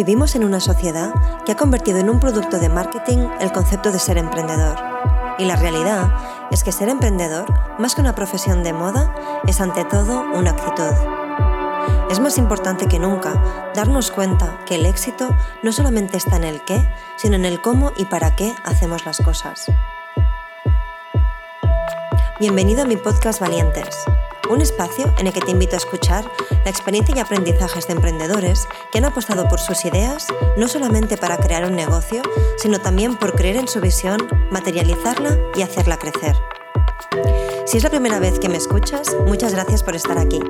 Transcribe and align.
Vivimos 0.00 0.34
en 0.34 0.44
una 0.44 0.60
sociedad 0.60 1.12
que 1.44 1.52
ha 1.52 1.58
convertido 1.58 1.98
en 1.98 2.08
un 2.08 2.20
producto 2.20 2.58
de 2.58 2.70
marketing 2.70 3.18
el 3.38 3.52
concepto 3.52 3.92
de 3.92 3.98
ser 3.98 4.16
emprendedor. 4.16 4.78
Y 5.38 5.44
la 5.44 5.56
realidad 5.56 6.10
es 6.50 6.64
que 6.64 6.72
ser 6.72 6.88
emprendedor, 6.88 7.44
más 7.78 7.94
que 7.94 8.00
una 8.00 8.14
profesión 8.14 8.62
de 8.62 8.72
moda, 8.72 9.14
es 9.46 9.60
ante 9.60 9.84
todo 9.84 10.22
una 10.32 10.52
actitud. 10.52 10.94
Es 12.10 12.18
más 12.18 12.38
importante 12.38 12.86
que 12.86 12.98
nunca 12.98 13.34
darnos 13.74 14.10
cuenta 14.10 14.64
que 14.64 14.76
el 14.76 14.86
éxito 14.86 15.36
no 15.62 15.70
solamente 15.70 16.16
está 16.16 16.36
en 16.36 16.44
el 16.44 16.64
qué, 16.64 16.82
sino 17.16 17.36
en 17.36 17.44
el 17.44 17.60
cómo 17.60 17.92
y 17.94 18.06
para 18.06 18.34
qué 18.34 18.54
hacemos 18.64 19.04
las 19.04 19.18
cosas. 19.18 19.66
Bienvenido 22.38 22.84
a 22.84 22.86
mi 22.86 22.96
podcast 22.96 23.38
Valientes, 23.38 23.94
un 24.50 24.60
espacio 24.60 25.12
en 25.18 25.26
el 25.26 25.32
que 25.32 25.40
te 25.40 25.50
invito 25.50 25.74
a 25.74 25.78
escuchar 25.78 26.30
la 26.64 26.70
experiencia 26.70 27.14
y 27.16 27.18
aprendizajes 27.20 27.86
de 27.86 27.94
emprendedores 27.94 28.66
que 28.92 28.98
han 28.98 29.04
apostado 29.04 29.48
por 29.48 29.60
sus 29.60 29.84
ideas 29.84 30.26
no 30.56 30.68
solamente 30.68 31.16
para 31.16 31.36
crear 31.36 31.64
un 31.64 31.76
negocio, 31.76 32.22
sino 32.56 32.80
también 32.80 33.16
por 33.16 33.34
creer 33.34 33.56
en 33.56 33.68
su 33.68 33.80
visión, 33.80 34.28
materializarla 34.50 35.38
y 35.56 35.62
hacerla 35.62 35.98
crecer. 35.98 36.36
Si 37.66 37.76
es 37.76 37.84
la 37.84 37.90
primera 37.90 38.18
vez 38.18 38.38
que 38.40 38.48
me 38.48 38.56
escuchas, 38.56 39.16
muchas 39.26 39.54
gracias 39.54 39.82
por 39.82 39.94
estar 39.94 40.18
aquí. 40.18 40.40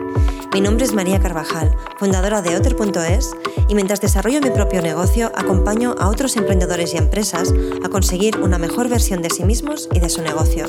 Mi 0.52 0.60
nombre 0.60 0.84
es 0.84 0.94
María 0.94 1.20
Carvajal, 1.20 1.76
fundadora 1.98 2.42
de 2.42 2.56
Otter.es, 2.56 3.32
y 3.68 3.74
mientras 3.74 4.00
desarrollo 4.00 4.40
mi 4.40 4.50
propio 4.50 4.80
negocio, 4.80 5.30
acompaño 5.36 5.94
a 5.98 6.08
otros 6.08 6.36
emprendedores 6.36 6.94
y 6.94 6.96
empresas 6.96 7.52
a 7.84 7.88
conseguir 7.88 8.38
una 8.38 8.58
mejor 8.58 8.88
versión 8.88 9.22
de 9.22 9.30
sí 9.30 9.44
mismos 9.44 9.88
y 9.92 10.00
de 10.00 10.08
su 10.08 10.22
negocio. 10.22 10.66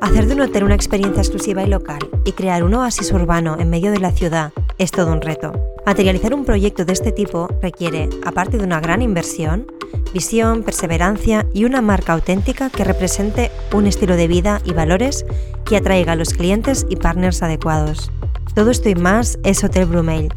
Hacer 0.00 0.26
de 0.26 0.34
un 0.34 0.40
hotel 0.40 0.64
una 0.64 0.74
experiencia 0.74 1.20
exclusiva 1.20 1.62
y 1.62 1.66
local 1.66 1.98
y 2.24 2.32
crear 2.32 2.64
un 2.64 2.72
oasis 2.72 3.12
urbano 3.12 3.56
en 3.58 3.68
medio 3.68 3.90
de 3.90 3.98
la 3.98 4.12
ciudad 4.12 4.52
es 4.78 4.92
todo 4.92 5.12
un 5.12 5.20
reto. 5.20 5.52
Materializar 5.84 6.32
un 6.32 6.46
proyecto 6.46 6.86
de 6.86 6.94
este 6.94 7.12
tipo 7.12 7.48
requiere, 7.60 8.08
aparte 8.24 8.56
de 8.56 8.64
una 8.64 8.80
gran 8.80 9.02
inversión, 9.02 9.66
visión, 10.14 10.62
perseverancia 10.62 11.46
y 11.52 11.64
una 11.64 11.82
marca 11.82 12.14
auténtica 12.14 12.70
que 12.70 12.84
represente 12.84 13.50
un 13.74 13.86
estilo 13.86 14.16
de 14.16 14.26
vida 14.26 14.62
y 14.64 14.72
valores 14.72 15.26
que 15.66 15.76
atraiga 15.76 16.12
a 16.12 16.16
los 16.16 16.32
clientes 16.32 16.86
y 16.88 16.96
partners 16.96 17.42
adecuados. 17.42 18.10
Todo 18.54 18.70
esto 18.70 18.88
y 18.88 18.94
más 18.94 19.38
es 19.44 19.62
Hotel 19.62 19.84
Brumail, 19.84 20.32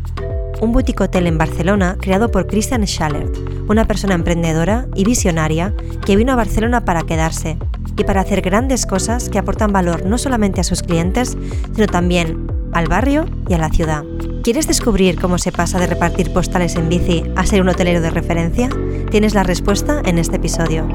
un 0.59 0.73
boutique 0.73 1.03
hotel 1.03 1.25
en 1.25 1.37
Barcelona 1.37 1.97
creado 2.01 2.29
por 2.31 2.47
Christian 2.47 2.83
Schallert, 2.85 3.37
una 3.69 3.85
persona 3.85 4.13
emprendedora 4.13 4.87
y 4.93 5.05
visionaria 5.05 5.73
que 6.05 6.17
vino 6.17 6.33
a 6.33 6.37
Barcelona 6.37 6.83
para 6.83 7.03
quedarse 7.03 7.57
y 7.97 8.03
para 8.03 8.21
hacer 8.21 8.41
grandes 8.41 8.85
cosas 8.85 9.29
que 9.29 9.39
aportan 9.39 9.71
valor 9.71 10.05
no 10.05 10.17
solamente 10.17 10.61
a 10.61 10.63
sus 10.63 10.81
clientes, 10.83 11.37
sino 11.73 11.87
también 11.87 12.47
al 12.73 12.87
barrio 12.87 13.25
y 13.47 13.53
a 13.53 13.57
la 13.57 13.69
ciudad. 13.69 14.03
¿Quieres 14.43 14.67
descubrir 14.67 15.19
cómo 15.19 15.37
se 15.37 15.51
pasa 15.51 15.79
de 15.79 15.87
repartir 15.87 16.33
postales 16.33 16.75
en 16.75 16.89
bici 16.89 17.23
a 17.35 17.45
ser 17.45 17.61
un 17.61 17.69
hotelero 17.69 18.01
de 18.01 18.09
referencia? 18.09 18.69
Tienes 19.09 19.33
la 19.33 19.43
respuesta 19.43 20.01
en 20.03 20.17
este 20.17 20.35
episodio. 20.35 20.87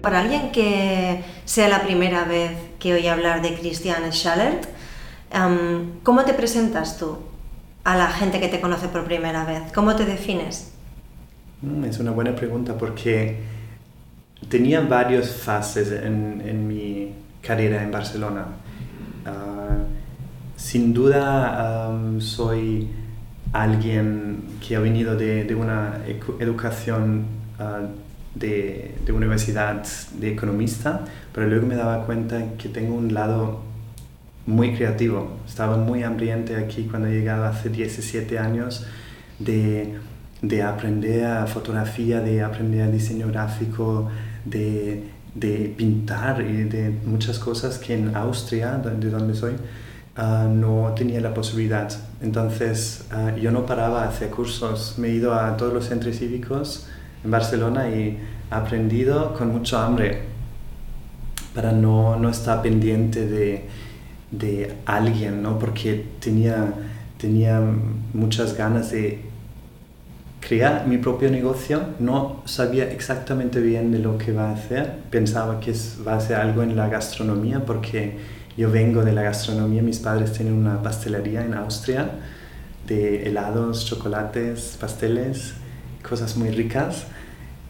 Para 0.00 0.18
alguien 0.18 0.50
que 0.50 1.22
sea 1.44 1.68
la 1.68 1.82
primera 1.82 2.24
vez 2.24 2.50
que 2.80 2.94
oye 2.94 3.08
hablar 3.08 3.40
de 3.40 3.54
Christian 3.54 4.10
Schallert, 4.10 4.64
em, 5.30 6.00
¿cómo 6.02 6.24
te 6.24 6.34
presentas 6.34 6.98
tú 6.98 7.18
a 7.84 7.96
la 7.96 8.08
gente 8.08 8.40
que 8.40 8.48
te 8.48 8.60
conoce 8.60 8.88
por 8.88 9.04
primera 9.04 9.44
vez? 9.44 9.62
¿Cómo 9.72 9.94
te 9.94 10.04
defines? 10.04 10.71
Mm, 11.62 11.84
es 11.84 11.98
una 12.00 12.10
buena 12.10 12.34
pregunta 12.34 12.76
porque 12.76 13.36
tenía 14.48 14.80
varias 14.80 15.30
fases 15.30 15.92
en, 15.92 16.66
mi 16.66 17.12
carrera 17.40 17.82
en 17.82 17.90
Barcelona. 17.90 18.46
Ah, 19.24 19.78
sin 20.56 20.92
duda 20.92 21.92
soy 22.18 22.88
alguien 23.52 24.42
que 24.66 24.76
ha 24.76 24.80
venido 24.80 25.16
de, 25.16 25.54
una 25.54 25.98
educación 26.40 27.26
ah, 27.58 27.82
de, 28.34 28.96
de, 29.06 29.12
universidad 29.12 29.84
de 30.18 30.32
economista, 30.32 31.04
pero 31.32 31.46
luego 31.48 31.66
me 31.66 31.76
daba 31.76 32.04
cuenta 32.06 32.54
que 32.58 32.68
tengo 32.68 32.94
un 32.96 33.14
lado 33.14 33.60
muy 34.46 34.74
creativo. 34.74 35.38
Estaba 35.46 35.76
muy 35.76 36.02
hambriente 36.02 36.56
aquí 36.56 36.88
cuando 36.90 37.08
llegaba 37.08 37.50
hace 37.50 37.68
17 37.68 38.38
años 38.38 38.84
de 39.38 39.94
de 40.42 40.62
aprender 40.62 41.46
fotografía, 41.46 42.20
de 42.20 42.42
aprender 42.42 42.90
diseño 42.90 43.28
gráfico, 43.28 44.10
de, 44.44 45.04
de 45.34 45.72
pintar 45.76 46.42
y 46.42 46.64
de 46.64 46.90
muchas 47.06 47.38
cosas 47.38 47.78
que 47.78 47.94
en 47.94 48.14
Austria, 48.16 48.76
de 48.76 49.08
donde 49.08 49.34
soy, 49.34 49.54
ah, 50.16 50.48
no 50.52 50.92
tenía 50.96 51.20
la 51.20 51.32
posibilidad. 51.32 51.88
Entonces 52.20 53.06
ah, 53.12 53.32
yo 53.40 53.52
no 53.52 53.64
paraba 53.64 54.02
a 54.02 54.08
hacer 54.08 54.30
cursos, 54.30 54.96
me 54.98 55.08
he 55.08 55.12
ido 55.12 55.32
a 55.32 55.56
todos 55.56 55.72
los 55.72 55.86
centros 55.86 56.16
cívicos 56.18 56.88
en 57.24 57.30
Barcelona 57.30 57.88
y 57.88 57.92
he 57.92 58.18
aprendido 58.50 59.34
con 59.34 59.52
mucho 59.52 59.78
hambre 59.78 60.22
para 61.54 61.70
no, 61.70 62.16
no 62.16 62.28
estar 62.28 62.62
pendiente 62.62 63.26
de, 63.26 63.68
de 64.32 64.74
alguien, 64.86 65.42
¿no? 65.42 65.58
porque 65.58 66.04
tenía, 66.18 66.74
tenía 67.18 67.60
muchas 68.12 68.56
ganas 68.56 68.90
de 68.90 69.31
crear 70.46 70.86
mi 70.88 70.98
propio 70.98 71.30
negocio, 71.30 71.80
no 72.00 72.42
sabía 72.44 72.90
exactamente 72.90 73.60
bien 73.60 73.92
de 73.92 74.00
lo 74.00 74.18
que 74.18 74.32
va 74.32 74.50
a 74.50 74.52
hacer, 74.54 74.92
pensaba 75.08 75.60
que 75.60 75.72
va 76.06 76.16
a 76.16 76.20
ser 76.20 76.36
algo 76.36 76.62
en 76.62 76.76
la 76.76 76.88
gastronomía 76.88 77.64
porque 77.64 78.18
yo 78.56 78.70
vengo 78.70 79.04
de 79.04 79.12
la 79.12 79.22
gastronomía, 79.22 79.82
mis 79.82 80.00
padres 80.00 80.32
tienen 80.32 80.54
una 80.54 80.82
pastelería 80.82 81.44
en 81.44 81.54
Austria 81.54 82.10
de 82.86 83.22
helados, 83.28 83.86
chocolates, 83.86 84.76
pasteles, 84.80 85.54
cosas 86.06 86.36
muy 86.36 86.50
ricas 86.50 87.04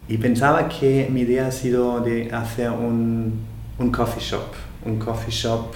y 0.08 0.16
pensaba 0.16 0.68
que 0.68 1.08
mi 1.12 1.20
idea 1.20 1.48
ha 1.48 1.52
sido 1.52 2.00
de 2.00 2.32
hacer 2.32 2.70
un, 2.70 3.38
un 3.78 3.92
coffee 3.92 4.22
shop, 4.22 4.46
un 4.86 4.98
coffee 4.98 5.30
shop 5.30 5.74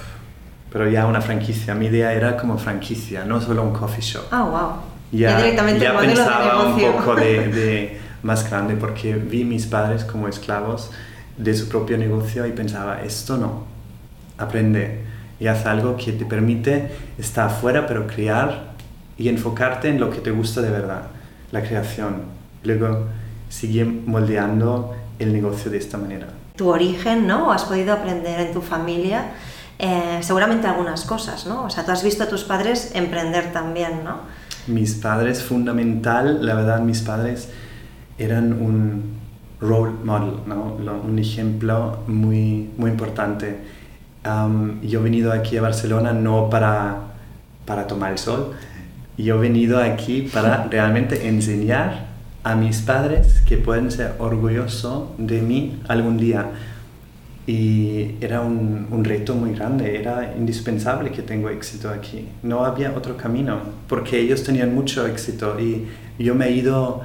pero 0.73 0.91
ya 0.91 1.07
una 1.07 1.21
franquicia. 1.21 1.75
Mi 1.75 1.87
idea 1.87 2.13
era 2.13 2.37
como 2.37 2.59
franquicia, 2.59 3.25
no 3.25 3.41
solo 3.41 3.63
un 3.63 3.73
coffee 3.73 4.03
shop. 4.03 4.25
Ah, 4.31 4.45
wow 4.45 4.96
ya, 5.19 5.55
ya 5.55 5.99
pensaba 5.99 6.67
un 6.67 6.81
poco 6.81 7.15
de, 7.17 8.01
más 8.23 8.49
grande 8.49 8.77
porque 8.77 9.15
vi 9.15 9.45
mis 9.45 9.67
padres 9.67 10.05
como 10.05 10.29
esclavos 10.29 10.91
de 11.37 11.55
su 11.55 11.69
propio 11.69 11.97
negocio 11.99 12.47
y 12.47 12.53
pensaba, 12.53 13.03
esto 13.03 13.37
no, 13.37 13.65
aprende 14.39 15.05
y 15.39 15.47
haz 15.47 15.67
algo 15.67 15.97
que 15.97 16.13
te 16.13 16.25
permite 16.25 16.91
estar 17.19 17.49
afuera 17.49 17.87
pero 17.87 18.07
crear 18.07 18.73
y 19.19 19.29
enfocarte 19.29 19.89
en 19.89 20.01
lo 20.01 20.11
que 20.11 20.19
te 20.19 20.31
gusta 20.31 20.61
de 20.61 20.71
verdad, 20.71 21.03
la 21.53 21.63
creación. 21.63 22.23
Luego 22.65 23.07
sigue 23.49 23.85
moldeando 23.85 24.97
el 25.19 25.33
negocio 25.33 25.71
de 25.71 25.79
esta 25.79 25.97
manera. 25.99 26.27
Tu 26.57 26.69
origen, 26.69 27.27
¿no? 27.27 27.53
Has 27.53 27.65
podido 27.65 27.93
aprender 27.93 28.41
en 28.41 28.53
tu 28.53 28.61
familia 28.61 29.33
eh, 29.79 30.21
seguramente 30.23 30.67
algunas 30.67 31.05
cosas, 31.05 31.47
¿no? 31.47 31.65
O 31.65 31.71
sea, 31.71 31.85
tú 31.85 31.93
has 31.93 32.03
visto 32.03 32.25
a 32.25 32.29
tus 32.29 32.45
padres 32.45 32.93
emprender 32.95 33.53
también, 33.53 34.05
¿no? 34.05 34.21
Mis 34.67 34.95
padres, 34.95 35.43
fundamental, 35.43 36.45
la 36.45 36.55
verdad, 36.55 36.81
mis 36.81 37.01
padres 37.01 37.49
eran 38.19 38.53
un 38.53 39.17
role 39.61 39.93
model, 40.05 40.41
¿no? 40.47 40.77
un 41.05 41.19
ejemplo 41.19 41.99
muy, 42.07 42.71
muy 42.77 42.91
importante. 42.91 43.59
yo 44.83 45.01
he 45.01 45.03
venido 45.03 45.33
aquí 45.33 45.57
a 45.57 45.63
Barcelona 45.63 46.13
no 46.13 46.51
para, 46.51 46.97
para 47.65 47.87
tomar 47.87 48.13
el 48.13 48.19
sol, 48.19 48.53
yo 49.17 49.37
he 49.37 49.39
venido 49.39 49.81
aquí 49.81 50.23
para 50.23 50.65
realmente 50.71 51.29
enseñar 51.29 52.07
a 52.45 52.55
mis 52.55 52.81
padres 52.81 53.43
que 53.43 53.57
pueden 53.57 53.91
ser 53.91 54.15
orgullosos 54.19 55.09
de 55.19 55.43
mí 55.43 55.81
algún 55.89 56.17
día 56.17 56.51
y 57.47 58.17
era 58.21 58.41
un, 58.41 58.89
un, 58.91 59.05
reto 59.05 59.35
muy 59.35 59.55
grande, 59.55 59.97
era 60.01 60.35
indispensable 60.37 61.13
que 61.13 61.23
tengo 61.23 61.49
éxito 61.49 61.91
aquí. 61.91 62.29
No 62.43 62.65
había 62.65 62.93
otro 62.97 63.17
camino, 63.17 63.61
porque 63.89 64.19
ellos 64.19 64.43
tenían 64.43 64.75
mucho 64.75 65.07
éxito 65.07 65.61
y 65.61 65.87
yo 66.19 66.35
me 66.35 66.47
he 66.47 66.53
ido 66.53 67.03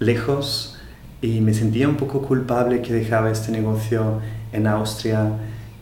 lejos 0.00 0.78
y 1.22 1.40
me 1.40 1.54
sentía 1.54 1.88
un 1.88 1.96
poco 1.96 2.22
culpable 2.22 2.82
que 2.82 2.92
dejaba 2.92 3.30
este 3.30 3.52
negocio 3.52 4.20
en 4.52 4.66
Austria, 4.66 5.22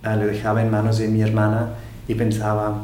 uh, 0.04 0.16
lo 0.16 0.26
dejaba 0.26 0.62
en 0.62 0.70
manos 0.70 0.98
de 0.98 1.08
mi 1.08 1.22
hermana 1.22 1.70
y 2.06 2.14
pensaba, 2.14 2.82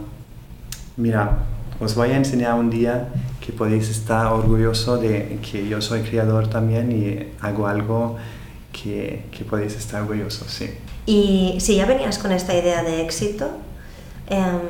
mira, 0.96 1.38
os 1.78 1.94
voy 1.94 2.10
a 2.10 2.16
enseñar 2.16 2.54
un 2.54 2.70
día 2.70 3.08
que 3.44 3.52
podéis 3.52 3.88
estar 3.88 4.26
orgulloso 4.26 4.98
de 4.98 5.38
que 5.40 5.68
yo 5.68 5.80
soy 5.80 6.00
creador 6.00 6.48
también 6.48 6.90
y 6.90 7.28
hago 7.40 7.66
algo 7.66 8.16
que, 8.72 9.26
que 9.30 9.44
podéis 9.44 9.76
estar 9.76 10.02
orgullosos, 10.02 10.50
sí. 10.50 10.70
Y 11.08 11.56
si 11.60 11.76
ya 11.76 11.86
venías 11.86 12.18
con 12.18 12.32
esta 12.32 12.54
idea 12.54 12.82
de 12.82 13.00
éxito, 13.00 13.48
em, 14.26 14.60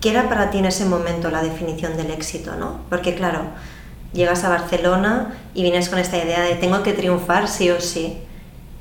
¿qué 0.00 0.08
era 0.08 0.26
para 0.26 0.50
ti 0.50 0.56
en 0.56 0.64
ese 0.64 0.86
momento 0.86 1.30
la 1.30 1.42
definición 1.42 1.98
del 1.98 2.10
éxito? 2.10 2.56
¿no? 2.56 2.80
Porque 2.88 3.14
claro, 3.14 3.42
llegas 4.14 4.42
a 4.44 4.48
Barcelona 4.48 5.34
y 5.52 5.60
vienes 5.60 5.90
con 5.90 5.98
esta 5.98 6.16
idea 6.16 6.40
de 6.40 6.54
tengo 6.54 6.82
que 6.82 6.94
triunfar 6.94 7.46
sí 7.46 7.68
o 7.68 7.78
sí. 7.78 8.16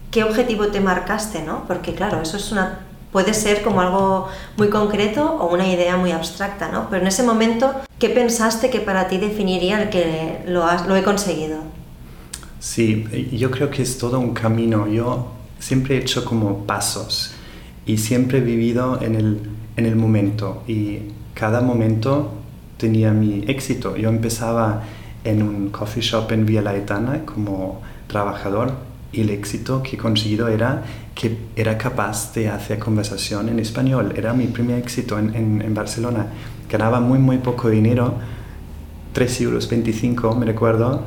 ¿Qué 0.09 0.23
objetivo 0.23 0.67
te 0.67 0.79
marcaste? 0.79 1.43
¿no? 1.43 1.65
Porque 1.67 1.93
claro, 1.93 2.21
eso 2.21 2.37
es 2.37 2.49
una 2.53 2.79
puede 3.11 3.33
ser 3.33 3.61
como 3.61 3.81
algo 3.81 4.29
muy 4.55 4.69
concreto 4.69 5.25
o 5.25 5.53
una 5.53 5.67
idea 5.67 5.97
muy 5.97 6.11
abstracta, 6.11 6.69
¿no? 6.69 6.89
Pero 6.89 7.01
en 7.01 7.07
ese 7.07 7.23
momento, 7.23 7.73
¿qué 7.99 8.09
pensaste 8.09 8.69
que 8.69 8.79
para 8.79 9.09
ti 9.09 9.17
definiría 9.17 9.81
el 9.81 9.89
que 9.89 10.43
lo, 10.45 10.63
has, 10.63 10.87
lo 10.87 10.95
he 10.95 11.03
conseguido? 11.03 11.57
Sí, 12.59 13.05
yo 13.33 13.51
creo 13.51 13.69
que 13.69 13.81
es 13.81 13.97
todo 13.97 14.19
un 14.19 14.33
camino. 14.33 14.87
Yo 14.87 15.36
siempre 15.59 15.95
he 15.95 15.99
hecho 15.99 16.25
como 16.25 16.65
pasos 16.65 17.33
y 17.85 17.97
siempre 17.97 18.39
he 18.39 18.41
vivido 18.41 19.01
en 19.01 19.15
el, 19.15 19.39
en 19.75 19.85
el 19.85 19.95
momento 19.95 20.63
y 20.67 20.99
cada 21.33 21.61
momento 21.61 22.33
tenía 22.77 23.11
mi 23.11 23.43
éxito. 23.47 23.95
Yo 23.95 24.09
empezaba 24.09 24.83
en 25.23 25.41
un 25.41 25.69
coffee 25.69 26.01
shop 26.01 26.31
en 26.31 26.45
Vía 26.45 26.61
Laetana 26.61 27.25
como 27.25 27.81
trabajador 28.07 28.73
y 29.11 29.21
el 29.21 29.29
éxito 29.29 29.81
que 29.83 29.95
he 29.95 29.99
conseguido 29.99 30.47
era 30.47 30.83
que 31.15 31.37
era 31.55 31.77
capaz 31.77 32.33
de 32.33 32.49
hacer 32.49 32.79
conversación 32.79 33.49
en 33.49 33.59
español. 33.59 34.13
Era 34.15 34.33
mi 34.33 34.47
primer 34.47 34.77
éxito 34.77 35.17
en, 35.17 35.61
en, 35.61 35.73
Barcelona. 35.73 36.27
Ganaba 36.69 36.99
muy, 36.99 37.17
muy 37.17 37.37
poco 37.37 37.69
dinero, 37.69 38.15
3 39.13 39.41
euros 39.41 39.67
25, 39.69 40.35
me 40.35 40.45
recuerdo, 40.45 41.01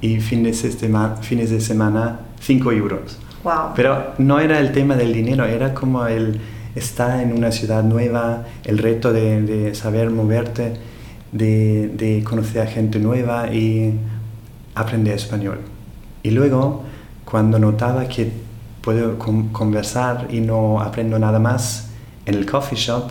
y 0.00 0.20
fines 0.20 0.62
de, 0.62 0.88
fines 1.22 1.50
de 1.50 1.60
semana 1.60 2.20
5 2.40 2.72
euros. 2.72 3.18
Wow. 3.44 3.72
Pero 3.76 4.14
no 4.18 4.40
era 4.40 4.58
el 4.58 4.72
tema 4.72 4.96
del 4.96 5.12
dinero, 5.12 5.44
era 5.44 5.74
como 5.74 6.06
el 6.06 6.40
estar 6.74 7.20
en 7.20 7.32
una 7.32 7.52
ciudad 7.52 7.84
nueva, 7.84 8.44
el 8.64 8.78
reto 8.78 9.12
de, 9.12 9.42
de 9.42 9.74
saber 9.74 10.10
moverte, 10.10 10.72
de, 11.30 11.88
de 11.88 12.24
conocer 12.24 12.62
a 12.62 12.66
gente 12.66 12.98
nueva 12.98 13.52
y 13.52 13.98
aprender 14.74 15.14
español. 15.14 15.60
Y 16.22 16.30
luego 16.30 16.84
cuando 17.24 17.58
notaba 17.58 18.06
que 18.06 18.32
puedo 18.80 19.18
conversar 19.18 20.28
y 20.30 20.40
no 20.40 20.80
aprendo 20.80 21.18
nada 21.18 21.38
más 21.38 21.90
en 22.26 22.34
el 22.34 22.46
coffee 22.46 22.78
shop, 22.78 23.10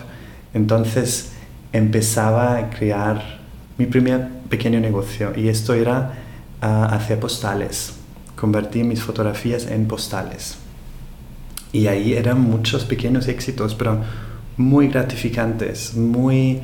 entonces 0.54 1.34
empezaba 1.72 2.58
a 2.58 2.70
crear 2.70 3.40
mi 3.78 3.86
primer 3.86 4.28
pequeño 4.50 4.80
negocio 4.80 5.34
y 5.36 5.48
esto 5.48 5.74
era 5.74 6.14
uh, 6.62 6.94
hacer 6.94 7.20
postales. 7.20 8.03
Convertí 8.44 8.84
mis 8.84 9.02
fotografías 9.02 9.68
en 9.68 9.88
postales. 9.88 10.58
Y 11.72 11.88
ahí 11.88 12.12
eran 12.12 12.42
muchos 12.42 12.84
pequeños 12.84 13.30
éxitos, 13.30 13.74
pero 13.74 14.02
muy 14.58 14.90
gratificantes, 14.90 15.96
muy... 15.96 16.60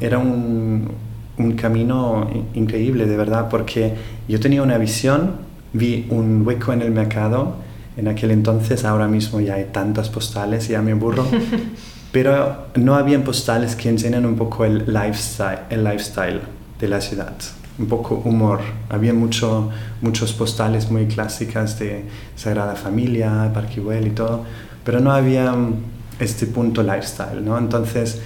era 0.00 0.18
un, 0.18 0.90
un 1.38 1.52
camino 1.52 2.28
increíble, 2.54 3.06
de 3.06 3.16
verdad, 3.16 3.48
porque 3.48 3.94
yo 4.26 4.40
tenía 4.40 4.60
una 4.60 4.76
visión 4.76 5.46
vi 5.76 6.06
un 6.10 6.44
hueco 6.44 6.72
en 6.72 6.82
el 6.82 6.90
mercado. 6.90 7.54
En 7.96 8.08
aquel 8.08 8.30
entonces, 8.30 8.84
ahora 8.84 9.06
mismo 9.06 9.40
ya 9.40 9.54
hay 9.54 9.66
tantas 9.72 10.08
postales, 10.08 10.66
ya 10.66 10.82
me 10.82 10.92
aburro. 10.92 11.26
Pero 12.12 12.66
no 12.74 12.94
habían 12.94 13.22
postales 13.22 13.76
que 13.76 13.88
enseñan 13.88 14.26
un 14.26 14.36
poco 14.36 14.64
el 14.64 14.84
lifestyle, 14.86 15.60
el 15.70 15.84
lifestyle 15.84 16.40
de 16.80 16.88
la 16.88 17.00
ciudad, 17.00 17.34
un 17.78 17.86
poco 17.86 18.22
humor. 18.24 18.60
Había 18.88 19.12
mucho, 19.12 19.70
muchos 20.00 20.32
postales 20.32 20.90
muy 20.90 21.06
clásicas 21.06 21.78
de 21.78 22.04
Sagrada 22.34 22.74
Familia, 22.74 23.50
Parque 23.52 23.80
Güell 23.80 24.08
y 24.08 24.10
todo, 24.10 24.44
pero 24.84 25.00
no 25.00 25.12
había 25.12 25.52
mm, 25.52 25.74
este 26.18 26.46
punto 26.46 26.82
lifestyle, 26.82 27.44
¿no? 27.44 27.58
Entonces 27.58 28.20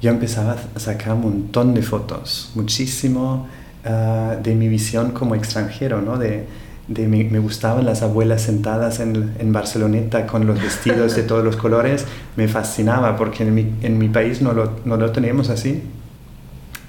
yo 0.00 0.10
empezaba 0.10 0.56
a 0.74 0.78
sacar 0.80 1.14
un 1.14 1.22
montón 1.22 1.74
de 1.74 1.82
fotos, 1.82 2.50
muchísimo 2.54 3.46
ah, 3.84 4.36
de 4.42 4.54
mi 4.54 4.68
visión 4.68 5.12
como 5.12 5.34
extranjero, 5.34 6.00
¿no? 6.00 6.18
De, 6.18 6.46
me, 6.86 7.38
gustaban 7.38 7.86
las 7.86 8.02
abuelas 8.02 8.42
sentadas 8.42 9.00
en, 9.00 9.32
en, 9.38 9.52
Barceloneta 9.54 10.26
con 10.26 10.46
los 10.46 10.60
vestidos 10.60 11.16
de 11.16 11.22
todos 11.22 11.42
los 11.42 11.56
colores, 11.56 12.04
me 12.36 12.46
fascinaba 12.46 13.16
porque 13.16 13.42
en 13.42 13.54
mi, 13.54 13.72
en 13.80 13.96
mi 13.96 14.10
país 14.10 14.42
no 14.42 14.52
lo, 14.52 14.80
no 14.84 14.98
lo 14.98 15.10
tenemos 15.10 15.48
así. 15.48 15.82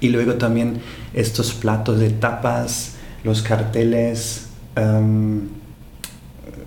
Y 0.06 0.08
luego 0.08 0.34
también 0.34 0.78
estos 1.14 1.52
platos 1.52 1.98
de 1.98 2.10
tapas, 2.10 2.94
los 3.24 3.42
carteles, 3.42 4.46
em, 4.76 5.48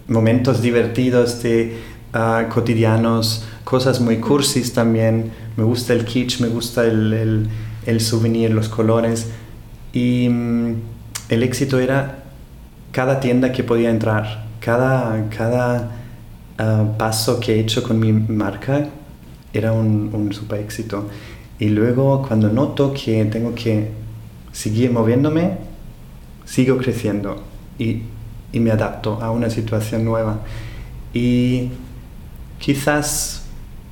momentos 0.10 0.62
divertidos 0.62 1.42
de 1.42 1.78
uh, 2.14 2.50
cotidianos, 2.54 3.46
cosas 3.64 4.02
muy 4.02 4.18
cursis 4.18 4.74
también. 4.74 5.32
Me 5.56 5.64
gusta 5.64 5.94
el 5.94 6.04
kitsch, 6.04 6.42
me 6.42 6.50
gusta 6.50 6.84
el, 6.84 7.14
el, 7.14 7.48
el 7.86 8.02
souvenir, 8.02 8.52
los 8.52 8.68
colores. 8.68 9.28
Y 9.94 10.28
um, 10.28 10.76
el 11.30 11.42
éxito 11.42 11.80
era 11.80 12.24
cada 12.92 13.22
tienda 13.22 13.54
que 13.54 13.64
podía 13.64 13.90
entrar, 13.90 14.48
cada, 14.60 15.30
cada 15.30 15.92
ah, 16.58 16.86
paso 16.98 17.40
que 17.40 17.56
he 17.56 17.60
hecho 17.62 17.84
con 17.84 18.00
mi 18.00 18.12
marca 18.12 18.90
era 19.54 19.72
un, 19.72 20.10
un 20.14 20.34
super 20.34 20.60
éxito. 20.60 21.08
Y 21.60 21.70
luego 21.70 22.26
cuando 22.26 22.50
noto 22.50 22.94
que 22.94 23.26
tengo 23.26 23.54
que 23.54 23.90
seguir 24.52 24.92
moviéndome, 24.92 25.58
sigo 26.46 26.78
creciendo 26.78 27.44
y, 27.78 28.04
y 28.52 28.60
me 28.60 28.72
adapto 28.72 29.20
a 29.22 29.32
una 29.32 29.50
situación 29.50 30.06
nueva. 30.06 30.40
Y 31.14 31.70
quizás 32.60 33.44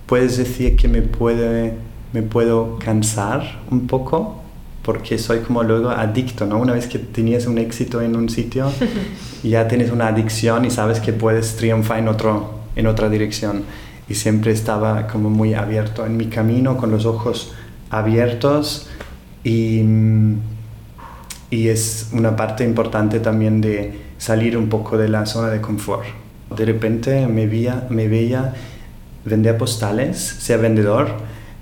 puedes 0.05 0.37
decir 0.37 0.75
que 0.75 0.87
me, 0.87 1.01
puede, 1.01 1.73
me 2.13 2.23
puedo 2.23 2.79
cansar 2.79 3.59
un 3.69 3.87
poco 3.87 4.41
porque 4.81 5.17
soy 5.17 5.39
como 5.39 5.63
luego 5.63 5.89
adicto, 5.89 6.45
¿no? 6.45 6.59
Una 6.59 6.71
vez 6.71 6.87
que 6.87 6.97
tenías 6.97 7.45
un 7.45 7.57
éxito 7.57 8.01
en 8.01 8.15
un 8.15 8.29
sitio, 8.29 8.71
ya 9.43 9.67
tienes 9.67 9.91
una 9.91 10.07
adicción 10.07 10.63
y 10.63 10.71
sabes 10.71 11.01
que 11.01 11.11
puedes 11.11 11.57
triunfar 11.57 11.99
en, 11.99 12.07
otro, 12.07 12.51
en 12.75 12.87
otra 12.87 13.09
dirección. 13.09 13.63
Y 14.09 14.15
siempre 14.15 14.51
estaba 14.51 15.07
como 15.07 15.29
muy 15.29 15.53
abierto 15.53 16.05
en 16.05 16.17
mi 16.17 16.27
camino, 16.27 16.77
con 16.77 16.91
los 16.91 17.05
ojos 17.05 17.53
abiertos 17.89 18.89
y, 19.43 19.81
y 21.49 21.67
es 21.67 22.09
una 22.13 22.35
parte 22.35 22.63
importante 22.63 23.19
también 23.19 23.61
de 23.61 23.99
salir 24.17 24.57
un 24.57 24.69
poco 24.69 24.97
de 24.97 25.09
la 25.09 25.25
zona 25.25 25.49
de 25.49 25.61
confort. 25.61 26.05
De 26.55 26.65
repente 26.65 27.27
me 27.27 27.47
veía, 27.47 27.85
me 27.89 28.07
veía 28.07 28.53
vender 29.25 29.57
postales, 29.57 30.17
ser 30.17 30.59
vendedor, 30.59 31.09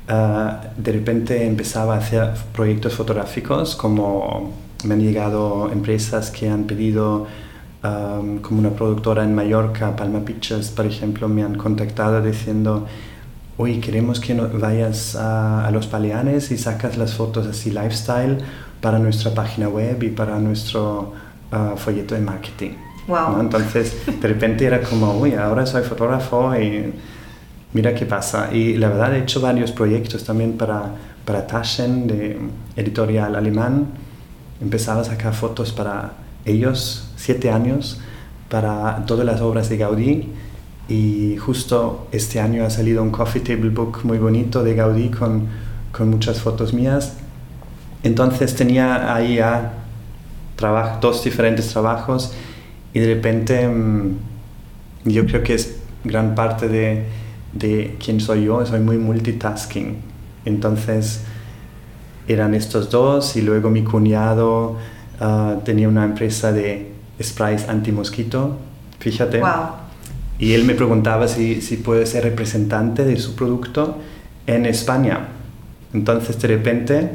Ah, 0.07 0.62
de 0.77 0.91
repente 0.91 1.48
empezaba 1.48 1.95
a 1.95 1.98
hacer 1.98 2.30
proyectos 2.53 2.94
fotográficos, 2.94 3.75
como 3.75 4.51
me 4.83 4.94
han 4.94 5.01
llegado 5.01 5.71
empresas 5.71 6.30
que 6.30 6.48
han 6.48 6.65
pedido, 6.65 7.25
como 8.41 8.59
una 8.59 8.71
productora 8.71 9.23
en 9.23 9.35
Mallorca, 9.35 9.95
Palma 9.95 10.19
Pictures, 10.19 10.69
por 10.69 10.85
ejemplo, 10.85 11.27
me 11.27 11.43
han 11.43 11.55
contactado 11.55 12.21
diciendo, 12.21 12.85
oye, 13.57 13.79
queremos 13.79 14.19
que 14.19 14.33
vayas 14.33 15.15
a, 15.15 15.69
los 15.71 15.88
Paleanes 15.88 16.51
y 16.51 16.57
sacas 16.57 16.98
las 16.98 17.13
fotos 17.13 17.48
así 17.48 17.71
lifestyle 17.71 18.38
para 18.81 19.00
nuestra 19.00 19.33
página 19.33 19.67
web 19.67 20.01
y 20.03 20.10
para 20.10 20.39
nuestro 20.39 21.13
uh, 21.51 21.77
folleto 21.77 22.15
de 22.15 22.21
marketing. 22.21 22.71
Wow. 23.07 23.39
Entonces, 23.39 23.95
de 24.21 24.27
repente 24.27 24.65
era 24.65 24.81
como, 24.81 25.19
uy, 25.19 25.33
ahora 25.33 25.65
soy 25.65 25.83
fotógrafo 25.83 26.55
y 26.55 26.93
mira 27.74 27.93
qué 27.93 28.05
pasa. 28.05 28.50
Y 28.51 28.77
la 28.77 28.89
verdad 28.89 29.15
he 29.15 29.19
hecho 29.19 29.41
varios 29.41 29.71
proyectos 29.71 30.24
también 30.24 30.57
para, 30.57 30.91
para 31.24 31.45
Taschen, 31.45 32.07
de 32.07 32.39
editorial 32.75 33.36
alemán. 33.36 33.88
Empezaba 34.62 35.01
a 35.01 35.03
sacar 35.03 35.33
fotos 35.33 35.71
para 35.71 36.25
ellos, 36.45 37.09
siete 37.15 37.51
años, 37.51 37.99
para 38.49 39.05
todas 39.05 39.25
las 39.25 39.41
obras 39.41 39.69
de 39.69 39.77
Gaudí. 39.77 40.29
Y 40.87 41.37
justo 41.37 42.07
este 42.11 42.39
año 42.39 42.63
ha 42.63 42.69
salido 42.69 43.01
un 43.01 43.09
coffee 43.09 43.41
table 43.41 43.71
book 43.71 44.01
muy 44.03 44.19
bonito 44.19 44.63
de 44.63 44.75
Gaudí 44.75 45.09
con, 45.09 45.47
con 45.91 46.09
muchas 46.09 46.39
fotos 46.39 46.73
mías. 46.73 47.13
Entonces 48.03 48.55
tenía 48.55 49.15
ahí 49.15 49.37
ya 49.37 49.73
dos 51.01 51.23
diferentes 51.23 51.67
trabajos 51.69 52.33
y 52.93 52.99
de 52.99 53.07
repente 53.15 53.67
mm, 53.67 54.17
yo 55.05 55.25
creo 55.25 55.43
que 55.43 55.55
es 55.55 55.77
gran 56.03 56.35
parte 56.35 56.67
de, 56.67 57.05
de 57.53 57.97
quién 58.03 58.21
soy 58.21 58.45
yo, 58.45 58.65
soy 58.65 58.79
muy 58.79 58.97
multitasking. 58.97 59.97
Entonces 60.45 61.21
eran 62.27 62.53
estos 62.53 62.89
dos 62.89 63.35
y 63.35 63.41
luego 63.41 63.69
mi 63.69 63.83
cuñado 63.83 64.77
ah, 65.19 65.55
tenía 65.63 65.88
una 65.88 66.03
empresa 66.03 66.51
de 66.51 66.91
sprays 67.22 67.67
anti-mosquito, 67.67 68.57
fíjate. 69.00 69.41
Y 70.38 70.53
él 70.53 70.65
me 70.65 70.75
preguntaba 70.75 71.27
si, 71.27 71.62
si 71.62 71.77
puede 71.77 72.05
ser 72.05 72.24
representante 72.24 73.05
de 73.05 73.17
su 73.17 73.36
producto 73.36 73.98
en 74.48 74.65
España. 74.65 75.27
Entonces 75.93 76.41
de 76.41 76.48
repente 76.48 77.10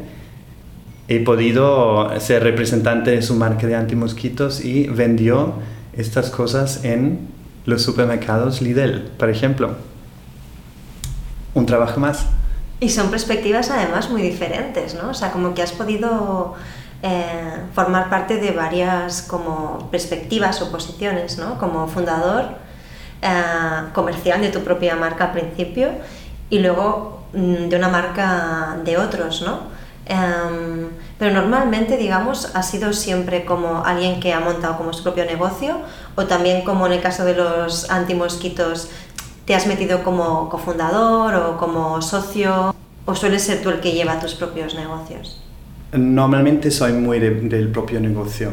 he 1.09 1.21
podido 1.21 2.19
ser 2.21 2.42
representante 2.42 3.11
de 3.11 3.21
su 3.21 3.35
marca 3.35 3.66
de 3.66 3.75
antimosquitos 3.75 4.64
y 4.64 4.87
vendió 4.87 5.54
estas 5.92 6.30
cosas 6.30 6.85
en 6.85 7.19
los 7.66 7.83
supermercados 7.83 8.62
Lidl, 8.62 9.11
por 9.19 9.28
ejemplo 9.28 9.76
un 11.54 11.66
trabajo 11.66 12.00
más. 12.00 12.26
Y 12.80 12.88
son 12.88 13.11
perspectivas 13.11 13.71
además 13.71 14.11
muy 14.11 14.23
diferentes, 14.23 14.95
¿no? 14.95 15.11
O 15.11 15.14
sea, 15.14 15.33
como 15.33 15.54
que 15.54 15.62
has 15.62 15.73
podido 15.73 16.54
eh, 17.02 17.62
formar 17.75 18.11
parte 18.11 18.37
de 18.37 18.50
varias 18.50 19.23
como 19.23 19.88
perspectivas 19.90 20.61
o 20.61 20.71
posiciones, 20.71 21.38
¿no? 21.38 21.59
Como 21.59 21.88
fundador, 21.88 22.45
eh, 23.23 23.90
comercial 23.95 24.40
de 24.40 24.50
tu 24.50 24.61
propia 24.61 24.97
marca 24.97 25.25
al 25.26 25.33
principio 25.33 25.90
y 26.50 26.59
luego 26.59 27.25
mm, 27.33 27.69
de 27.69 27.76
una 27.76 27.88
marca 27.88 28.78
de 28.85 28.99
otros, 28.99 29.42
¿no? 29.42 29.71
Em, 30.07 30.90
pero 31.19 31.33
normalmente, 31.33 31.97
digamos, 31.97 32.54
ha 32.54 32.62
sido 32.62 32.92
siempre 32.92 33.45
como 33.45 33.85
alguien 33.85 34.19
que 34.21 34.33
ha 34.33 34.40
montado 34.40 34.76
como 34.76 34.92
su 34.92 35.02
propio 35.02 35.25
negocio 35.25 35.78
o 36.16 36.25
también 36.26 36.64
como 36.64 36.87
en 36.87 36.92
el 36.95 37.00
caso 37.00 37.25
de 37.25 37.35
los 37.35 37.88
antimosquitos, 37.90 38.88
te 39.45 39.54
has 39.54 39.66
metido 39.66 40.02
como 40.02 40.49
cofundador 40.49 41.35
o 41.35 41.57
como 41.59 42.02
socio 42.02 42.75
o 43.07 43.14
sueles 43.14 43.45
ser 43.45 43.62
tú 43.62 43.71
el 43.71 43.80
que 43.80 43.92
lleva 43.92 44.21
tus 44.21 44.35
propios 44.35 44.75
negocios. 44.75 45.40
Normalmente 45.92 46.70
soy 46.70 46.92
muy 46.92 47.18
del 47.18 47.68
propio 47.68 48.00
negocio. 48.00 48.52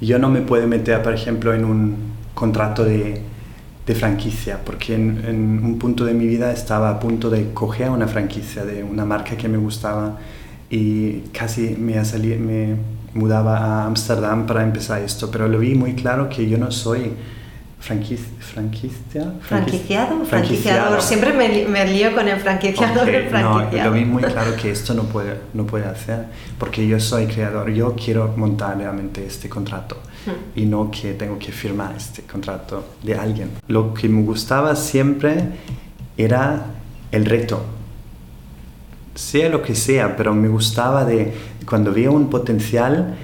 Yo 0.00 0.18
no 0.18 0.30
me 0.30 0.40
puedo 0.40 0.66
meter, 0.66 1.02
por 1.02 1.12
ejemplo, 1.12 1.52
en 1.52 1.64
un 1.64 1.96
contrato 2.34 2.84
de, 2.84 3.22
franquicia, 3.90 4.60
porque 4.64 4.94
en, 4.94 5.20
en, 5.26 5.64
un 5.64 5.76
punto 5.76 6.04
de 6.04 6.14
mi 6.14 6.24
vida 6.28 6.52
estaba 6.52 6.90
a 6.90 7.00
punto 7.00 7.28
de 7.28 7.52
coger 7.52 7.90
una 7.90 8.06
franquicia 8.06 8.64
de 8.64 8.84
una 8.84 9.04
marca 9.04 9.36
que 9.36 9.48
me 9.48 9.58
gustaba 9.58 10.16
y 10.70 11.22
casi 11.32 11.74
me, 11.76 12.04
salí, 12.04 12.36
me 12.36 12.76
mudaba 13.14 13.58
a 13.58 13.86
Ámsterdam 13.86 14.46
para 14.46 14.62
empezar 14.62 15.02
esto, 15.02 15.30
pero 15.30 15.48
lo 15.48 15.58
vi 15.58 15.74
muy 15.74 15.94
claro 15.94 16.28
que 16.28 16.48
yo 16.48 16.56
no 16.56 16.70
soy 16.70 17.10
franquicia, 17.80 18.28
franquiciado, 19.40 20.24
franquiciador. 20.26 21.00
Siempre 21.00 21.32
me, 21.32 21.66
me, 21.66 21.86
lío 21.86 22.14
con 22.14 22.28
el 22.28 22.38
franquiciador. 22.38 23.08
No, 23.32 23.70
lo 23.70 23.92
vi 23.92 24.04
muy 24.04 24.22
claro 24.22 24.54
que 24.54 24.70
esto 24.70 24.92
no 24.92 25.04
puede, 25.04 25.40
no 25.54 25.64
puede 25.64 25.86
hacer, 25.86 26.26
porque 26.58 26.86
yo 26.86 27.00
soy 27.00 27.26
creador, 27.26 27.70
yo 27.70 27.96
quiero 27.96 28.34
montar 28.36 28.76
realmente 28.76 29.26
este 29.26 29.48
contrato 29.48 29.96
hmm. 30.26 30.58
y 30.58 30.66
no 30.66 30.90
que 30.90 31.14
tengo 31.14 31.38
que 31.38 31.52
firmar 31.52 31.94
este 31.96 32.22
contrato 32.22 32.84
de 33.02 33.14
alguien. 33.14 33.50
Lo 33.66 33.94
que 33.94 34.08
me 34.08 34.22
gustaba 34.22 34.76
siempre 34.76 35.42
era 36.18 36.66
el 37.10 37.24
reto, 37.24 37.64
sea 39.14 39.48
lo 39.48 39.62
que 39.62 39.74
sea, 39.74 40.16
pero 40.16 40.34
me 40.34 40.48
gustaba 40.48 41.04
de 41.06 41.32
cuando 41.66 41.92
vi 41.92 42.06
un 42.06 42.28
potencial, 42.28 43.16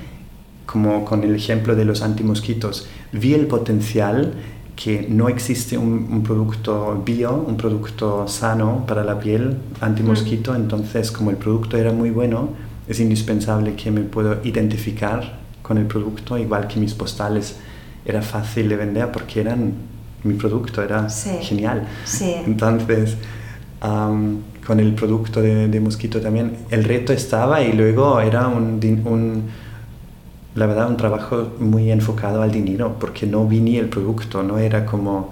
como 0.65 1.05
con 1.05 1.23
el 1.25 1.35
ejemplo 1.35 1.77
de 1.77 1.85
los 1.85 2.03
antimosquitos, 2.03 2.89
vi 3.19 3.35
el 3.35 3.47
potencial 3.47 4.33
que 4.77 5.07
no 5.09 5.29
existe 5.29 5.79
un, 5.79 6.23
producto 6.23 7.03
bio, 7.05 7.33
un 7.33 7.57
producto 7.57 8.29
sano 8.29 8.85
para 8.87 9.03
la 9.03 9.19
piel 9.19 9.57
antimosquito, 9.81 10.53
mm. 10.53 10.57
entonces 10.57 11.11
como 11.11 11.31
el 11.31 11.37
producto 11.37 11.79
era 11.79 11.93
muy 11.93 12.11
bueno, 12.11 12.51
es 12.87 13.01
indispensable 13.01 13.75
que 13.75 13.91
me 13.91 14.03
puedo 14.03 14.41
identificar 14.45 15.39
con 15.63 15.79
el 15.79 15.87
producto, 15.87 16.39
igual 16.39 16.69
que 16.69 16.79
mis 16.79 16.95
postales 16.95 17.57
era 18.05 18.23
fácil 18.23 18.69
de 18.69 18.77
vender 18.77 19.11
porque 19.11 19.41
eran 19.41 19.73
mi 20.23 20.35
producto, 20.35 20.83
era 20.83 21.09
genial. 21.41 21.87
Entonces, 22.47 23.17
con 23.81 24.81
el 24.81 24.95
producto 24.95 25.41
de, 25.41 25.81
mosquito 25.81 26.21
también, 26.21 26.57
el 26.71 26.85
reto 26.85 27.13
estaba 27.13 27.63
y 27.63 27.73
luego 27.73 28.21
era 28.21 28.49
un, 28.49 28.81
un, 29.05 29.45
la 30.57 30.67
verdad, 30.67 30.89
un 30.89 30.97
trabajo 30.97 31.53
muy 31.61 31.93
enfocado 31.93 32.43
al 32.43 32.51
dinero, 32.51 32.97
porque 32.99 33.27
no 33.27 33.47
vi 33.47 33.61
ni 33.61 33.77
el 33.77 33.89
producto, 33.89 34.43
no 34.43 34.59
era 34.59 34.87
como 34.87 35.31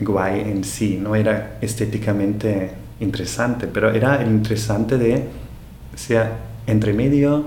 guay 0.00 0.40
en 0.40 0.62
sí, 0.62 0.98
no 1.02 1.16
era 1.16 1.58
estéticamente 1.60 2.70
interesante, 3.00 3.66
pero 3.66 3.90
era 3.90 4.22
interesante 4.22 4.98
de, 4.98 5.24
sea, 5.96 6.38
entre 6.66 6.92
medio 6.92 7.46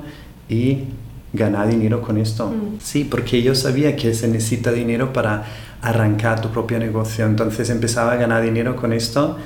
y 0.50 0.84
ganar 1.32 1.70
dinero 1.70 2.02
con 2.02 2.18
esto. 2.18 2.50
Mm. 2.50 2.80
Sí, 2.82 3.06
porque 3.06 3.42
yo 3.42 3.56
sabía 3.56 3.96
que 3.96 4.14
se 4.14 4.28
necesita 4.28 4.74
dinero 4.74 5.14
para 5.14 5.46
arrancar 5.82 6.42
tu 6.42 6.50
propio 6.50 6.80
negocio, 6.80 7.26
entonces 7.26 7.70
empezaba 7.70 8.12
a 8.12 8.16
ganar 8.18 8.44
dinero 8.44 8.76
con 8.76 8.92
esto 8.92 9.38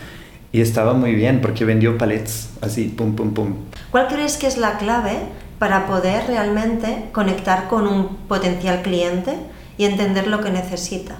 y 0.51 0.62
estaba 0.62 0.93
muy 0.93 1.13
bien 1.13 1.39
porque 1.39 1.65
vendió 1.65 2.00
palets 2.00 2.50
así, 2.62 2.86
pum, 2.86 3.15
pum, 3.15 3.33
pum. 3.36 3.53
¿Cuál 3.91 4.07
crees 4.07 4.38
que 4.38 4.48
es 4.48 4.57
la 4.57 4.79
clave 4.79 5.19
para 5.63 5.88
poder 5.88 6.27
realmente 6.27 7.05
conectar 7.13 7.70
con 7.70 7.88
un 7.88 8.17
potencial 8.27 8.82
cliente 8.82 9.38
y 9.77 9.86
entender 9.86 10.27
lo 10.27 10.41
que 10.41 10.51
necesita? 10.51 11.15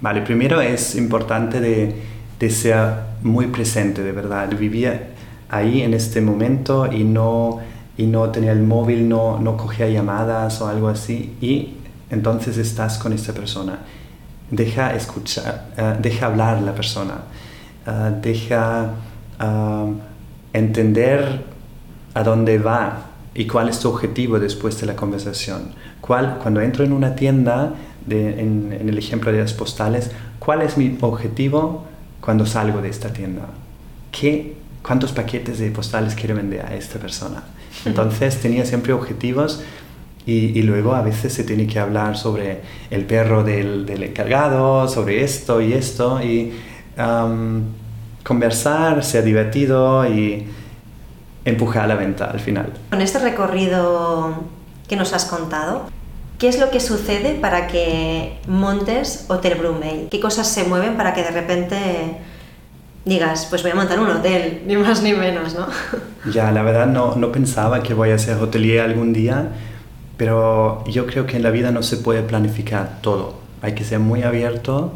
Vale, 0.00 0.22
primero 0.22 0.60
es 0.60 0.94
importante 0.94 1.60
de, 1.60 2.00
de 2.38 2.50
ser 2.50 2.94
muy 3.22 3.48
presente, 3.48 4.04
de 4.04 4.12
verdad, 4.12 4.48
vivir 4.56 5.00
ahí 5.48 5.82
en 5.82 5.94
este 5.94 6.20
momento 6.20 6.86
y 6.92 7.02
no, 7.02 7.58
y 7.96 8.06
no 8.06 8.30
tener 8.30 8.50
el 8.50 8.62
móvil, 8.62 9.08
no, 9.08 9.40
no 9.40 9.56
cogía 9.56 9.88
llamadas 9.88 10.60
o 10.60 10.68
algo 10.68 10.86
así 10.86 11.34
y 11.40 11.74
entonces 12.08 12.56
estás 12.56 12.98
con 12.98 13.12
esta 13.12 13.32
persona. 13.32 13.80
Deja 14.48 14.94
escuchar, 14.94 15.66
uh, 15.76 16.00
deja 16.00 16.26
hablar 16.26 16.62
la 16.62 16.72
persona 16.72 17.14
Ah, 17.86 18.10
deja 18.10 18.90
ah, 19.38 19.86
entender 20.52 21.44
a 22.14 22.22
dónde 22.22 22.58
va 22.58 23.09
y 23.34 23.46
cuál 23.46 23.68
es 23.68 23.80
tu 23.80 23.88
objetivo 23.88 24.38
después 24.38 24.80
de 24.80 24.86
la 24.86 24.96
conversación. 24.96 25.72
¿Cuál, 26.00 26.38
cuando 26.42 26.60
entro 26.60 26.84
en 26.84 26.92
una 26.92 27.14
tienda, 27.14 27.74
en, 28.08 28.76
el 28.80 28.98
ejemplo 28.98 29.32
de 29.32 29.38
las 29.40 29.52
postales, 29.52 30.10
¿cuál 30.38 30.62
es 30.62 30.76
mi 30.76 30.96
objetivo 31.00 31.84
cuando 32.20 32.46
salgo 32.46 32.82
de 32.82 32.88
esta 32.88 33.12
tienda? 33.12 33.46
¿Qué, 34.10 34.56
¿Cuántos 34.82 35.12
paquetes 35.12 35.58
de 35.58 35.70
postales 35.70 36.14
quiero 36.14 36.34
vender 36.34 36.64
a 36.66 36.74
esta 36.74 36.98
persona? 36.98 37.44
Entonces 37.84 38.40
tenía 38.40 38.64
siempre 38.66 38.92
objetivos 38.92 39.62
y, 40.26 40.62
luego 40.62 40.94
a 40.94 41.02
veces 41.02 41.32
se 41.32 41.44
tiene 41.44 41.66
que 41.66 41.78
hablar 41.78 42.16
sobre 42.16 42.60
el 42.90 43.04
perro 43.04 43.42
del, 43.42 43.86
del 43.86 44.02
encargado, 44.02 44.86
sobre 44.88 45.24
esto 45.24 45.60
y 45.60 45.72
esto. 45.72 46.22
Y 46.22 46.52
conversar, 48.22 49.02
sea 49.02 49.22
divertido 49.22 50.06
y 50.06 50.46
empujar 51.44 51.84
a 51.84 51.86
la 51.86 51.94
venta 51.94 52.26
al 52.26 52.40
final. 52.40 52.72
Con 52.90 53.00
este 53.00 53.18
recorrido 53.18 54.34
que 54.88 54.96
nos 54.96 55.12
has 55.12 55.24
contado, 55.24 55.88
¿qué 56.38 56.48
es 56.48 56.58
lo 56.58 56.70
que 56.70 56.80
sucede 56.80 57.34
para 57.34 57.66
que 57.66 58.38
montes 58.46 59.26
Hotel 59.28 59.56
Brumey? 59.58 60.08
¿Qué 60.10 60.20
cosas 60.20 60.48
se 60.48 60.64
mueven 60.64 60.96
para 60.96 61.14
que 61.14 61.22
de 61.22 61.30
repente 61.30 61.76
digas, 63.04 63.46
pues 63.48 63.62
voy 63.62 63.72
a 63.72 63.74
montar 63.74 63.98
un 63.98 64.10
hotel, 64.10 64.62
ni 64.66 64.76
más 64.76 65.02
ni 65.02 65.12
menos, 65.14 65.54
¿no? 65.54 65.66
Ya, 66.32 66.50
la 66.52 66.62
verdad 66.62 66.86
no, 66.86 67.16
no 67.16 67.32
pensaba 67.32 67.82
que 67.82 67.94
voy 67.94 68.10
a 68.10 68.18
ser 68.18 68.38
hotelier 68.38 68.82
algún 68.82 69.12
día, 69.12 69.48
pero 70.18 70.84
yo 70.86 71.06
creo 71.06 71.26
que 71.26 71.36
en 71.36 71.42
la 71.42 71.50
vida 71.50 71.70
no 71.70 71.82
se 71.82 71.96
puede 71.96 72.22
planificar 72.22 73.00
todo. 73.00 73.40
Hay 73.62 73.74
que 73.74 73.84
ser 73.84 74.00
muy 74.00 74.22
abierto 74.22 74.92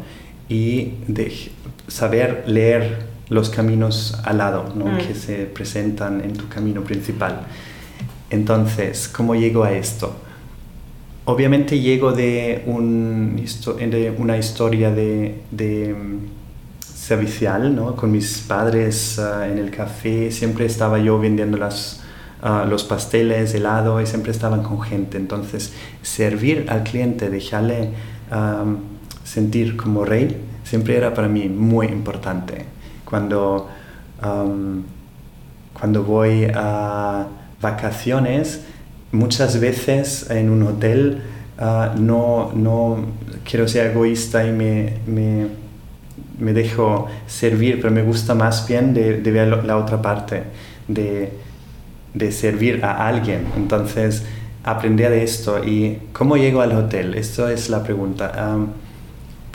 y 0.49 0.93
de 1.07 1.51
saber 1.87 2.43
leer 2.45 3.14
los 3.29 3.49
caminos 3.49 4.17
al 4.23 4.37
lado 4.37 4.71
¿no? 4.75 4.85
Mm. 4.85 4.97
que 4.97 5.15
se 5.15 5.45
presentan 5.45 6.21
en 6.21 6.33
tu 6.33 6.47
camino 6.47 6.81
principal. 6.81 7.41
Entonces, 8.29 9.07
¿cómo 9.07 9.35
llego 9.35 9.63
a 9.63 9.71
esto? 9.71 10.15
Obviamente 11.25 11.79
llego 11.79 12.11
de, 12.11 12.63
un, 12.67 13.35
de 13.35 14.15
una 14.17 14.37
historia 14.37 14.91
de, 14.91 15.41
de 15.51 15.93
mm, 15.93 16.19
servicial, 16.79 17.75
¿no? 17.75 17.95
con 17.95 18.11
mis 18.11 18.39
padres 18.39 19.17
ah, 19.19 19.47
en 19.47 19.57
el 19.57 19.71
café, 19.71 20.31
siempre 20.31 20.65
estaba 20.65 20.99
yo 20.99 21.19
vendiendo 21.19 21.57
las, 21.57 22.01
ah, 22.41 22.65
los 22.67 22.83
pasteles, 22.83 23.53
helado 23.55 24.01
y 24.01 24.05
siempre 24.05 24.31
estaban 24.31 24.61
con 24.61 24.81
gente. 24.81 25.17
Entonces, 25.17 25.73
servir 26.01 26.65
al 26.69 26.83
cliente, 26.83 27.29
dejarle 27.29 27.89
sentir 29.23 29.77
como 29.77 30.03
rey, 30.03 30.35
siempre 30.63 30.97
era 30.97 31.13
para 31.13 31.27
mí 31.27 31.47
muy 31.47 31.87
importante. 31.87 32.74
Cuando, 33.05 33.69
cuando 35.73 36.03
voy 36.03 36.47
a 36.53 37.27
vacaciones, 37.61 38.61
muchas 39.11 39.59
veces 39.59 40.29
en 40.29 40.49
un 40.49 40.63
hotel 40.63 41.21
ah, 41.57 41.93
no, 41.97 42.51
no, 42.53 43.05
quiero 43.49 43.67
ser 43.67 43.91
egoísta 43.91 44.45
y 44.45 44.51
me, 44.51 44.93
me, 45.07 45.47
me, 46.39 46.53
dejo 46.53 47.07
servir, 47.27 47.79
pero 47.81 47.91
me 47.93 48.03
gusta 48.03 48.35
más 48.35 48.67
bien 48.67 48.93
de, 48.93 49.21
de 49.21 49.31
ver 49.31 49.63
la 49.63 49.77
otra 49.77 50.01
parte, 50.01 50.43
de, 50.87 51.31
de 52.13 52.31
servir 52.31 52.83
a 52.83 53.07
alguien. 53.07 53.47
Entonces, 53.55 54.23
aprendí 54.63 55.03
de 55.03 55.23
esto. 55.23 55.63
¿Y 55.63 55.99
cómo 56.11 56.37
llego 56.37 56.61
al 56.61 56.73
hotel? 56.73 57.15
Esto 57.15 57.47
es 57.47 57.69
la 57.69 57.83
pregunta. 57.83 58.57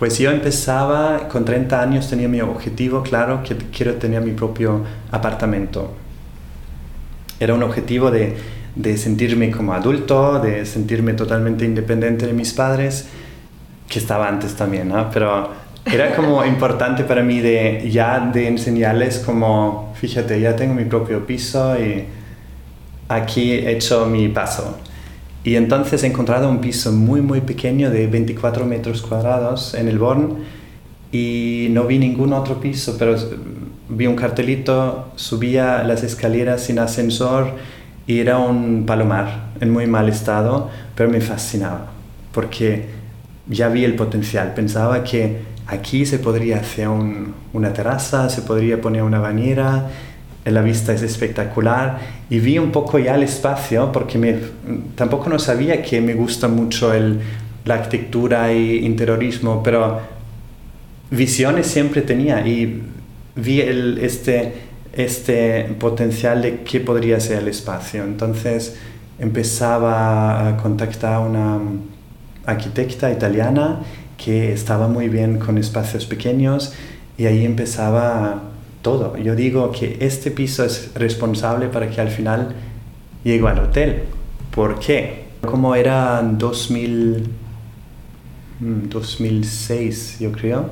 Pues 0.00 0.18
yo 0.18 0.30
empezaba, 0.30 1.28
con 1.28 1.44
30 1.44 1.78
años 1.78 2.08
tenía 2.08 2.26
mi 2.26 2.40
objetivo 2.40 3.02
claro, 3.02 3.42
que 3.42 3.54
quiero 3.54 3.96
tener 3.96 4.22
mi 4.22 4.32
propio 4.32 4.82
apartamento. 5.10 5.92
Era 7.38 7.52
un 7.52 7.62
objetivo 7.62 8.10
de, 8.10 8.34
de 8.76 8.96
sentirme 8.96 9.50
como 9.50 9.74
adulto, 9.74 10.40
de 10.40 10.64
sentirme 10.64 11.12
totalmente 11.12 11.66
independiente 11.66 12.26
de 12.26 12.32
mis 12.32 12.54
padres, 12.54 13.10
que 13.90 13.98
estaba 13.98 14.26
antes 14.26 14.54
también, 14.54 14.88
¿no? 14.88 15.10
Pero 15.10 15.50
era 15.84 16.16
como 16.16 16.42
importante 16.46 17.04
para 17.04 17.22
mí 17.22 17.40
de 17.40 17.86
ya 17.90 18.20
de 18.20 18.48
enseñarles 18.48 19.18
como, 19.18 19.92
fíjate, 20.00 20.40
ya 20.40 20.56
tengo 20.56 20.72
mi 20.72 20.86
propio 20.86 21.26
piso 21.26 21.78
y 21.78 22.06
aquí 23.06 23.52
he 23.52 23.72
hecho 23.72 24.06
mi 24.06 24.28
paso. 24.28 24.78
Y 25.42 25.56
entonces 25.56 26.02
he 26.02 26.06
encontrado 26.06 26.48
un 26.48 26.60
piso 26.60 26.92
muy, 26.92 27.22
muy 27.22 27.40
pequeño 27.40 27.90
de 27.90 28.06
24 28.06 28.66
metros 28.66 29.00
cuadrados 29.00 29.74
en 29.74 29.88
el 29.88 29.98
Born 29.98 30.36
y 31.12 31.68
no 31.70 31.84
vi 31.84 31.98
ningún 31.98 32.32
otro 32.32 32.60
piso, 32.60 32.96
pero 32.98 33.16
vi 33.88 34.06
un 34.06 34.16
cartelito, 34.16 35.08
subía 35.16 35.82
las 35.82 36.02
escaleras 36.02 36.62
sin 36.62 36.78
ascensor 36.78 37.52
y 38.06 38.18
era 38.18 38.38
un 38.38 38.84
palomar 38.86 39.50
en 39.60 39.70
muy 39.70 39.86
mal 39.86 40.08
estado, 40.08 40.70
pero 40.94 41.08
me 41.08 41.20
fascinaba 41.20 41.86
porque 42.32 42.86
ya 43.48 43.68
vi 43.68 43.84
el 43.84 43.94
potencial. 43.94 44.54
Pensaba 44.54 45.02
que 45.02 45.38
aquí 45.66 46.06
se 46.06 46.18
podría 46.18 46.58
hacer 46.58 46.88
una 46.88 47.72
terraza, 47.72 48.28
se 48.28 48.42
podría 48.42 48.80
poner 48.80 49.02
una 49.02 49.18
bañera, 49.18 49.88
la 50.44 50.62
vista 50.62 50.92
es 50.92 51.02
espectacular 51.02 51.98
y 52.30 52.38
vi 52.38 52.58
un 52.58 52.72
poco 52.72 52.98
ya 52.98 53.14
el 53.14 53.22
espacio 53.22 53.92
porque 53.92 54.18
me, 54.18 54.36
tampoco 54.94 55.28
no 55.28 55.38
sabía 55.38 55.82
que 55.82 56.00
me 56.00 56.14
gusta 56.14 56.48
mucho 56.48 56.94
el, 56.94 57.20
la 57.64 57.74
arquitectura 57.74 58.52
y 58.52 58.84
interiorismo, 58.84 59.62
pero 59.62 60.00
visiones 61.10 61.66
siempre 61.66 62.02
tenía 62.02 62.46
y 62.46 62.82
vi 63.36 63.60
el, 63.60 63.98
este 63.98 64.70
este 64.92 65.64
potencial 65.78 66.42
de 66.42 66.60
qué 66.60 66.80
podría 66.80 67.20
ser 67.20 67.38
el 67.38 67.48
espacio. 67.48 68.02
Entonces 68.04 68.76
empezaba 69.18 70.48
a 70.48 70.56
contactar 70.56 71.14
a 71.14 71.20
una 71.20 71.60
arquitecta 72.46 73.10
italiana 73.10 73.80
que 74.16 74.52
estaba 74.52 74.88
muy 74.88 75.08
bien 75.08 75.38
con 75.38 75.58
espacios 75.58 76.06
pequeños 76.06 76.74
y 77.16 77.26
ahí 77.26 77.44
empezaba 77.44 78.49
todo. 78.82 79.16
Yo 79.16 79.34
digo 79.34 79.70
que 79.72 79.98
este 80.00 80.30
piso 80.30 80.64
es 80.64 80.92
responsable 80.94 81.68
para 81.68 81.90
que 81.90 82.00
al 82.00 82.08
final 82.08 82.54
llegue 83.24 83.46
al 83.48 83.58
hotel. 83.58 84.04
¿Por 84.50 84.78
qué? 84.78 85.24
Como 85.42 85.74
era 85.74 86.22
2000, 86.22 87.28
2006, 88.60 90.16
mm, 90.18 90.22
yo 90.22 90.32
creo, 90.32 90.70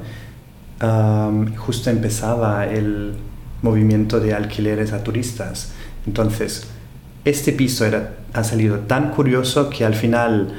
justo 1.56 1.90
empezaba 1.90 2.66
el 2.66 3.14
movimiento 3.62 4.20
de 4.20 4.34
alquileres 4.34 4.92
a 4.92 5.02
turistas. 5.02 5.72
Entonces, 6.06 6.68
este 7.24 7.52
piso 7.52 7.84
ha 8.32 8.44
salido 8.44 8.80
tan 8.80 9.10
curioso 9.10 9.70
que 9.70 9.84
al 9.84 9.94
final 9.94 10.52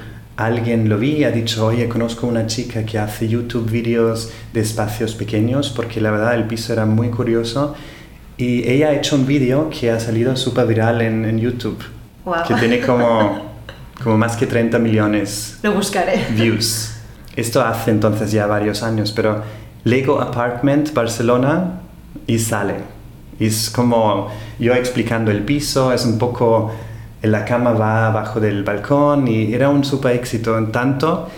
alguien 0.45 0.87
lo 0.87 0.97
vi 0.97 1.17
y 1.17 1.23
ha 1.25 1.31
dicho, 1.31 1.65
oye, 1.65 1.87
conozco 1.89 2.25
una 2.25 2.47
chica 2.47 2.85
que 2.85 2.97
hace 2.97 3.27
YouTube 3.27 3.69
vídeos 3.69 4.31
de 4.53 4.61
espacios 4.61 5.13
pequeños, 5.13 5.69
porque 5.69 5.99
la 5.99 6.11
verdad 6.11 6.35
el 6.35 6.45
piso 6.45 6.71
era 6.73 6.85
muy 6.85 7.09
curioso. 7.09 7.75
Y 8.37 8.67
ella 8.69 8.89
ha 8.89 8.93
hecho 8.93 9.17
un 9.17 9.25
vídeo 9.25 9.69
que 9.69 9.91
ha 9.91 9.99
salido 9.99 10.35
súper 10.37 10.65
viral 10.65 11.01
en, 11.01 11.25
en 11.25 11.39
YouTube, 11.39 11.77
que 12.47 12.53
tiene 12.55 12.79
como, 12.79 13.51
como 14.01 14.17
más 14.17 14.37
que 14.37 14.47
30 14.47 14.79
millones 14.79 15.59
lo 15.61 15.73
buscaré. 15.73 16.25
views. 16.31 16.93
Esto 17.35 17.61
hace 17.61 17.91
entonces 17.91 18.31
ya 18.31 18.47
varios 18.47 18.81
años, 18.81 19.11
pero 19.11 19.43
Lego 19.83 20.21
Apartment 20.21 20.93
Barcelona 20.93 21.81
y 22.27 22.39
sale. 22.39 22.75
Es 23.39 23.69
como 23.69 24.29
yo 24.57 24.73
explicando 24.73 25.31
el 25.31 25.43
piso, 25.43 25.91
es 25.93 26.05
un 26.05 26.17
poco, 26.17 26.71
la 27.21 27.45
cama 27.45 27.71
va 27.71 28.07
abajo 28.07 28.39
del 28.39 28.63
balcón 28.63 29.27
y 29.27 29.53
era 29.53 29.69
un 29.69 29.83
super 29.83 30.15
éxito 30.15 30.57
en 30.57 30.71
tanto 30.71 31.29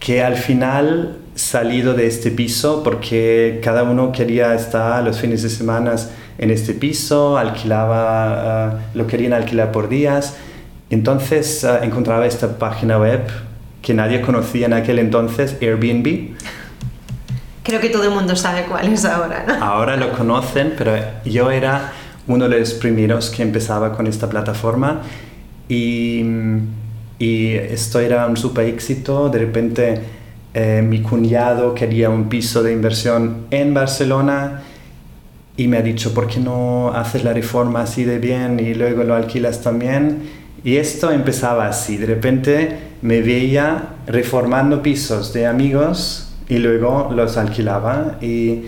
que 0.00 0.22
al 0.22 0.36
final 0.36 1.18
salido 1.34 1.94
de 1.94 2.06
este 2.06 2.30
piso 2.30 2.82
porque 2.82 3.60
cada 3.62 3.82
uno 3.82 4.12
quería 4.12 4.54
estar 4.54 5.02
los 5.02 5.18
fines 5.18 5.42
de 5.42 5.50
semana 5.50 5.94
en 6.38 6.50
este 6.50 6.74
piso, 6.74 7.38
alquilaba, 7.38 8.66
ah, 8.66 8.78
lo 8.94 9.06
querían 9.06 9.32
alquilar 9.32 9.72
por 9.72 9.88
días. 9.88 10.36
Entonces 10.90 11.64
ah, 11.64 11.80
encontraba 11.82 12.26
esta 12.26 12.58
página 12.58 12.98
web 12.98 13.20
que 13.82 13.94
nadie 13.94 14.20
conocía 14.20 14.66
en 14.66 14.72
aquel 14.72 14.98
entonces, 14.98 15.56
Airbnb, 15.60 16.34
Creo 17.66 17.80
que 17.80 17.88
todo 17.88 18.04
el 18.04 18.10
mundo 18.10 18.36
sabe 18.36 18.62
cuál 18.62 18.86
es 18.86 19.04
ahora, 19.04 19.44
¿no? 19.44 19.54
Ahora 19.54 19.96
lo 19.96 20.12
conocen, 20.12 20.74
pero 20.78 20.94
yo 21.24 21.50
era 21.50 21.90
uno 22.28 22.48
de 22.48 22.60
los 22.60 22.74
primeros 22.74 23.30
que 23.30 23.42
empezaba 23.42 23.92
con 23.92 24.06
esta 24.06 24.28
plataforma 24.28 25.02
y, 25.68 26.24
esto 27.18 27.98
era 27.98 28.26
un 28.26 28.36
super 28.36 28.66
éxito. 28.66 29.30
De 29.30 29.38
repente 29.38 30.00
eh, 30.52 30.82
mi 30.86 31.00
cuñado 31.00 31.74
quería 31.74 32.10
un 32.10 32.28
piso 32.28 32.62
de 32.62 32.72
inversión 32.72 33.46
en 33.50 33.72
Barcelona 33.72 34.62
y 35.56 35.66
me 35.66 35.78
ha 35.78 35.82
dicho, 35.82 36.12
¿por 36.12 36.26
qué 36.26 36.40
no 36.40 36.92
haces 36.94 37.24
la 37.24 37.32
reforma 37.32 37.82
así 37.82 38.04
de 38.04 38.18
bien 38.18 38.60
y 38.60 38.74
luego 38.74 39.02
lo 39.02 39.14
alquilas 39.14 39.62
también? 39.62 40.24
Y 40.62 40.76
esto 40.76 41.10
empezaba 41.10 41.68
así, 41.68 41.96
de 41.96 42.06
repente 42.06 42.76
me 43.00 43.22
veía 43.22 43.94
reformando 44.06 44.82
pisos 44.82 45.32
de 45.32 45.46
amigos 45.46 46.34
y 46.48 46.58
luego 46.58 47.10
los 47.14 47.36
alquilaba 47.36 48.18
y 48.20 48.62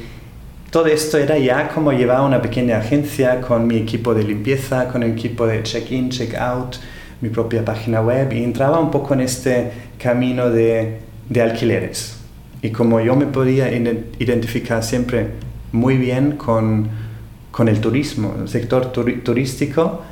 todo 0.70 0.86
esto 0.86 1.16
era 1.18 1.38
ya 1.38 1.68
como 1.68 1.92
llevaba 1.92 2.26
una 2.26 2.42
pequeña 2.42 2.78
agencia 2.78 3.40
con 3.40 3.66
mi 3.66 3.76
equipo 3.76 4.14
de 4.14 4.22
limpieza, 4.22 4.88
con 4.88 5.02
el 5.02 5.12
equipo 5.12 5.46
de 5.46 5.62
check-in, 5.62 6.10
check-out, 6.10 6.76
mi 7.20 7.30
propia 7.30 7.64
página 7.64 8.00
web 8.00 8.32
y 8.32 8.44
entraba 8.44 8.78
un 8.78 8.90
poco 8.90 9.14
en 9.14 9.20
este 9.20 9.72
camino 9.98 10.50
de, 10.50 10.98
de 11.28 11.42
alquileres. 11.42 12.18
Y 12.60 12.70
como 12.70 13.00
yo 13.00 13.16
me 13.16 13.26
podía 13.26 13.70
identificar 13.72 14.82
siempre 14.82 15.28
muy 15.72 15.96
bien 15.96 16.32
con, 16.32 16.88
con 17.50 17.68
el 17.68 17.80
turismo, 17.80 18.34
el 18.40 18.48
sector 18.48 18.92
turístico, 18.92 20.02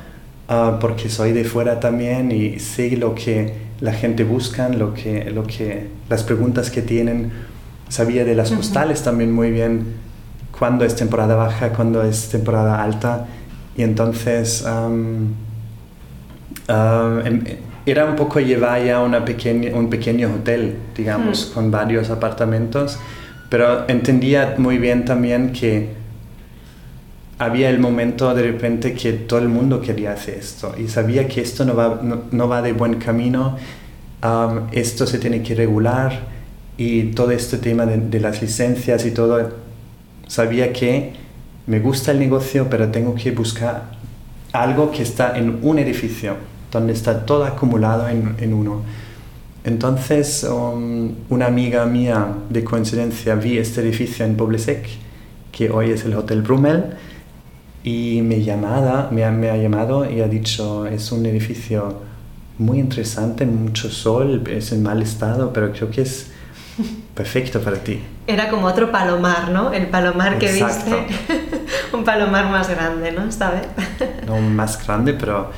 uh, 0.49 0.79
porque 0.79 1.09
soy 1.09 1.33
de 1.33 1.43
fuera 1.43 1.79
también 1.79 2.31
y 2.31 2.59
sé 2.59 2.95
lo 2.97 3.13
que 3.13 3.67
la 3.79 3.93
gente 3.93 4.23
busca, 4.23 4.69
lo 4.69 4.93
que, 4.93 5.29
lo 5.29 5.43
que, 5.43 5.87
las 6.09 6.23
preguntas 6.23 6.71
que 6.71 6.81
tienen 6.81 7.31
sabía 7.89 8.25
de 8.25 8.35
las 8.35 8.51
postales 8.51 9.03
también 9.03 9.31
muy 9.31 9.51
bien 9.51 10.06
cuándo 10.57 10.85
es 10.85 10.95
temporada 10.95 11.35
baja, 11.35 11.69
cuándo 11.69 12.03
es 12.03 12.29
temporada 12.29 12.83
alta. 12.83 13.25
Y 13.75 13.83
entonces 13.83 14.65
em, 14.65 15.33
era 17.85 18.05
un 18.05 18.15
poco 18.15 18.39
llevar 18.39 18.83
ya 18.83 19.01
una 19.01 19.23
pequeña, 19.23 19.75
un 19.75 19.89
pequeño 19.89 20.33
hotel, 20.33 20.75
digamos, 20.95 21.51
con 21.53 21.71
varios 21.71 22.09
apartamentos, 22.09 22.99
pero 23.49 23.87
entendía 23.87 24.55
muy 24.57 24.77
bien 24.77 25.05
también 25.05 25.53
que 25.53 25.95
había 27.39 27.69
el 27.69 27.79
momento 27.79 28.33
de 28.33 28.43
repente 28.43 28.93
que 28.93 29.13
todo 29.13 29.39
el 29.39 29.47
mundo 29.47 29.79
quería 29.79 30.13
hacer 30.13 30.35
esto 30.35 30.73
y 30.77 30.87
sabía 30.87 31.27
que 31.27 31.41
esto 31.41 31.65
no 31.65 31.75
va, 31.75 32.01
no, 32.01 32.49
va 32.49 32.61
de 32.61 32.73
buen 32.73 32.95
camino, 32.95 33.57
esto 34.71 35.05
se 35.05 35.19
tiene 35.19 35.43
que 35.43 35.53
regular 35.53 36.19
y 36.77 37.11
todo 37.11 37.31
este 37.31 37.57
tema 37.57 37.85
de, 37.85 38.19
las 38.19 38.41
licencias 38.41 39.05
y 39.05 39.11
todo, 39.11 39.51
sabía 40.27 40.71
que 40.73 41.13
me 41.65 41.79
gusta 41.79 42.11
el 42.11 42.19
negocio, 42.19 42.67
pero 42.69 42.89
tengo 42.89 43.15
que 43.15 43.31
buscar 43.31 43.91
algo 44.53 44.91
que 44.91 45.03
está 45.03 45.37
en 45.37 45.59
un 45.61 45.79
edificio, 45.79 46.35
donde 46.71 46.93
está 46.93 47.25
todo 47.25 47.45
acumulado 47.45 48.07
en, 48.07 48.35
en 48.39 48.53
uno. 48.53 48.81
Entonces, 49.63 50.45
um, 50.45 51.11
una 51.29 51.47
amiga 51.47 51.85
mía 51.85 52.35
de 52.49 52.63
coincidencia 52.63 53.35
vi 53.35 53.57
este 53.57 53.81
edificio 53.81 54.25
en 54.25 54.37
Poblesec, 54.37 54.87
que 55.51 55.69
hoy 55.69 55.91
es 55.91 56.05
el 56.05 56.13
Hotel 56.15 56.41
Brummel, 56.41 56.85
y 57.83 58.21
me, 58.21 58.41
llamada, 58.41 59.09
me, 59.11 59.29
me 59.31 59.49
ha 59.49 59.57
llamado 59.57 60.09
y 60.09 60.21
ha 60.21 60.27
dicho, 60.27 60.85
es 60.85 61.11
un 61.11 61.25
edificio 61.25 62.01
muy 62.57 62.79
interesante, 62.79 63.45
mucho 63.45 63.89
sol, 63.89 64.43
es 64.49 64.71
en 64.71 64.83
mal 64.83 65.01
estado, 65.01 65.51
pero 65.53 65.71
creo 65.71 65.89
que 65.89 66.01
es 66.01 66.31
perfecto 67.17 67.59
para 67.59 67.77
ti. 67.77 67.99
Era 68.27 68.47
como 68.49 68.67
otro 68.67 68.91
palomar, 68.91 69.49
¿no? 69.49 69.73
El 69.73 69.87
palomar 69.87 70.37
que 70.37 70.51
viste. 70.51 71.07
un 71.93 72.03
palomar 72.03 72.49
más 72.51 72.69
grande, 72.69 73.11
¿no? 73.11 73.23
Esta 73.23 73.49
vez. 73.49 73.63
no 74.27 74.37
más 74.39 74.85
grande, 74.85 75.13
pero 75.13 75.51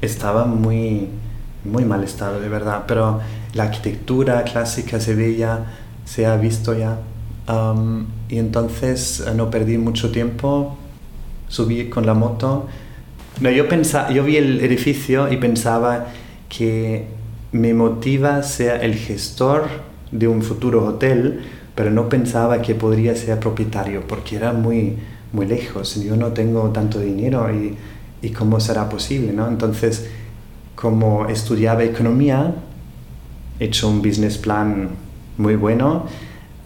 estaba 0.00 0.46
muy, 0.46 1.08
muy 1.64 1.84
mal 1.84 2.02
estado, 2.02 2.40
de 2.40 2.48
verdad. 2.48 2.84
Pero 2.88 3.20
la 3.52 3.64
arquitectura 3.64 4.42
clásica 4.44 4.98
se 4.98 5.14
veía, 5.14 5.66
se 6.06 6.24
ha 6.24 6.36
visto 6.36 6.74
ya. 6.74 6.96
Um, 7.46 8.06
y 8.30 8.38
entonces 8.38 9.20
eh, 9.20 9.32
no 9.34 9.50
perdí 9.50 9.76
mucho 9.76 10.10
tiempo, 10.10 10.78
subí 11.48 11.90
con 11.90 12.06
la 12.06 12.14
moto. 12.14 12.68
No, 13.40 13.50
yo, 13.50 13.68
pensaba, 13.68 14.10
yo 14.10 14.24
vi 14.24 14.38
el 14.38 14.60
edificio 14.60 15.30
y 15.30 15.36
pensaba 15.36 16.06
que 16.48 17.06
me 17.52 17.74
motiva 17.74 18.42
sea 18.42 18.76
el 18.76 18.94
gestor 18.94 19.91
de 20.12 20.28
un 20.28 20.42
futuro 20.42 20.86
hotel, 20.86 21.40
pero 21.74 21.90
no 21.90 22.08
pensaba 22.08 22.62
que 22.62 22.74
podría 22.74 23.16
ser 23.16 23.40
propietario 23.40 24.06
porque 24.06 24.36
era 24.36 24.52
muy, 24.52 24.96
muy 25.32 25.46
lejos. 25.46 25.96
Yo 26.02 26.16
no 26.16 26.28
tengo 26.28 26.70
tanto 26.70 27.00
dinero 27.00 27.52
y, 27.52 27.76
y 28.20 28.30
cómo 28.30 28.60
será 28.60 28.88
posible, 28.88 29.32
¿no? 29.32 29.48
Entonces, 29.48 30.08
como 30.76 31.26
estudiaba 31.26 31.82
economía, 31.82 32.54
he 33.58 33.64
hecho 33.64 33.88
un 33.88 34.02
business 34.02 34.38
plan 34.38 34.90
muy 35.38 35.56
bueno, 35.56 36.06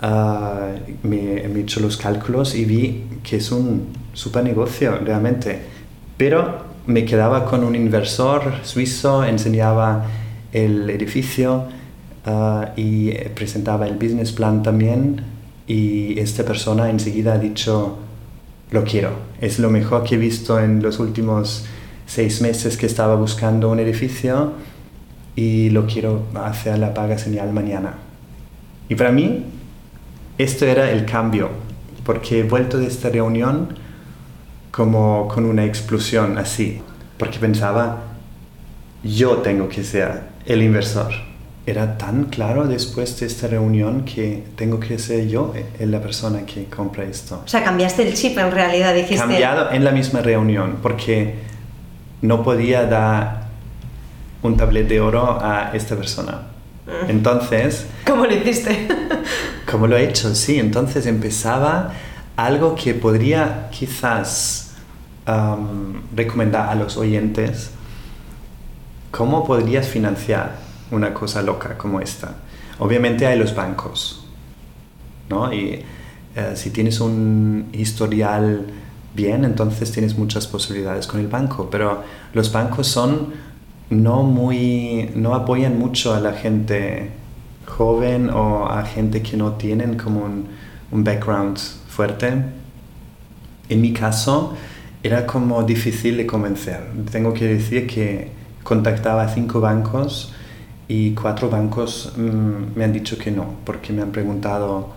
ah, 0.02 0.72
me, 1.02 1.48
me 1.48 1.60
he 1.60 1.62
hecho 1.62 1.80
los 1.80 1.96
cálculos 1.96 2.54
y 2.54 2.64
vi 2.64 3.04
que 3.22 3.36
es 3.36 3.52
un 3.52 3.88
super 4.12 4.42
negocio 4.42 4.98
realmente. 4.98 5.60
Pero 6.16 6.66
me 6.86 7.04
quedaba 7.04 7.44
con 7.44 7.64
un 7.64 7.74
inversor 7.74 8.54
suizo, 8.62 9.24
enseñaba 9.24 10.06
el 10.52 10.88
edificio, 10.90 11.64
Ah, 12.28 12.72
y 12.74 13.12
presentaba 13.36 13.86
el 13.86 13.94
business 13.94 14.32
plan 14.32 14.60
también 14.60 15.22
y 15.68 16.18
esta 16.18 16.44
persona 16.44 16.90
enseguida 16.90 17.34
ha 17.34 17.38
dicho, 17.38 17.98
lo 18.72 18.82
quiero, 18.82 19.10
es 19.40 19.60
lo 19.60 19.70
mejor 19.70 20.02
que 20.02 20.16
he 20.16 20.18
visto 20.18 20.58
en 20.58 20.82
los 20.82 20.98
últimos 20.98 21.66
seis 22.04 22.40
meses 22.40 22.76
que 22.76 22.86
estaba 22.86 23.14
buscando 23.14 23.70
un 23.70 23.78
edificio 23.78 24.54
y 25.36 25.70
lo 25.70 25.86
quiero 25.86 26.24
hacer 26.34 26.80
la 26.80 26.94
paga 26.94 27.16
señal 27.16 27.52
mañana. 27.52 27.94
Y 28.88 28.96
para 28.96 29.12
mí, 29.12 29.44
esto 30.36 30.66
era 30.66 30.90
el 30.90 31.04
cambio, 31.04 31.50
porque 32.04 32.40
he 32.40 32.42
vuelto 32.42 32.78
de 32.78 32.88
esta 32.88 33.08
reunión 33.08 33.68
como 34.72 35.28
con 35.28 35.44
una 35.44 35.64
explosión 35.64 36.38
así, 36.38 36.80
porque 37.18 37.38
pensaba, 37.38 38.02
yo 39.04 39.36
tengo 39.38 39.68
que 39.68 39.84
ser 39.84 40.22
el 40.44 40.60
inversor. 40.62 41.25
Era 41.66 41.98
tan 41.98 42.26
claro 42.26 42.68
después 42.68 43.18
de 43.18 43.26
esta 43.26 43.48
reunión 43.48 44.04
que 44.04 44.44
tengo 44.54 44.78
que 44.78 45.00
ser 45.00 45.26
yo 45.26 45.52
la 45.80 46.00
persona 46.00 46.46
que 46.46 46.66
compra 46.66 47.02
esto. 47.04 47.42
O 47.44 47.48
sea, 47.48 47.64
cambiaste 47.64 48.06
el 48.06 48.14
chip 48.14 48.38
en 48.38 48.52
realidad, 48.52 48.94
dijiste. 48.94 49.16
Cambiado 49.16 49.72
en 49.72 49.82
la 49.82 49.90
misma 49.90 50.20
reunión, 50.20 50.78
porque 50.80 51.34
no 52.22 52.44
podía 52.44 52.86
dar 52.86 53.46
un 54.42 54.56
tablet 54.56 54.86
de 54.86 55.00
oro 55.00 55.38
a 55.42 55.72
esta 55.74 55.96
persona. 55.96 56.42
Mm. 56.86 57.10
Entonces... 57.10 57.86
¿Cómo 58.06 58.26
lo 58.26 58.32
hiciste? 58.32 58.86
¿Cómo 59.70 59.88
lo 59.88 59.96
he 59.96 60.04
hecho? 60.04 60.34
Sí, 60.36 60.60
entonces 60.60 61.06
empezaba 61.06 61.92
algo 62.36 62.76
que 62.76 62.94
podría 62.94 63.68
quizás 63.70 64.62
recomendar 66.14 66.68
a 66.68 66.76
los 66.76 66.96
oyentes. 66.96 67.70
¿Cómo 69.10 69.44
podrías 69.44 69.88
financiar 69.88 70.65
una 70.90 71.12
cosa 71.14 71.42
loca 71.42 71.76
como 71.76 72.00
esta? 72.00 72.36
Obviamente 72.78 73.26
hay 73.26 73.38
los 73.38 73.54
bancos, 73.54 74.26
¿no? 75.28 75.52
Y 75.52 75.82
eh, 76.34 76.52
si 76.54 76.70
tienes 76.70 77.00
un 77.00 77.68
historial 77.72 78.66
bien, 79.14 79.44
entonces 79.44 79.90
tienes 79.90 80.16
muchas 80.18 80.46
posibilidades 80.46 81.06
con 81.06 81.20
el 81.20 81.28
banco, 81.28 81.68
pero 81.70 82.02
los 82.34 82.52
bancos 82.52 82.86
son 82.86 83.32
no 83.88 84.22
muy, 84.22 85.10
no 85.14 85.34
apoyan 85.34 85.78
mucho 85.78 86.14
a 86.14 86.20
la 86.20 86.32
gente 86.32 87.10
joven 87.66 88.30
o 88.30 88.66
a 88.66 88.84
gente 88.84 89.22
que 89.22 89.36
no 89.36 89.52
tienen 89.52 89.96
como 89.96 90.24
un, 90.24 90.46
un 90.90 91.04
background 91.04 91.58
fuerte. 91.88 92.32
En 93.68 93.80
mi 93.80 93.92
caso 93.92 94.54
era 95.02 95.26
como 95.26 95.62
difícil 95.62 96.16
de 96.16 96.26
convencer. 96.26 96.80
Tengo 97.10 97.32
que 97.32 97.46
decir 97.46 97.86
que 97.86 98.30
contactaba 98.62 99.22
a 99.22 99.28
cinco 99.28 99.60
bancos 99.60 100.32
y 100.88 101.12
cuatro 101.12 101.50
bancos 101.50 102.12
mm, 102.16 102.76
me 102.76 102.84
han 102.84 102.92
dicho 102.92 103.18
que 103.18 103.30
no, 103.30 103.56
porque 103.64 103.92
me 103.92 104.02
han 104.02 104.12
preguntado, 104.12 104.90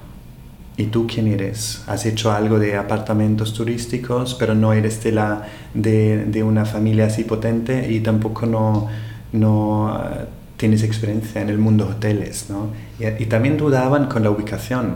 ¿y 0.78 0.86
tú 0.86 1.08
quién 1.08 1.28
eres? 1.28 1.84
¿Has 1.88 2.06
hecho 2.06 2.32
algo 2.32 2.60
de 2.60 2.76
apartamentos 2.78 3.54
turísticos, 3.54 4.36
pero 4.36 4.56
no 4.56 4.72
eres 4.74 5.04
de, 5.04 5.12
la, 5.12 5.48
de, 5.74 6.26
de 6.26 6.44
una 6.44 6.66
familia 6.66 7.08
así 7.08 7.24
potente 7.24 7.92
y 7.92 8.02
tampoco 8.02 8.46
no, 8.46 8.88
no 9.32 10.00
eh, 10.00 10.26
tienes 10.58 10.84
experiencia 10.84 11.42
en 11.42 11.50
el 11.50 11.58
mundo 11.58 11.88
hoteles? 11.88 12.50
¿no? 12.50 12.70
Y, 13.00 13.26
también 13.26 13.58
dudaban 13.58 14.06
con 14.08 14.24
la 14.24 14.30
ubicación, 14.30 14.96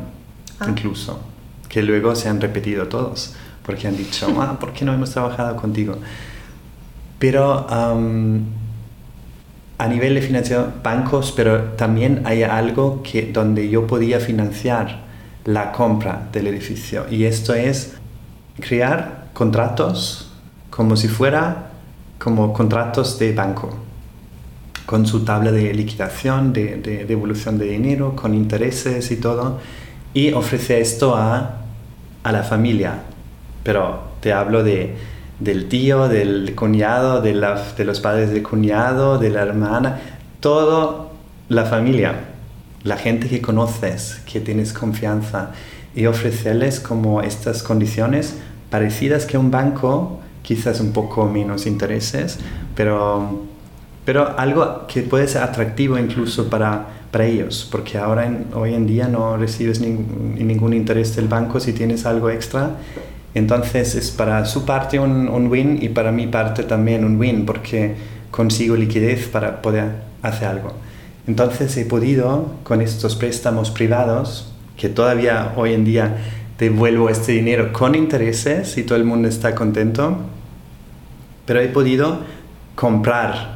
ah. 0.59 0.67
incluso, 0.69 1.19
que 1.69 1.81
luego 1.81 2.15
se 2.15 2.29
han 2.29 2.39
repetido 2.39 2.87
todos, 2.87 3.33
porque 3.65 3.87
han 3.87 3.97
dicho, 3.97 4.27
ah, 4.39 4.59
¿por 4.59 4.73
qué 4.73 4.85
no 4.85 4.93
hemos 4.93 5.09
trabajado 5.09 5.55
contigo? 5.55 5.95
Pero 7.17 7.65
a 9.77 9.87
nivel 9.87 10.15
de 10.15 10.21
financiación, 10.21 10.73
bancos, 10.83 11.33
pero 11.35 11.71
también 11.73 12.21
hay 12.25 12.43
algo 12.43 13.01
que, 13.03 13.31
donde 13.31 13.69
yo 13.69 13.87
podía 13.87 14.19
financiar 14.19 15.03
la 15.45 15.71
compra 15.71 16.29
del 16.31 16.47
edificio. 16.47 17.05
Y 17.09 17.25
esto 17.25 17.53
es 17.53 17.95
crear 18.59 19.29
contratos 19.33 20.31
como 20.69 20.95
si 20.95 21.07
fuera 21.07 21.69
como 22.17 22.53
contratos 22.53 23.19
de 23.19 23.33
banco, 23.33 23.77
con 24.85 25.05
su 25.05 25.25
tabla 25.25 25.51
de 25.51 25.73
liquidación, 25.73 26.53
de, 26.53 27.05
devolución 27.05 27.57
de 27.57 27.65
dinero, 27.65 28.15
con 28.15 28.33
intereses 28.33 29.11
y 29.11 29.17
todo, 29.17 29.59
y 30.13 30.31
ofrece 30.31 30.79
esto 30.79 31.15
a, 31.15 31.57
a 32.23 32.31
la 32.31 32.43
familia. 32.43 33.01
Pero 33.63 34.13
te 34.21 34.31
hablo 34.31 34.63
de, 34.63 34.95
del 35.43 35.67
tío, 35.67 36.07
del 36.07 36.53
cuñado, 36.55 37.21
de, 37.21 37.33
los 37.33 37.99
padres 37.99 38.31
del 38.31 38.43
cuñado, 38.43 39.17
de 39.17 39.29
la 39.29 39.41
hermana, 39.41 39.99
toda 40.39 41.09
la 41.49 41.65
familia 41.65 42.33
la 42.83 42.97
gente 42.97 43.29
que 43.29 43.41
conoces, 43.41 44.21
que 44.31 44.39
tienes 44.41 44.73
confianza 44.73 45.51
y 45.95 46.05
ofrecerles 46.05 46.79
como 46.79 47.21
estas 47.21 47.63
condiciones 47.63 48.35
parecidas 48.69 49.25
que 49.25 49.37
un 49.37 49.51
banco, 49.51 50.19
quizás 50.41 50.81
un 50.81 50.91
poco 50.91 51.25
menos 51.25 51.65
intereses, 51.65 52.39
pero, 52.75 53.43
pero 54.03 54.37
algo 54.37 54.85
que 54.87 55.01
puede 55.03 55.27
ser 55.27 55.43
atractivo 55.43 55.97
incluso 55.97 56.49
para, 56.49 56.87
para 57.11 57.25
ellos, 57.25 57.67
porque 57.71 57.97
ahora 57.97 58.29
hoy 58.53 58.73
en 58.73 58.85
día 58.85 59.07
no 59.07 59.37
recibes 59.37 59.79
ningún 59.79 60.73
interés 60.73 61.15
del 61.15 61.27
banco 61.27 61.59
si 61.59 61.71
tienes 61.71 62.05
algo 62.05 62.29
extra. 62.29 62.71
Entonces 63.35 63.95
es 63.95 64.11
para 64.11 64.45
su 64.45 64.65
parte 64.65 64.99
un, 64.99 65.47
win 65.47 65.79
y 65.81 65.89
para 65.89 66.11
mi 66.11 66.27
parte 66.27 66.61
también 66.63 67.03
un 67.03 67.19
win, 67.19 67.45
porque 67.45 67.95
consigo 68.31 68.75
liquidez 68.75 69.27
para 69.27 69.61
poder 69.61 69.91
hacer 70.21 70.47
algo. 70.47 70.73
Entonces 71.25 71.75
he 71.77 71.85
podido, 71.85 72.51
con 72.63 72.81
estos 72.81 73.15
préstamos 73.15 73.71
privados, 73.71 74.53
que 74.77 74.89
todavía 74.89 75.53
hoy 75.55 75.73
en 75.73 75.85
día 75.85 76.17
devuelvo 76.59 77.09
este 77.09 77.31
dinero 77.31 77.73
con 77.73 77.95
intereses 77.95 78.77
y 78.77 78.83
todo 78.83 78.97
el 78.97 79.03
mundo 79.03 79.27
está 79.27 79.55
contento, 79.55 80.17
pero 81.45 81.59
he 81.59 81.69
podido 81.69 82.19
comprar 82.75 83.55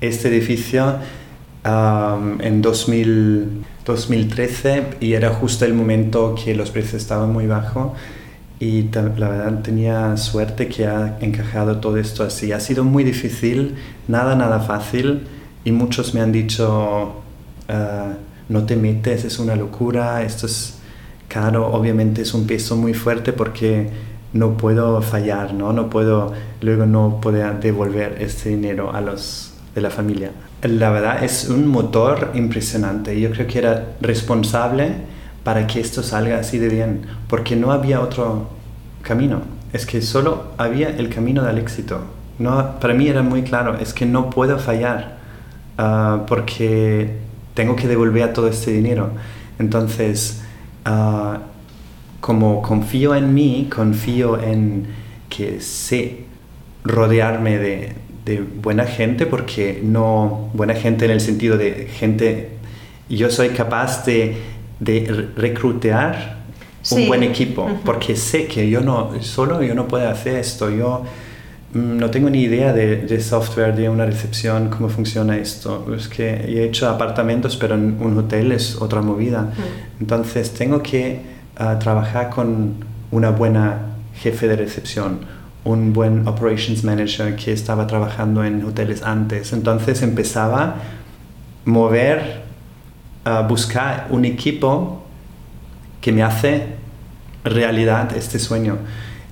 este 0.00 0.28
edificio 0.28 0.96
um, 1.64 2.40
en 2.40 2.62
2013 2.62 4.84
y 5.00 5.14
era 5.14 5.30
justo 5.30 5.64
el 5.64 5.74
momento 5.74 6.36
que 6.42 6.54
los 6.54 6.70
precios 6.70 7.02
estaban 7.02 7.32
muy 7.32 7.46
bajos 7.46 7.92
y 8.64 8.90
la 8.94 9.28
verdad 9.28 9.60
tenía 9.60 10.16
suerte 10.16 10.68
que 10.68 10.86
ha 10.86 11.18
encajado 11.20 11.80
todo 11.80 11.98
esto 11.98 12.24
así. 12.24 12.50
Ha 12.50 12.60
sido 12.60 12.82
muy 12.82 13.04
difícil, 13.04 13.74
nada, 14.08 14.34
nada 14.34 14.60
fácil 14.60 15.26
y 15.64 15.72
muchos 15.72 16.14
me 16.14 16.22
han 16.22 16.32
dicho, 16.32 17.16
ah, 17.68 18.12
no 18.48 18.64
te 18.64 18.76
metes, 18.76 19.26
es 19.26 19.38
una 19.38 19.54
locura, 19.54 20.22
esto 20.22 20.46
es 20.46 20.78
caro, 21.28 21.66
obviamente 21.74 22.22
es 22.22 22.32
un 22.32 22.46
peso 22.46 22.74
muy 22.74 22.94
fuerte 22.94 23.34
porque 23.34 23.90
no 24.32 24.56
puedo 24.56 25.02
fallar, 25.02 25.52
¿no? 25.52 25.74
No 25.74 25.90
puedo, 25.90 26.32
luego 26.62 26.86
no 26.86 27.20
poder 27.20 27.60
devolver 27.60 28.16
este 28.20 28.48
dinero 28.48 28.94
a 28.94 29.02
los 29.02 29.52
de 29.74 29.82
la 29.82 29.90
familia. 29.90 30.30
La 30.62 30.88
verdad 30.88 31.22
es 31.22 31.50
un 31.50 31.66
motor 31.66 32.30
impresionante. 32.34 33.20
Yo 33.20 33.30
creo 33.30 33.46
que 33.46 33.58
era 33.58 33.88
responsable 34.00 34.92
para 35.44 35.66
que 35.66 35.80
esto 35.80 36.02
salga 36.02 36.38
así 36.38 36.58
de 36.58 36.68
bien, 36.68 37.02
porque 37.28 37.54
no 37.54 37.70
había 37.70 38.00
otro 38.00 38.48
camino. 39.02 39.42
Es 39.72 39.86
que 39.86 40.02
solo 40.02 40.52
había 40.56 40.88
el 40.88 41.08
camino 41.08 41.42
del 41.42 41.58
éxito. 41.58 42.00
No, 42.38 42.80
para 42.80 42.94
mí 42.94 43.06
era 43.06 43.22
muy 43.22 43.42
claro, 43.42 43.78
es 43.78 43.92
que 43.92 44.06
no 44.06 44.30
puedo 44.30 44.58
fallar. 44.58 45.18
Ah, 45.76 46.24
porque 46.26 47.18
tengo 47.54 47.76
que 47.76 47.88
devolver 47.88 48.32
todo 48.32 48.48
este 48.48 48.70
dinero. 48.70 49.10
Entonces, 49.58 50.42
ah, 50.84 51.40
como 52.20 52.62
confío 52.62 53.14
en 53.14 53.34
mí, 53.34 53.68
confío 53.74 54.40
en 54.40 54.86
que 55.28 55.60
sé 55.60 56.24
rodearme 56.84 57.58
de, 57.58 57.92
de, 58.24 58.40
buena 58.40 58.84
gente, 58.84 59.26
porque 59.26 59.80
no 59.82 60.50
buena 60.54 60.74
gente 60.74 61.04
en 61.06 61.10
el 61.10 61.20
sentido 61.20 61.58
de 61.58 61.88
gente, 61.92 62.50
yo 63.08 63.30
soy 63.30 63.50
capaz 63.50 64.04
de, 64.04 64.36
de 64.84 65.30
reclutear 65.36 66.44
un 66.90 67.06
buen 67.06 67.22
equipo, 67.22 67.80
porque 67.84 68.14
sé 68.14 68.46
que 68.46 68.68
yo 68.68 68.80
no, 68.80 69.12
solo 69.22 69.62
yo 69.62 69.74
no 69.74 69.88
puedo 69.88 70.08
hacer 70.08 70.36
esto, 70.36 70.70
yo 70.70 71.04
Mm, 71.74 71.98
no 71.98 72.08
tengo 72.08 72.30
ni 72.30 72.42
idea 72.42 72.72
de, 72.72 73.20
software, 73.20 73.74
de 73.74 73.88
una 73.88 74.06
recepción, 74.06 74.68
cómo 74.68 74.88
funciona 74.88 75.36
esto. 75.36 75.92
Es 75.94 76.08
que 76.08 76.30
he 76.30 76.64
hecho 76.64 76.88
apartamentos, 76.88 77.56
pero 77.56 77.74
en 77.74 77.96
un 78.00 78.16
hotel 78.16 78.52
es 78.52 78.76
otra 78.76 79.02
movida. 79.02 79.52
Entonces 80.00 80.54
tengo 80.54 80.82
que 80.82 81.20
ah, 81.56 81.78
trabajar 81.78 82.30
con 82.30 82.74
una 83.10 83.30
buena 83.30 83.96
jefe 84.14 84.46
de 84.46 84.56
recepción, 84.56 85.20
un 85.64 85.92
buen 85.92 86.28
operations 86.28 86.84
manager 86.84 87.34
que 87.34 87.52
estaba 87.52 87.86
trabajando 87.88 88.44
en 88.44 88.64
hoteles 88.64 89.02
antes. 89.02 89.52
Entonces 89.52 90.00
empezaba 90.02 90.62
a 90.62 90.74
mover, 91.64 92.43
buscar 93.48 94.08
un 94.10 94.24
equipo 94.24 95.02
que 96.00 96.12
me 96.12 96.22
hace 96.22 96.66
realidad 97.44 98.14
este 98.16 98.38
sueño. 98.38 98.78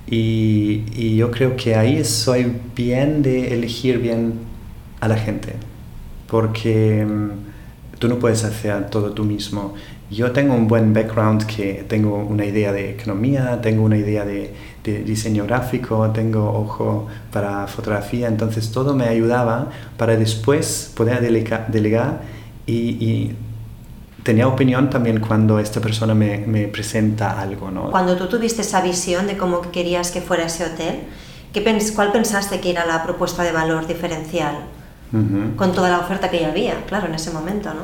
Y, 0.07 1.15
yo 1.15 1.31
creo 1.31 1.55
que 1.55 1.75
ahí 1.75 2.03
soy 2.03 2.51
bien 2.75 3.21
de 3.21 3.53
elegir 3.53 3.99
bien 3.99 4.33
a 4.99 5.07
la 5.07 5.17
gente, 5.17 5.53
porque 6.27 7.05
mm, 7.05 7.99
tú 7.99 8.07
no 8.07 8.19
puedes 8.19 8.43
hacer 8.43 8.89
todo 8.89 9.11
tú 9.11 9.23
mismo. 9.23 9.75
yo 10.11 10.31
tengo 10.31 10.53
un 10.53 10.67
buen 10.67 10.93
background 10.93 11.45
que 11.45 11.85
tengo 11.87 12.17
una 12.17 12.45
idea 12.45 12.71
de 12.71 12.91
economía, 12.91 13.59
tengo 13.61 13.83
una 13.83 13.97
idea 13.97 14.25
de, 14.25 14.53
diseño 14.83 15.45
gráfico, 15.45 16.09
tengo 16.11 16.51
ojo 16.53 17.07
para 17.31 17.67
fotografía, 17.67 18.27
entonces 18.27 18.69
todo 18.71 18.93
me 18.93 19.05
ayudaba 19.05 19.69
para 19.97 20.17
después 20.17 20.91
poder 20.95 21.21
delegar 21.21 22.21
y, 22.67 23.31
tenía 24.23 24.47
opinión 24.47 24.89
también 24.89 25.19
cuando 25.19 25.59
esta 25.59 25.79
persona 25.79 26.13
me, 26.13 26.39
me, 26.39 26.67
presenta 26.67 27.39
algo. 27.39 27.69
¿no? 27.69 27.91
Cuando 27.91 28.15
tú 28.15 28.27
tuviste 28.27 28.61
esa 28.61 28.81
visión 28.81 29.27
de 29.27 29.37
cómo 29.37 29.61
querías 29.71 30.11
que 30.11 30.21
fuera 30.21 30.45
ese 30.45 30.65
hotel, 30.65 31.01
¿qué 31.51 31.63
¿cuál 31.95 32.11
pensaste 32.11 32.59
que 32.59 32.71
era 32.71 32.85
la 32.85 33.03
propuesta 33.03 33.43
de 33.43 33.51
valor 33.51 33.87
diferencial? 33.87 34.55
Con 35.57 35.73
toda 35.73 35.91
la 35.91 35.99
oferta 35.99 36.31
que 36.31 36.39
ya 36.39 36.47
había, 36.47 36.85
claro, 36.87 37.05
en 37.05 37.13
ese 37.13 37.29
momento, 37.29 37.71
¿no? 37.71 37.81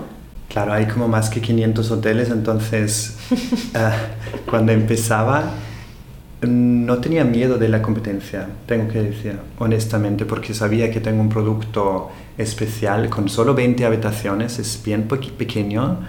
Claro, 0.48 0.74
hay 0.74 0.88
como 0.88 1.08
más 1.08 1.30
que 1.30 1.40
500 1.40 1.92
hoteles, 1.92 2.32
entonces 2.32 3.18
ah, 3.76 3.96
cuando 4.50 4.72
empezaba 4.72 5.44
no 6.42 6.98
tenía 7.00 7.24
miedo 7.26 7.58
de 7.58 7.70
la 7.70 7.84
competencia, 7.84 8.48
tengo 8.66 8.88
que 8.88 9.02
decir, 9.02 9.38
honestamente, 9.60 10.26
porque 10.26 10.56
sabía 10.56 10.90
que 10.90 11.02
tengo 11.02 11.22
un 11.22 11.30
producto 11.30 12.10
especial 12.38 13.10
con 13.10 13.30
solo 13.30 13.54
20 13.54 13.86
habitaciones, 13.86 14.58
es 14.58 14.82
bien 14.84 15.08
pequeño, 15.08 16.00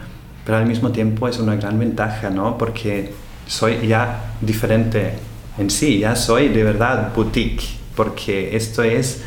pero 0.44 0.58
al 0.58 0.66
mismo 0.66 0.90
tiempo 0.90 1.28
es 1.28 1.38
una 1.38 1.56
gran 1.56 1.78
ventaja, 1.78 2.30
¿no? 2.30 2.56
Porque 2.58 3.12
soy 3.46 3.86
ya 3.86 4.34
diferente 4.40 5.14
en 5.58 5.70
sí, 5.70 5.98
ya 5.98 6.16
soy 6.16 6.48
de 6.48 6.64
verdad 6.64 7.12
boutique, 7.14 7.62
porque 7.96 8.56
esto 8.56 8.82
es 8.82 9.22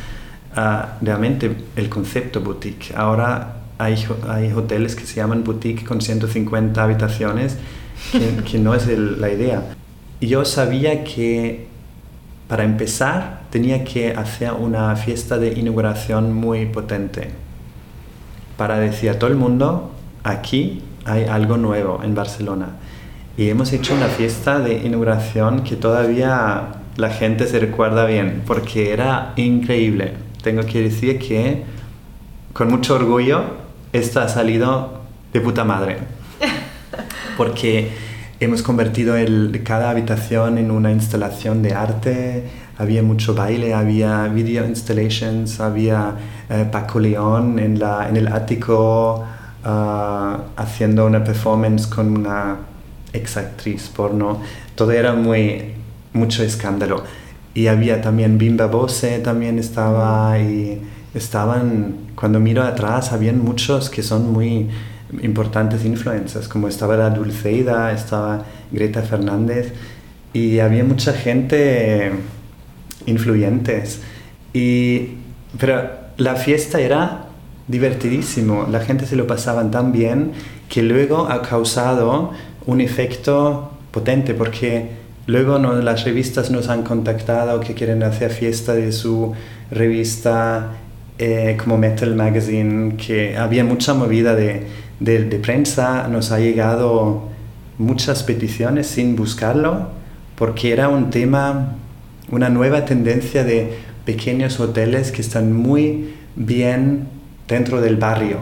ah, 0.56 0.98
realmente 1.02 1.56
el 1.76 1.90
concepto 1.90 2.42
boutique. 2.42 2.94
Ahora 2.96 3.58
hay, 3.78 4.06
hay 4.28 4.52
hoteles 4.52 4.96
que 4.96 5.06
se 5.06 5.16
llaman 5.16 5.44
boutique 5.44 5.84
con 5.86 6.02
150 6.02 6.82
habitaciones, 6.84 7.58
que, 8.46 8.58
no 8.60 8.74
es 8.74 8.88
la 8.88 9.30
idea. 9.30 9.64
Yo 10.22 10.46
sabía 10.46 11.04
que 11.04 11.68
para 12.48 12.64
empezar 12.64 13.44
tenía 13.50 13.84
que 13.84 14.14
hacer 14.14 14.54
una 14.54 14.96
fiesta 14.96 15.38
de 15.38 15.54
inauguración 15.54 16.34
muy 16.34 16.66
potente 16.66 17.30
para 18.58 18.80
decir 18.80 19.10
a 19.10 19.20
todo 19.20 19.30
el 19.30 19.36
mundo, 19.36 19.92
aquí 20.24 20.82
hay 21.06 21.26
algo 21.26 21.58
nuevo 21.58 22.02
en 22.04 22.16
Barcelona. 22.16 22.70
Y 23.36 23.50
hemos 23.50 23.74
hecho 23.74 23.96
una 23.96 24.08
fiesta 24.08 24.60
de 24.60 24.86
inauguración 24.86 25.64
que 25.64 25.76
todavía 25.76 26.68
la 26.98 27.10
gente 27.10 27.48
se 27.48 27.60
recuerda 27.60 28.06
bien, 28.06 28.44
porque 28.46 28.94
era 28.94 29.34
increíble. 29.36 30.14
Tengo 30.44 30.64
que 30.64 30.82
decir 30.82 31.18
que 31.18 31.64
con 32.54 32.70
mucho 32.70 32.96
orgullo 32.96 33.42
esto 33.94 34.20
ha 34.20 34.30
salido 34.30 35.02
de 35.34 35.42
puta 35.42 35.64
madre. 35.64 35.98
Porque 37.38 37.92
hemos 38.40 38.62
convertido 38.62 39.16
el, 39.16 39.62
cada 39.64 39.90
habitación 39.90 40.58
en 40.58 40.70
una 40.70 40.92
instalación 40.92 41.62
de 41.64 41.74
arte, 41.74 42.44
había 42.78 43.02
mucho 43.04 43.34
baile, 43.34 43.74
había 43.74 44.28
video 44.28 44.66
installations, 44.66 45.60
había 45.60 46.16
eh, 46.50 46.68
Paco 46.72 47.00
León 47.00 47.60
en, 47.60 47.80
la, 47.80 48.08
en 48.10 48.18
el 48.18 48.28
ático 48.28 49.24
ah, 49.64 50.40
haciendo 50.56 51.06
una 51.06 51.24
performance 51.24 51.88
con 51.88 52.18
una 52.18 52.58
ex 53.14 53.38
actriz 53.38 53.90
porno. 53.96 54.42
Todo 54.76 54.92
era 54.92 55.14
muy, 55.14 55.74
mucho 56.14 56.44
escándalo. 56.44 57.04
Y 57.54 57.68
había 57.68 58.02
también 58.02 58.38
Bimba 58.38 58.66
Bose, 58.66 59.20
también 59.20 59.60
estaba 59.60 60.40
y 60.40 60.82
estaban, 61.14 61.96
cuando 62.16 62.40
miro 62.40 62.64
atrás, 62.64 63.12
habían 63.14 63.40
muchos 63.44 63.90
que 63.90 64.02
son 64.02 64.32
muy 64.32 64.70
importantes 65.22 65.86
influencers, 65.86 66.48
como 66.48 66.68
estaba 66.68 66.98
la 66.98 67.12
Dulceida, 67.12 67.92
estaba 67.92 68.46
Greta 68.72 69.04
Fernández, 69.04 69.74
y 70.34 70.60
había 70.60 70.84
mucha 70.84 71.14
gente 71.14 72.12
influyentes. 73.06 74.02
Y, 74.54 75.18
pero 75.60 75.90
la 76.18 76.36
fiesta 76.36 76.80
era 76.80 77.23
divertidísimo, 77.68 78.68
la 78.70 78.82
gente 78.82 79.06
se 79.06 79.16
lo 79.16 79.26
pasaba 79.28 79.70
tan 79.72 79.92
bien 79.92 80.32
que 80.70 80.84
luego 80.84 81.30
ha 81.30 81.42
causado 81.42 82.32
un 82.66 82.82
efecto 82.82 83.72
potente 83.92 84.34
porque 84.34 84.90
luego 85.28 85.58
las 85.60 86.04
revistas 86.04 86.52
nos 86.52 86.70
han 86.70 86.84
contactado 86.84 87.60
que 87.60 87.74
quieren 87.74 88.04
hacer 88.04 88.32
fiesta 88.32 88.74
de 88.74 88.92
su 88.92 89.34
revista 89.72 90.72
eh, 91.20 91.58
como 91.62 91.78
Metal 91.78 92.14
Magazine, 92.16 92.96
que 92.98 93.38
había 93.38 93.64
mucha 93.64 93.94
movida 93.94 94.36
de, 94.36 94.68
de, 95.00 95.40
prensa, 95.40 96.08
nos 96.08 96.32
ha 96.32 96.40
llegado 96.40 97.30
muchas 97.78 98.24
peticiones 98.24 98.88
sin 98.88 99.16
buscarlo, 99.16 99.90
porque 100.36 100.72
era 100.72 100.90
un 100.90 101.12
tema, 101.12 101.76
una 102.32 102.50
nueva 102.50 102.86
tendencia 102.86 103.44
de 103.44 103.78
pequeños 104.06 104.60
hoteles 104.60 105.12
que 105.12 105.22
están 105.22 105.54
muy 105.54 106.16
bien 106.36 107.08
dentro 107.48 107.82
del 107.82 107.98
barrio. 107.98 108.40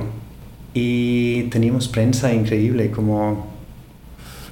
Y 0.74 1.44
teníamos 1.44 1.88
prensa 1.88 2.34
increíble 2.34 2.92
como 2.92 3.48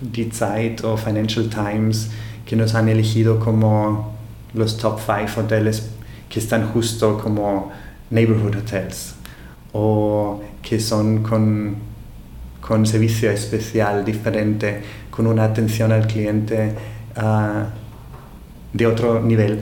Die 0.02 0.32
Zeit 0.32 0.84
o 0.84 0.98
Financial 0.98 1.50
Times 1.50 2.10
que 2.46 2.56
nos 2.56 2.74
han 2.76 2.90
elegido 2.90 3.40
como 3.40 4.14
los 4.54 4.78
top 4.78 5.00
5 5.00 5.42
hoteles 5.42 5.92
que 6.28 6.40
están 6.40 6.68
justo 6.70 7.18
como 7.18 7.72
neighborhood 8.10 8.56
hotels 8.56 9.16
o 9.72 10.42
que 10.62 10.80
son 10.80 11.22
con, 11.22 11.76
con 12.60 12.86
servicio 12.86 13.30
especial 13.32 14.04
diferente, 14.04 14.82
con 15.12 15.28
una 15.28 15.44
atención 15.44 15.92
al 15.92 16.08
cliente 16.08 16.74
ah, 17.16 17.68
de 18.74 18.88
otro 18.88 19.22
nivel. 19.22 19.60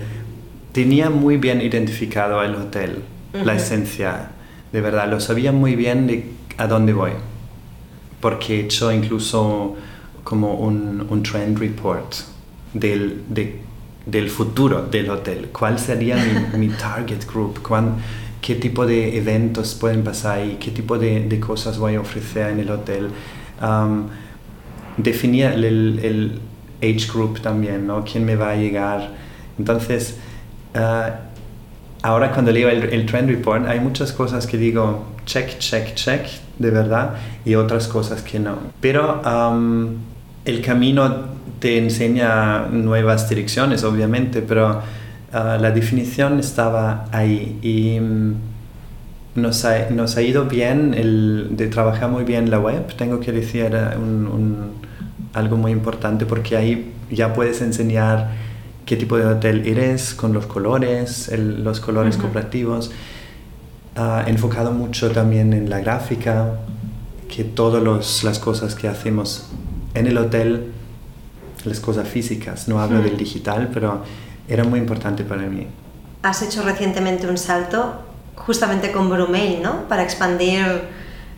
Tenía 0.71 1.09
muy 1.09 1.37
bien 1.37 1.61
identificado 1.61 2.41
el 2.43 2.55
hotel, 2.55 3.03
la 3.33 3.55
esencia, 3.55 4.31
de 4.71 4.81
verdad, 4.81 5.09
lo 5.09 5.19
sabía 5.19 5.51
muy 5.51 5.75
bien 5.75 6.07
de 6.07 6.31
a 6.57 6.67
dónde 6.67 6.93
voy, 6.93 7.11
porque 8.19 8.59
he 8.59 8.63
hecho 8.65 8.91
incluso 8.91 9.75
como 10.23 10.55
un, 10.55 11.05
un 11.09 11.23
trend 11.23 11.57
report 11.57 12.13
del, 12.73 13.23
del 14.05 14.29
futuro 14.29 14.83
del 14.83 15.09
hotel, 15.09 15.49
cuál 15.51 15.79
sería 15.79 16.17
mi, 16.17 16.57
mi 16.67 16.69
target 16.69 17.25
group, 17.31 17.61
qué 18.41 18.55
tipo 18.55 18.85
de 18.85 19.17
eventos 19.17 19.75
pueden 19.75 20.03
pasar 20.03 20.45
y 20.45 20.55
qué 20.55 20.71
tipo 20.71 20.97
de, 20.97 21.27
de 21.27 21.39
cosas 21.39 21.77
voy 21.77 21.95
a 21.95 22.01
ofrecer 22.01 22.51
en 22.51 22.59
el 22.59 22.69
hotel. 22.69 23.09
Um, 23.61 24.07
definía 24.97 25.53
el, 25.53 25.65
el, 25.65 26.39
age 26.79 27.07
group 27.11 27.41
también, 27.41 27.87
¿no? 27.87 28.03
¿Quién 28.03 28.23
me 28.23 28.35
va 28.35 28.51
a 28.51 28.55
llegar? 28.55 29.09
Entonces, 29.57 30.17
uh, 30.75 31.26
ahora 32.07 32.31
cuando 32.31 32.51
leo 32.51 32.69
el, 32.69 32.83
el, 32.83 33.05
Trend 33.05 33.29
Report 33.29 33.67
hay 33.67 33.79
muchas 33.79 34.11
cosas 34.11 34.47
que 34.47 34.57
digo 34.57 35.05
check, 35.25 35.57
check, 35.59 35.93
check, 35.95 36.25
de 36.57 36.71
verdad, 36.71 37.15
y 37.45 37.55
otras 37.55 37.87
cosas 37.87 38.21
que 38.21 38.39
no. 38.39 38.57
Pero 38.79 39.21
um, 39.21 39.95
el 40.45 40.61
camino 40.61 41.37
te 41.59 41.77
enseña 41.77 42.67
nuevas 42.67 43.27
direcciones, 43.29 43.83
obviamente, 43.83 44.41
pero 44.41 44.81
Ah, 45.31 45.57
la 45.59 45.71
definición 45.71 46.39
estaba 46.39 47.05
ahí 47.11 47.59
y 47.61 47.99
mm, 47.99 48.35
nos, 49.35 49.65
ha, 49.65 49.89
nos, 49.89 50.15
ha, 50.15 50.21
ido 50.21 50.45
bien 50.45 50.93
el, 50.93 51.49
de 51.51 51.67
trabajar 51.67 52.09
muy 52.09 52.23
bien 52.23 52.49
la 52.49 52.59
web, 52.59 52.95
tengo 52.95 53.19
que 53.19 53.33
decir 53.33 53.75
un, 53.97 54.71
algo 55.33 55.57
muy 55.57 55.73
importante 55.73 56.25
porque 56.25 56.55
ahí 56.55 56.93
ya 57.11 57.33
puedes 57.33 57.61
enseñar 57.61 58.31
qué 58.87 58.95
tipo 58.95 59.17
de 59.17 59.25
hotel 59.25 59.67
eres 59.67 60.15
con 60.15 60.33
los 60.33 60.47
colores, 60.47 61.29
los 61.37 61.79
colores 61.79 62.17
cooperativos. 62.17 62.89
Uh, 63.95 64.27
enfocado 64.27 64.71
mucho 64.71 65.11
también 65.11 65.53
en 65.53 65.69
la 65.69 65.79
gráfica, 65.79 66.59
que 67.27 67.43
todas 67.43 68.23
las 68.23 68.39
cosas 68.39 68.75
que 68.75 68.87
hacemos 68.87 69.49
en 69.93 70.07
el 70.07 70.17
hotel, 70.17 70.71
las 71.65 71.79
cosas 71.79 72.07
físicas, 72.07 72.67
no 72.67 72.79
hablo 72.79 73.01
del 73.01 73.17
digital, 73.17 73.69
pero 73.73 74.03
era 74.47 74.63
muy 74.63 74.79
importante 74.79 75.23
para 75.23 75.43
mí. 75.43 75.67
Has 76.21 76.41
hecho 76.41 76.61
recientemente 76.61 77.27
un 77.27 77.37
salto 77.37 78.01
justamente 78.35 78.91
con 78.91 79.09
Brumell, 79.09 79.61
¿no? 79.61 79.87
Para 79.89 80.03
expandir 80.03 80.63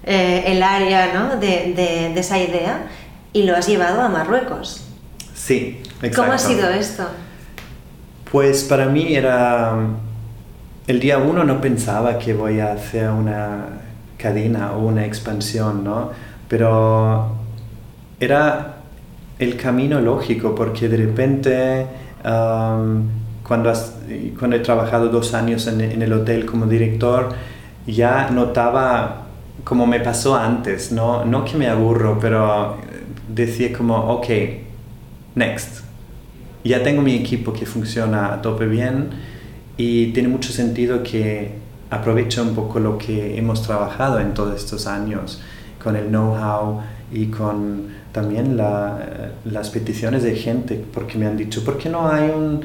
eh, 0.03 0.43
el 0.47 0.61
área 0.61 1.13
¿no? 1.13 1.37
de, 1.37 1.73
de, 1.75 2.19
esa 2.19 2.37
idea 2.37 2.87
y 3.33 3.43
lo 3.43 3.55
has 3.55 3.67
llevado 3.67 4.01
a 4.01 4.09
Marruecos. 4.09 4.81
Sí, 5.33 5.81
exacto. 6.01 6.21
¿Cómo 6.21 6.33
ha 6.33 6.37
sido 6.37 6.69
esto? 6.69 7.07
Pues 8.31 8.63
para 8.63 8.85
mí 8.85 9.15
era... 9.15 9.75
El 10.87 10.99
día 10.99 11.17
uno 11.19 11.43
no 11.43 11.61
pensaba 11.61 12.17
que 12.17 12.33
voy 12.33 12.59
a 12.59 12.73
hacer 12.73 13.09
una 13.09 13.65
cadena 14.17 14.73
o 14.73 14.87
una 14.87 15.05
expansión, 15.05 15.83
¿no? 15.83 16.11
Pero 16.47 17.35
era 18.19 18.75
el 19.37 19.55
camino 19.55 20.01
lógico 20.01 20.53
porque 20.53 20.89
de 20.89 20.97
repente 20.97 21.87
cuando, 23.43 23.73
cuando 24.37 24.55
he 24.57 24.59
trabajado 24.59 25.09
dos 25.09 25.33
años 25.33 25.67
en, 25.67 26.01
el 26.01 26.13
hotel 26.13 26.45
como 26.45 26.65
director, 26.65 27.29
ya 27.87 28.29
notaba 28.29 29.25
como 29.63 29.85
me 29.85 29.99
pasó 29.99 30.35
antes, 30.35 30.91
no, 30.91 31.25
no 31.25 31.45
que 31.45 31.57
me 31.57 31.67
aburro, 31.67 32.17
pero 32.19 32.77
decir 33.27 33.75
como, 33.75 33.95
ok, 33.95 34.27
next. 35.35 35.88
Ya 36.63 36.83
tengo 36.83 37.01
mi 37.01 37.15
equipo 37.15 37.53
que 37.53 37.65
funciona 37.65 38.33
a 38.33 38.41
tope 38.41 38.65
bien 38.67 39.09
y 39.77 40.07
tiene 40.07 40.27
mucho 40.27 40.51
sentido 40.51 41.03
que 41.03 41.51
aproveche 41.89 42.41
un 42.41 42.53
poco 42.53 42.79
lo 42.79 42.97
que 42.97 43.37
hemos 43.37 43.63
trabajado 43.63 44.19
en 44.19 44.33
todos 44.33 44.55
estos 44.55 44.85
años 44.85 45.41
con 45.81 45.95
el 45.95 46.07
know-how 46.07 46.81
y 47.11 47.27
con 47.27 47.87
también 48.11 48.57
las 48.57 49.69
peticiones 49.69 50.23
de 50.23 50.35
gente, 50.35 50.83
porque 50.93 51.17
me 51.17 51.27
han 51.27 51.37
dicho, 51.37 51.63
¿por 51.63 51.77
qué 51.77 51.89
no 51.89 52.09
hay 52.09 52.29
un 52.29 52.61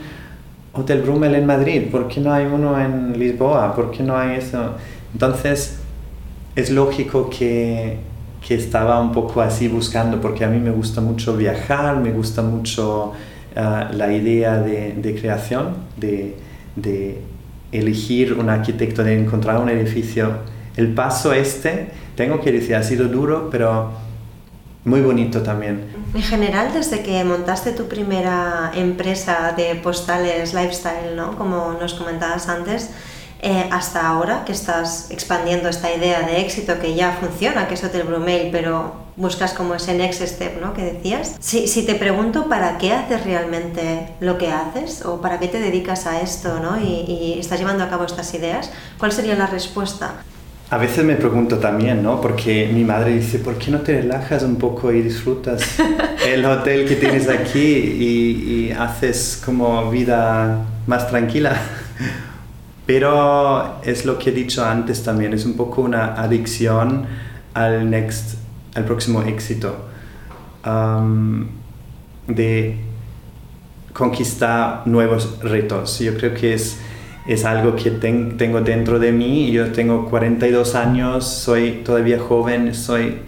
Hotel 0.73 1.03
Brummel 1.03 1.35
en 1.35 1.47
Madrid? 1.47 1.85
¿Por 1.91 2.09
qué 2.09 2.21
no 2.21 2.33
hay 2.33 2.47
uno 2.47 2.81
en 2.81 3.19
Lisboa? 3.19 3.75
¿Por 3.75 3.91
qué 3.91 4.03
no 4.03 4.17
hay 4.17 4.39
eso? 4.39 4.75
Entonces, 5.13 5.79
es 6.57 6.71
lógico 6.71 7.31
que, 7.31 7.99
que 8.47 8.55
estaba 8.55 9.01
un 9.01 9.13
poco 9.13 9.41
así 9.41 9.69
buscando, 9.69 10.21
porque 10.21 10.45
a 10.45 10.49
mí 10.49 10.59
me 10.59 10.71
gusta 10.71 11.01
mucho 11.01 11.37
viajar, 11.37 11.99
me 12.01 12.11
gusta 12.11 12.43
mucho 12.43 13.13
ah, 13.57 13.91
la 13.93 14.13
idea 14.13 14.59
de, 14.59 14.93
de 14.93 15.15
creación, 15.15 15.77
de, 15.97 16.37
de 16.77 17.21
elegir 17.73 18.35
un 18.35 18.49
arquitecto, 18.49 19.03
de 19.03 19.19
encontrar 19.19 19.59
un 19.59 19.69
edificio. 19.69 20.39
El 20.77 20.95
paso 20.95 21.33
este, 21.33 21.91
tengo 22.17 22.41
que 22.41 22.53
decir, 22.53 22.77
ha 22.77 22.83
sido 22.83 23.09
duro, 23.09 23.49
pero 23.51 23.91
muy 24.85 25.01
bonito 25.01 25.43
también. 25.43 25.85
En 26.15 26.23
general, 26.23 26.73
desde 26.73 27.03
que 27.03 27.25
montaste 27.25 27.73
tu 27.73 27.89
primera 27.89 28.71
empresa 28.75 29.55
de 29.57 29.75
postales 29.77 30.55
lifestyle, 30.55 31.17
¿no? 31.17 31.37
como 31.37 31.77
nos 31.81 31.95
comentabas 31.95 32.49
antes, 32.49 32.91
eh, 33.41 33.69
hasta 33.71 34.07
ahora 34.07 34.45
que 34.45 34.53
estás 34.53 35.11
expandiendo 35.11 35.69
esta 35.69 35.93
idea 35.93 36.23
de 36.23 36.41
éxito 36.41 36.79
que 36.81 36.95
ya 36.95 37.13
funciona, 37.13 37.67
que 37.67 37.75
es 37.75 37.85
Hotel 37.85 38.05
Brumail, 38.05 38.51
pero 38.53 39.04
buscas 39.17 39.53
como 39.53 39.75
ese 39.75 39.95
next 39.95 40.23
step 40.23 40.61
¿no? 40.61 40.75
que 40.75 40.83
decías. 40.83 41.37
Si, 41.41 41.69
si, 41.69 41.85
te 41.85 41.95
pregunto 41.95 42.49
para 42.49 42.79
qué 42.79 42.93
haces 42.93 43.25
realmente 43.25 44.09
lo 44.21 44.39
que 44.39 44.51
haces 44.51 45.05
o 45.05 45.21
para 45.21 45.39
qué 45.39 45.49
te 45.49 45.61
dedicas 45.61 46.07
a 46.07 46.21
esto 46.21 46.61
¿no? 46.61 46.81
y, 46.81 47.05
y 47.09 47.39
estás 47.39 47.59
llevando 47.59 47.85
a 47.85 47.89
cabo 47.89 48.05
estas 48.05 48.33
ideas, 48.35 48.71
¿cuál 48.99 49.13
sería 49.13 49.35
la 49.37 49.47
respuesta? 49.47 50.15
A 50.71 50.79
veces 50.79 51.05
me 51.05 51.15
pregunto 51.15 51.59
también, 51.59 52.03
¿no? 52.03 52.21
Porque 52.21 52.71
mi 52.73 52.85
madre 52.85 53.15
dice, 53.15 53.39
¿por 53.39 53.59
qué 53.59 53.71
no 53.71 53.81
te 53.83 54.01
relajas 54.01 54.43
un 54.43 54.57
poco 54.57 54.91
y 54.91 55.03
disfrutas 55.03 55.63
el 56.27 56.45
hotel 56.45 56.89
que 56.89 56.97
tienes 56.97 57.29
aquí 57.29 57.61
y, 57.61 58.71
y 58.71 58.73
haces 58.73 59.41
como 59.45 59.91
vida 59.91 60.65
más 60.87 61.07
tranquila? 61.09 61.55
Pero 62.87 63.81
es 63.83 64.05
lo 64.05 64.19
que 64.19 64.31
he 64.31 64.33
dicho 64.33 64.65
antes 64.65 65.03
también, 65.03 65.33
es 65.35 65.45
un 65.45 65.55
poco 65.55 65.83
una 65.83 66.15
adicción 66.15 67.07
al 67.53 67.89
next, 67.89 68.35
al 68.75 68.85
próximo 68.85 69.23
éxito, 69.23 69.77
de 72.27 72.77
conquistar 73.93 74.87
nuevos 74.87 75.39
retos. 75.43 75.99
Yo 76.01 76.17
creo 76.17 76.35
que 76.35 76.55
es 76.55 76.79
es 77.27 77.45
algo 77.45 77.75
que 77.75 77.91
tengo 77.91 78.61
dentro 78.61 78.99
de 78.99 79.13
mí. 79.13 79.51
Yo 79.51 79.73
tengo 79.73 80.09
42 80.11 80.75
años, 80.75 81.27
soy 81.27 81.83
todavía 81.85 82.19
joven, 82.19 82.75
soy 82.75 83.19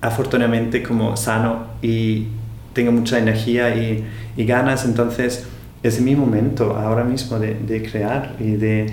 afortunadamente 0.00 0.82
como 0.82 1.16
sano 1.16 1.66
y 1.82 2.28
tengo 2.72 2.90
mucha 2.90 3.18
energía 3.18 3.74
y, 3.76 4.04
ganas, 4.44 4.84
entonces 4.86 5.46
es 5.82 6.00
mi 6.00 6.16
momento 6.16 6.74
ahora 6.76 7.04
mismo 7.04 7.38
de, 7.38 7.88
crear 7.90 8.34
y 8.40 8.52
de... 8.52 8.86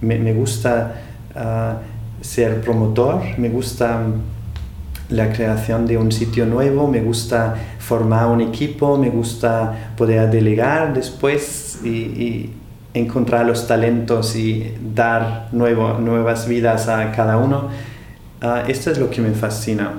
Me, 0.00 0.32
gusta 0.32 0.96
ah, 1.36 1.78
ser 2.22 2.62
promotor, 2.62 3.20
me 3.38 3.50
gusta 3.50 4.02
la 5.10 5.32
creación 5.32 5.86
de 5.86 5.98
un 5.98 6.12
sitio 6.12 6.46
nuevo, 6.46 6.88
me 6.88 7.00
gusta 7.00 7.54
formar 7.78 8.26
un 8.26 8.40
equipo, 8.40 8.96
me 8.96 9.10
gusta 9.10 9.92
poder 9.96 10.30
delegar 10.30 10.94
después 10.94 11.80
y 11.84 12.50
encontrar 12.94 13.46
los 13.46 13.66
talentos 13.66 14.34
y 14.36 14.74
dar 14.94 15.48
nuevo, 15.52 15.94
nuevas 15.94 16.48
vidas 16.48 16.88
a 16.88 17.12
cada 17.12 17.36
uno, 17.36 17.68
uh, 18.42 18.68
esto 18.68 18.90
es 18.90 18.98
lo 18.98 19.10
que 19.10 19.20
me 19.20 19.30
fascina. 19.30 19.92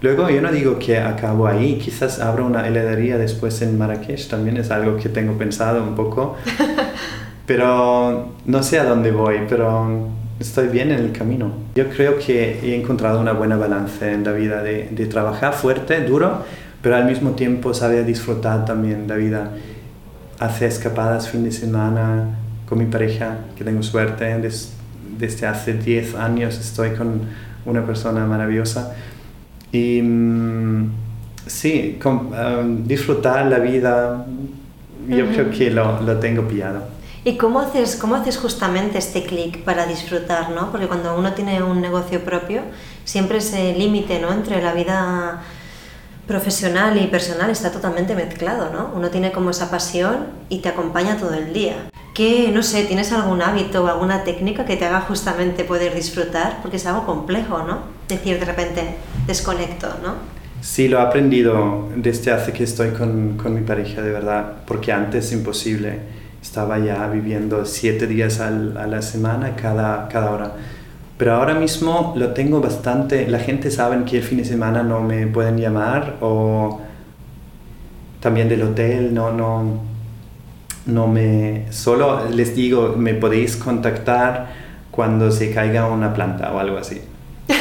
Luego 0.00 0.28
yo 0.28 0.42
no 0.42 0.50
digo 0.50 0.78
que 0.78 0.98
acabo 0.98 1.46
ahí, 1.46 1.78
quizás 1.78 2.20
abro 2.20 2.44
una 2.44 2.66
heladería 2.66 3.16
después 3.16 3.62
en 3.62 3.78
Marrakech, 3.78 4.28
también 4.28 4.56
es 4.56 4.70
algo 4.70 4.96
que 4.96 5.08
tengo 5.08 5.38
pensado 5.38 5.82
un 5.82 5.94
poco, 5.94 6.36
pero 7.46 8.32
no 8.44 8.62
sé 8.62 8.80
a 8.80 8.84
dónde 8.84 9.12
voy, 9.12 9.42
pero 9.48 10.08
estoy 10.44 10.68
bien 10.68 10.90
en 10.90 10.98
el 10.98 11.12
camino. 11.12 11.52
Yo 11.74 11.88
creo 11.88 12.18
que 12.18 12.60
he 12.62 12.74
encontrado 12.74 13.20
una 13.20 13.32
buena 13.32 13.56
balance 13.56 14.12
en 14.12 14.24
la 14.24 14.32
vida 14.32 14.62
de, 14.62 14.88
de 14.90 15.06
trabajar 15.06 15.52
fuerte, 15.54 16.00
duro, 16.04 16.44
pero 16.82 16.96
al 16.96 17.06
mismo 17.06 17.30
tiempo 17.32 17.74
saber 17.74 18.04
disfrutar 18.04 18.64
también 18.64 19.06
la 19.08 19.16
vida 19.16 19.50
hacer 20.38 20.68
escapadas 20.68 21.28
fin 21.28 21.44
de 21.44 21.52
semana 21.52 22.38
con 22.66 22.78
mi 22.78 22.86
pareja, 22.86 23.38
que 23.56 23.64
tengo 23.64 23.82
suerte, 23.82 24.36
desde 25.18 25.46
hace 25.46 25.74
10 25.74 26.14
años 26.16 26.58
estoy 26.58 26.90
con 26.90 27.20
una 27.66 27.84
persona 27.84 28.26
maravillosa. 28.26 28.94
Y 29.70 30.00
mm, 30.02 30.90
sí, 31.46 31.98
um, 32.04 32.86
disfrutar 32.86 33.46
la 33.46 33.58
vida, 33.58 34.26
yo 35.08 35.26
creo 35.26 35.50
que 35.50 35.70
lo, 35.70 36.00
lo, 36.02 36.18
tengo 36.18 36.46
pillado. 36.48 36.93
¿Y 37.26 37.38
cómo 37.38 37.60
haces, 37.60 37.96
cómo 37.96 38.16
haces 38.16 38.36
justamente 38.36 38.98
este 38.98 39.24
clic 39.24 39.64
para 39.64 39.86
disfrutar? 39.86 40.50
¿no? 40.50 40.70
Porque 40.70 40.86
cuando 40.86 41.16
uno 41.18 41.32
tiene 41.32 41.62
un 41.62 41.80
negocio 41.80 42.22
propio, 42.22 42.60
siempre 43.04 43.38
ese 43.38 43.72
límite 43.72 44.20
¿no? 44.20 44.30
entre 44.30 44.60
la 44.60 44.74
vida 44.74 45.42
profesional 46.26 47.00
y 47.00 47.06
personal 47.06 47.50
está 47.50 47.70
totalmente 47.70 48.14
mezclado, 48.14 48.70
¿no? 48.72 48.90
Uno 48.94 49.10
tiene 49.10 49.30
como 49.30 49.50
esa 49.50 49.70
pasión 49.70 50.26
y 50.48 50.60
te 50.60 50.70
acompaña 50.70 51.18
todo 51.18 51.34
el 51.34 51.52
día. 51.52 51.90
¿Qué, 52.14 52.50
no 52.52 52.62
sé, 52.62 52.84
tienes 52.84 53.12
algún 53.12 53.42
hábito 53.42 53.84
o 53.84 53.88
alguna 53.88 54.24
técnica 54.24 54.64
que 54.64 54.76
te 54.76 54.86
haga 54.86 55.02
justamente 55.02 55.64
poder 55.64 55.94
disfrutar? 55.94 56.60
Porque 56.62 56.76
es 56.76 56.86
algo 56.86 57.04
complejo, 57.04 57.62
¿no? 57.64 57.80
Decir 58.08 58.38
de 58.38 58.44
repente, 58.44 58.96
desconecto, 59.26 59.88
¿no? 60.02 60.14
Sí, 60.62 60.88
lo 60.88 60.98
he 60.98 61.02
aprendido 61.02 61.88
desde 61.94 62.32
hace 62.32 62.52
que 62.52 62.64
estoy 62.64 62.90
con, 62.90 63.36
con 63.36 63.54
mi 63.54 63.60
pareja, 63.60 64.00
de 64.00 64.10
verdad, 64.10 64.52
porque 64.66 64.92
antes 64.92 65.30
imposible. 65.32 66.23
Estaba 66.44 66.78
ya 66.78 67.08
viviendo 67.08 67.64
siete 67.64 68.06
días 68.06 68.38
al, 68.38 68.76
a 68.76 68.86
la 68.86 69.02
semana, 69.02 69.56
cada, 69.56 70.06
cada 70.08 70.30
hora 70.30 70.52
pero 71.16 71.34
ahora 71.34 71.54
mismo 71.54 72.12
lo 72.16 72.32
tengo 72.32 72.60
bastante, 72.60 73.28
la 73.28 73.38
gente 73.38 73.70
sabe 73.70 74.04
que 74.04 74.18
el 74.18 74.22
fin 74.24 74.38
de 74.38 74.44
semana 74.44 74.82
no 74.82 75.00
me 75.00 75.26
pueden 75.28 75.58
llamar 75.58 76.16
o 76.20 76.80
también 78.18 78.48
del 78.48 78.62
hotel, 78.62 79.14
no, 79.14 79.30
no, 79.30 79.80
no 80.86 81.06
me, 81.06 81.66
solo 81.70 82.28
les 82.30 82.56
digo, 82.56 82.94
me 82.96 83.14
podéis 83.14 83.56
contactar 83.56 84.48
cuando 84.90 85.30
se 85.30 85.52
caiga 85.52 85.86
una 85.86 86.12
planta 86.14 86.52
o 86.52 86.58
algo 86.58 86.78
así. 86.78 87.00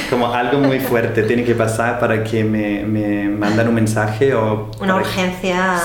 Como 0.09 0.33
algo 0.33 0.59
muy 0.59 0.79
fuerte 0.79 1.23
tiene 1.27 1.43
que 1.43 1.53
pasar 1.53 1.99
para 1.99 2.23
que 2.23 2.43
me, 2.43 2.83
me 2.85 3.29
mandan 3.29 3.67
un 3.67 3.75
mensaje 3.75 4.33
o... 4.33 4.71
Una 4.79 4.95
urgencia 4.95 5.79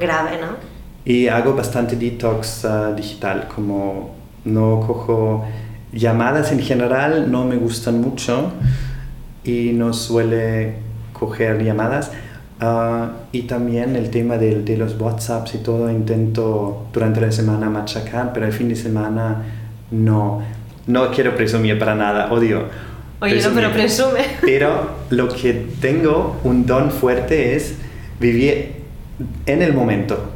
grave, 0.00 0.38
¿no? 0.40 0.71
Y 1.04 1.28
hago 1.28 1.54
bastante 1.54 1.96
detox 1.96 2.64
ah, 2.64 2.92
digital, 2.92 3.48
como 3.54 4.14
no 4.44 4.80
cojo 4.86 5.44
llamadas 5.92 6.52
en 6.52 6.60
general 6.60 7.30
no 7.30 7.44
me 7.44 7.56
gustan 7.56 8.00
mucho 8.00 8.50
y 9.44 9.72
no 9.74 9.92
suele 9.92 10.74
coger 11.12 11.62
llamadas. 11.62 12.10
Ah, 12.60 13.10
y 13.32 13.42
también 13.42 13.96
el 13.96 14.10
tema 14.10 14.38
de, 14.38 14.62
de, 14.62 14.76
los 14.76 14.98
WhatsApps 14.98 15.56
y 15.56 15.58
todo, 15.58 15.90
intento 15.90 16.86
durante 16.92 17.20
la 17.20 17.32
semana 17.32 17.68
machacar, 17.68 18.32
pero 18.32 18.46
el 18.46 18.52
fin 18.52 18.68
de 18.68 18.76
semana 18.76 19.42
no. 19.90 20.42
No 20.86 21.10
quiero 21.12 21.36
presumir 21.36 21.78
para 21.78 21.94
nada, 21.94 22.32
odio. 22.32 22.64
Oye, 23.20 23.40
no, 23.40 23.50
pero 23.54 23.70
presume. 23.70 24.20
Pero 24.40 24.90
lo 25.10 25.28
que 25.28 25.52
tengo, 25.80 26.40
un 26.42 26.66
don 26.66 26.90
fuerte, 26.90 27.54
es 27.54 27.76
vivir 28.18 28.72
en 29.46 29.62
el 29.62 29.74
momento. 29.74 30.31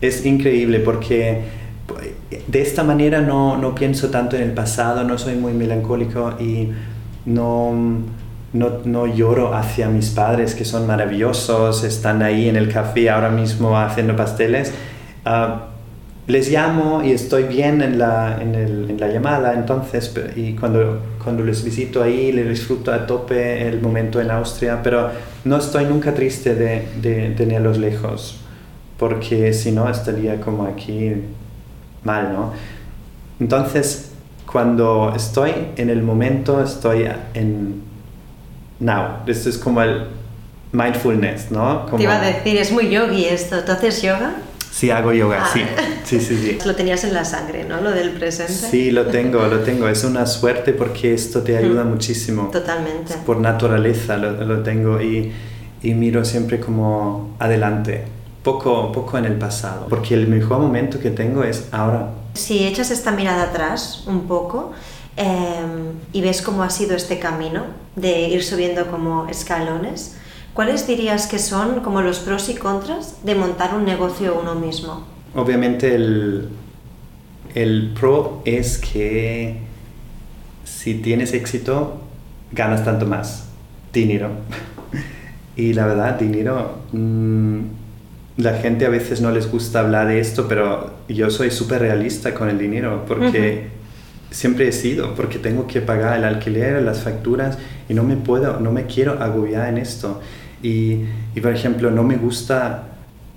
Es 0.00 0.24
increíble 0.26 0.80
porque 0.80 1.42
de 2.46 2.62
esta 2.62 2.82
manera 2.82 3.20
no, 3.20 3.56
no, 3.56 3.74
pienso 3.74 4.10
tanto 4.10 4.36
en 4.36 4.42
el 4.42 4.52
pasado, 4.52 5.04
no 5.04 5.18
soy 5.18 5.36
muy 5.36 5.52
melancólico 5.52 6.34
y 6.40 6.70
no, 7.24 7.72
no, 8.52 8.70
no, 8.84 9.06
lloro 9.06 9.54
hacia 9.54 9.88
mis 9.88 10.10
padres 10.10 10.54
que 10.54 10.64
son 10.64 10.86
maravillosos, 10.86 11.84
están 11.84 12.22
ahí 12.22 12.48
en 12.48 12.56
el 12.56 12.72
café 12.72 13.10
ahora 13.10 13.30
mismo 13.30 13.78
haciendo 13.78 14.16
pasteles. 14.16 14.72
Ah, 15.24 15.68
les 16.26 16.50
llamo 16.50 17.04
y 17.04 17.12
estoy 17.12 17.44
bien 17.44 17.82
en 17.82 17.98
la, 17.98 18.38
en, 18.40 18.56
el, 18.56 18.90
en 18.90 18.98
la 18.98 19.06
llamada, 19.08 19.54
entonces, 19.54 20.12
y 20.34 20.54
cuando, 20.54 21.00
cuando 21.22 21.44
les 21.44 21.62
visito 21.62 22.02
ahí, 22.02 22.32
les 22.32 22.48
disfruto 22.48 22.92
a 22.92 23.06
tope 23.06 23.68
el 23.68 23.80
momento 23.80 24.20
en 24.20 24.32
Austria, 24.32 24.80
pero 24.82 25.10
no 25.44 25.56
estoy 25.56 25.84
nunca 25.84 26.14
triste 26.14 26.56
de, 26.56 26.88
de 27.00 27.30
tenerlos 27.36 27.78
lejos, 27.78 28.40
porque 28.98 29.52
si 29.52 29.72
no 29.72 29.88
estaría 29.90 30.40
como 30.40 30.64
aquí 30.66 31.12
mal, 32.04 32.32
¿no? 32.32 32.52
Entonces, 33.40 34.10
cuando 34.50 35.12
estoy 35.14 35.52
en 35.76 35.90
el 35.90 36.02
momento, 36.02 36.62
estoy 36.62 37.08
en 37.34 37.82
now. 38.80 39.18
Esto 39.26 39.48
es 39.50 39.58
como 39.58 39.82
el 39.82 40.06
mindfulness, 40.72 41.50
¿no? 41.50 41.86
Te 41.96 42.02
iba 42.02 42.16
a 42.16 42.20
decir, 42.20 42.56
es 42.56 42.72
muy 42.72 42.88
yogi 42.90 43.24
esto. 43.26 43.62
¿Tú 43.64 43.72
haces 43.72 44.02
yoga? 44.02 44.34
Sí, 44.70 44.90
hago 44.90 45.12
yoga, 45.12 45.42
Ah. 45.42 45.50
sí. 45.52 45.62
Sí, 46.04 46.20
sí, 46.20 46.36
sí. 46.36 46.58
Lo 46.66 46.74
tenías 46.74 47.02
en 47.04 47.14
la 47.14 47.24
sangre, 47.24 47.64
¿no? 47.64 47.80
Lo 47.80 47.90
del 47.92 48.10
presente. 48.10 48.52
Sí, 48.52 48.90
lo 48.90 49.06
tengo, 49.06 49.46
lo 49.46 49.60
tengo. 49.60 49.88
Es 49.88 50.04
una 50.04 50.26
suerte 50.26 50.72
porque 50.72 51.14
esto 51.14 51.42
te 51.42 51.56
ayuda 51.56 51.84
Mm. 51.84 51.88
muchísimo. 51.88 52.50
Totalmente. 52.52 53.14
Por 53.24 53.38
naturaleza 53.40 54.16
lo, 54.18 54.32
lo 54.44 54.62
tengo 54.62 55.00
y, 55.00 55.32
y 55.82 55.94
miro 55.94 56.24
siempre 56.24 56.60
como 56.60 57.34
adelante, 57.38 58.04
poco, 58.46 58.92
poco 58.92 59.18
en 59.18 59.24
el 59.24 59.34
pasado. 59.34 59.88
Porque 59.88 60.14
el 60.14 60.28
mejor 60.28 60.60
momento 60.60 61.00
que 61.00 61.10
tengo 61.10 61.42
es 61.42 61.68
ahora. 61.72 62.10
Si 62.34 62.64
echas 62.64 62.92
esta 62.92 63.10
mirada 63.10 63.42
atrás 63.42 64.04
un 64.06 64.28
poco 64.28 64.70
eh, 65.16 65.26
y 66.12 66.20
ves 66.20 66.42
cómo 66.42 66.62
ha 66.62 66.70
sido 66.70 66.94
este 66.94 67.18
camino 67.18 67.64
de 67.96 68.28
ir 68.28 68.44
subiendo 68.44 68.86
como 68.86 69.26
escalones, 69.26 70.16
¿cuáles 70.54 70.86
dirías 70.86 71.26
que 71.26 71.40
son 71.40 71.80
como 71.80 72.02
los 72.02 72.20
pros 72.20 72.48
y 72.48 72.54
contras 72.54 73.24
de 73.24 73.34
montar 73.34 73.74
un 73.74 73.84
negocio 73.84 74.38
uno 74.40 74.54
mismo? 74.54 75.04
Obviamente 75.34 75.96
el, 75.96 76.48
el 77.56 77.94
pro 77.98 78.42
es 78.44 78.78
que 78.78 79.58
si 80.62 80.94
tienes 80.94 81.32
éxito, 81.32 81.96
ganas 82.52 82.84
tanto 82.84 83.06
más 83.06 83.48
dinero. 83.92 84.30
y 85.56 85.72
la 85.72 85.86
verdad, 85.86 86.16
dinero, 86.20 86.78
mm, 86.92 87.85
la 88.36 88.54
gente 88.54 88.84
a 88.84 88.90
veces 88.90 89.20
no 89.20 89.30
les 89.30 89.50
gusta 89.50 89.80
hablar 89.80 90.08
de 90.08 90.20
esto, 90.20 90.46
pero 90.48 90.90
yo 91.08 91.30
soy 91.30 91.50
súper 91.50 91.80
realista 91.80 92.34
con 92.34 92.48
el 92.50 92.58
dinero 92.58 93.04
porque 93.08 93.68
siempre 94.30 94.68
he 94.68 94.72
sido, 94.72 95.14
porque 95.14 95.38
tengo 95.38 95.66
que 95.66 95.80
pagar 95.80 96.18
el 96.18 96.24
alquiler, 96.24 96.82
las 96.82 97.00
facturas 97.00 97.58
y 97.88 97.94
no 97.94 98.02
me 98.02 98.16
puedo, 98.16 98.60
no 98.60 98.72
me 98.72 98.84
quiero 98.84 99.22
agobiar 99.22 99.68
en 99.68 99.78
esto. 99.78 100.20
Y, 100.62 101.00
y 101.34 101.40
por 101.40 101.52
ejemplo, 101.52 101.90
no 101.90 102.02
me 102.02 102.16
gusta 102.16 102.88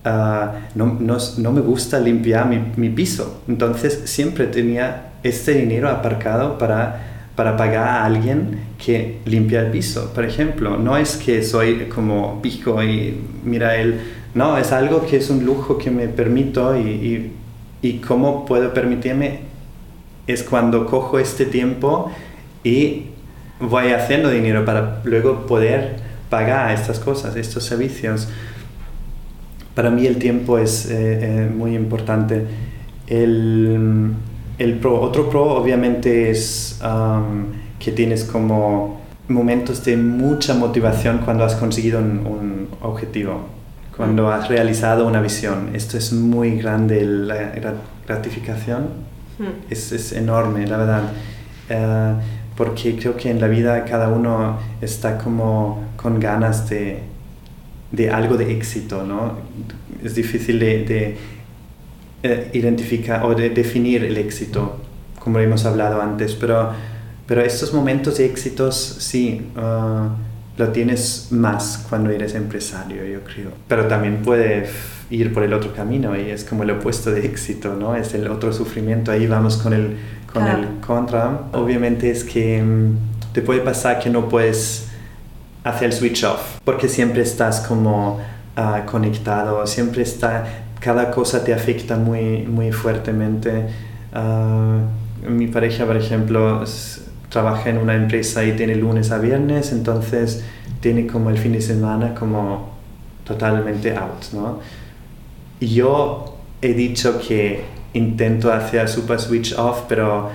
ah, 0.04 0.54
no, 0.76 0.98
no, 1.00 1.18
no 1.38 1.52
me 1.52 1.62
gusta 1.62 2.00
limpiar 2.00 2.48
mi, 2.48 2.62
mi 2.76 2.90
piso. 2.90 3.42
Entonces 3.48 4.02
siempre 4.06 4.48
tenía 4.48 5.12
este 5.24 5.54
dinero 5.54 5.90
aparcado 5.90 6.58
para, 6.58 7.30
para 7.36 7.56
pagar 7.56 7.88
a 7.88 8.06
alguien 8.06 8.60
que 8.84 9.20
limpia 9.26 9.62
el 9.62 9.72
piso, 9.72 10.12
por 10.14 10.26
ejemplo. 10.26 10.78
No 10.78 10.98
es 10.98 11.16
que 11.16 11.42
soy 11.44 11.86
como 11.86 12.42
pico 12.42 12.84
y 12.84 13.18
mira 13.44 13.78
él, 13.78 14.00
no, 14.34 14.58
es 14.58 14.72
algo 14.72 15.06
que 15.06 15.18
es 15.18 15.30
un 15.30 15.46
lujo 15.46 15.78
que 15.78 15.90
me 15.90 16.08
permito 16.08 16.78
y, 16.78 17.32
y, 17.82 17.98
cómo 18.00 18.46
puedo 18.46 18.74
permitirme 18.74 19.40
es 20.28 20.44
cuando 20.44 20.86
cojo 20.86 21.18
este 21.18 21.46
tiempo 21.46 22.12
y 22.64 23.06
voy 23.60 23.92
haciendo 23.92 24.30
dinero 24.30 24.64
para 24.66 25.02
luego 25.04 25.48
poder 25.48 25.98
pagar 26.30 26.72
estas 26.72 27.00
cosas, 27.00 27.36
estos 27.36 27.64
servicios. 27.64 28.28
Para 29.74 29.90
mí 29.90 30.06
el 30.06 30.18
tiempo 30.18 30.60
es 30.60 30.86
eh, 30.86 30.92
eh, 30.92 31.52
muy 31.52 31.76
importante. 31.76 32.46
El, 33.08 34.12
el 34.60 34.86
otro 34.86 35.30
pro 35.30 35.54
obviamente 35.54 36.30
es 36.30 36.80
que 37.80 37.92
tienes 37.92 38.26
como 38.26 39.02
momentos 39.28 39.84
de 39.86 39.98
mucha 39.98 40.54
motivación 40.54 41.20
cuando 41.26 41.44
has 41.44 41.56
conseguido 41.56 42.00
un 42.00 42.68
objetivo, 42.82 43.59
cuando 44.00 44.32
has 44.32 44.48
realizado 44.48 45.06
una 45.06 45.22
visión. 45.22 45.72
Esto 45.74 45.98
es 45.98 46.14
muy 46.14 46.58
grande, 46.58 47.04
la 47.06 47.74
gratificación 48.08 49.10
Mm. 49.40 49.72
es, 49.72 49.92
es 49.92 50.12
enorme, 50.12 50.68
la 50.68 50.78
verdad. 50.78 51.04
Eh, 51.70 52.14
porque 52.56 52.98
creo 52.98 53.16
que 53.16 53.30
en 53.32 53.40
la 53.40 53.48
vida 53.48 53.86
cada 53.86 54.10
uno 54.10 54.60
está 54.82 55.18
como 55.18 55.86
con 55.96 56.20
ganas 56.20 56.70
de, 56.70 57.00
de 57.92 58.10
algo 58.10 58.36
de 58.36 58.52
éxito, 58.52 59.04
¿no? 59.04 59.38
Es 60.04 60.14
difícil 60.16 60.60
de, 60.60 60.84
de 60.84 61.18
eh, 62.24 62.50
identificar 62.54 63.26
o 63.26 63.34
de 63.34 63.50
definir 63.50 64.04
el 64.04 64.18
éxito, 64.18 64.78
como 65.20 65.40
hemos 65.40 65.66
hablado 65.66 66.02
antes, 66.02 66.36
pero, 66.36 66.72
pero 67.26 67.42
estos 67.42 67.74
momentos 67.74 68.18
de 68.18 68.26
éxitos 68.26 68.76
sí 68.76 69.50
uh, 69.56 70.10
lo 70.60 70.70
tienes 70.74 71.28
más 71.32 71.86
cuando 71.90 72.10
eres 72.10 72.36
empresario, 72.36 73.06
yo 73.06 73.22
creo. 73.24 73.52
Pero 73.70 73.88
también 73.88 74.18
puede 74.18 74.68
ir 75.10 75.34
por 75.34 75.44
el 75.44 75.54
otro 75.54 75.74
camino 75.74 76.18
y 76.18 76.30
es 76.32 76.44
como 76.44 76.64
el 76.64 76.72
opuesto 76.72 77.12
de 77.12 77.26
éxito, 77.26 77.78
¿no? 77.80 77.96
Es 77.96 78.14
el 78.14 78.28
otro 78.28 78.52
sufrimiento, 78.52 79.10
ahí 79.10 79.26
vamos 79.26 79.56
con 79.56 79.72
el, 79.72 79.96
con 80.32 80.44
Claro. 80.44 80.60
el 80.64 80.68
contra. 80.86 81.44
Obviamente 81.54 82.12
es 82.12 82.26
que 82.26 82.62
mm, 82.62 82.98
te 83.32 83.42
puede 83.42 83.62
pasar 83.62 84.00
que 84.00 84.10
no 84.10 84.28
puedes 84.28 84.90
hacer 85.64 85.86
el 85.86 85.94
switch 85.94 86.26
off, 86.26 86.60
porque 86.66 86.90
siempre 86.90 87.22
estás 87.22 87.62
como 87.62 88.20
ah, 88.58 88.84
conectado, 88.86 89.66
siempre 89.66 90.02
está, 90.02 90.44
cada 90.82 91.10
cosa 91.10 91.42
te 91.42 91.54
afecta 91.54 91.96
muy, 91.96 92.40
muy 92.46 92.74
fuertemente. 92.74 93.64
Ah, 94.12 94.80
mi 95.26 95.48
pareja, 95.48 95.86
por 95.86 95.96
ejemplo, 95.96 96.66
trabaja 97.30 97.70
en 97.70 97.78
una 97.78 97.96
empresa 97.96 98.44
y 98.44 98.54
tiene 98.54 98.76
lunes 98.76 99.12
a 99.12 99.20
viernes, 99.20 99.72
entonces 99.72 100.44
tiene 100.82 101.08
como 101.08 101.30
el 101.30 101.38
fin 101.38 101.54
de 101.54 101.62
semana 101.62 102.16
como 102.16 102.72
totalmente 103.24 103.96
out, 103.96 104.34
¿no? 104.34 104.60
Yo 105.62 106.38
he 106.62 106.74
dicho 106.74 107.20
que 107.20 107.64
intento 107.94 108.52
hacer 108.52 108.88
super 108.88 109.20
switch 109.20 109.54
off, 109.58 109.84
pero 109.88 110.30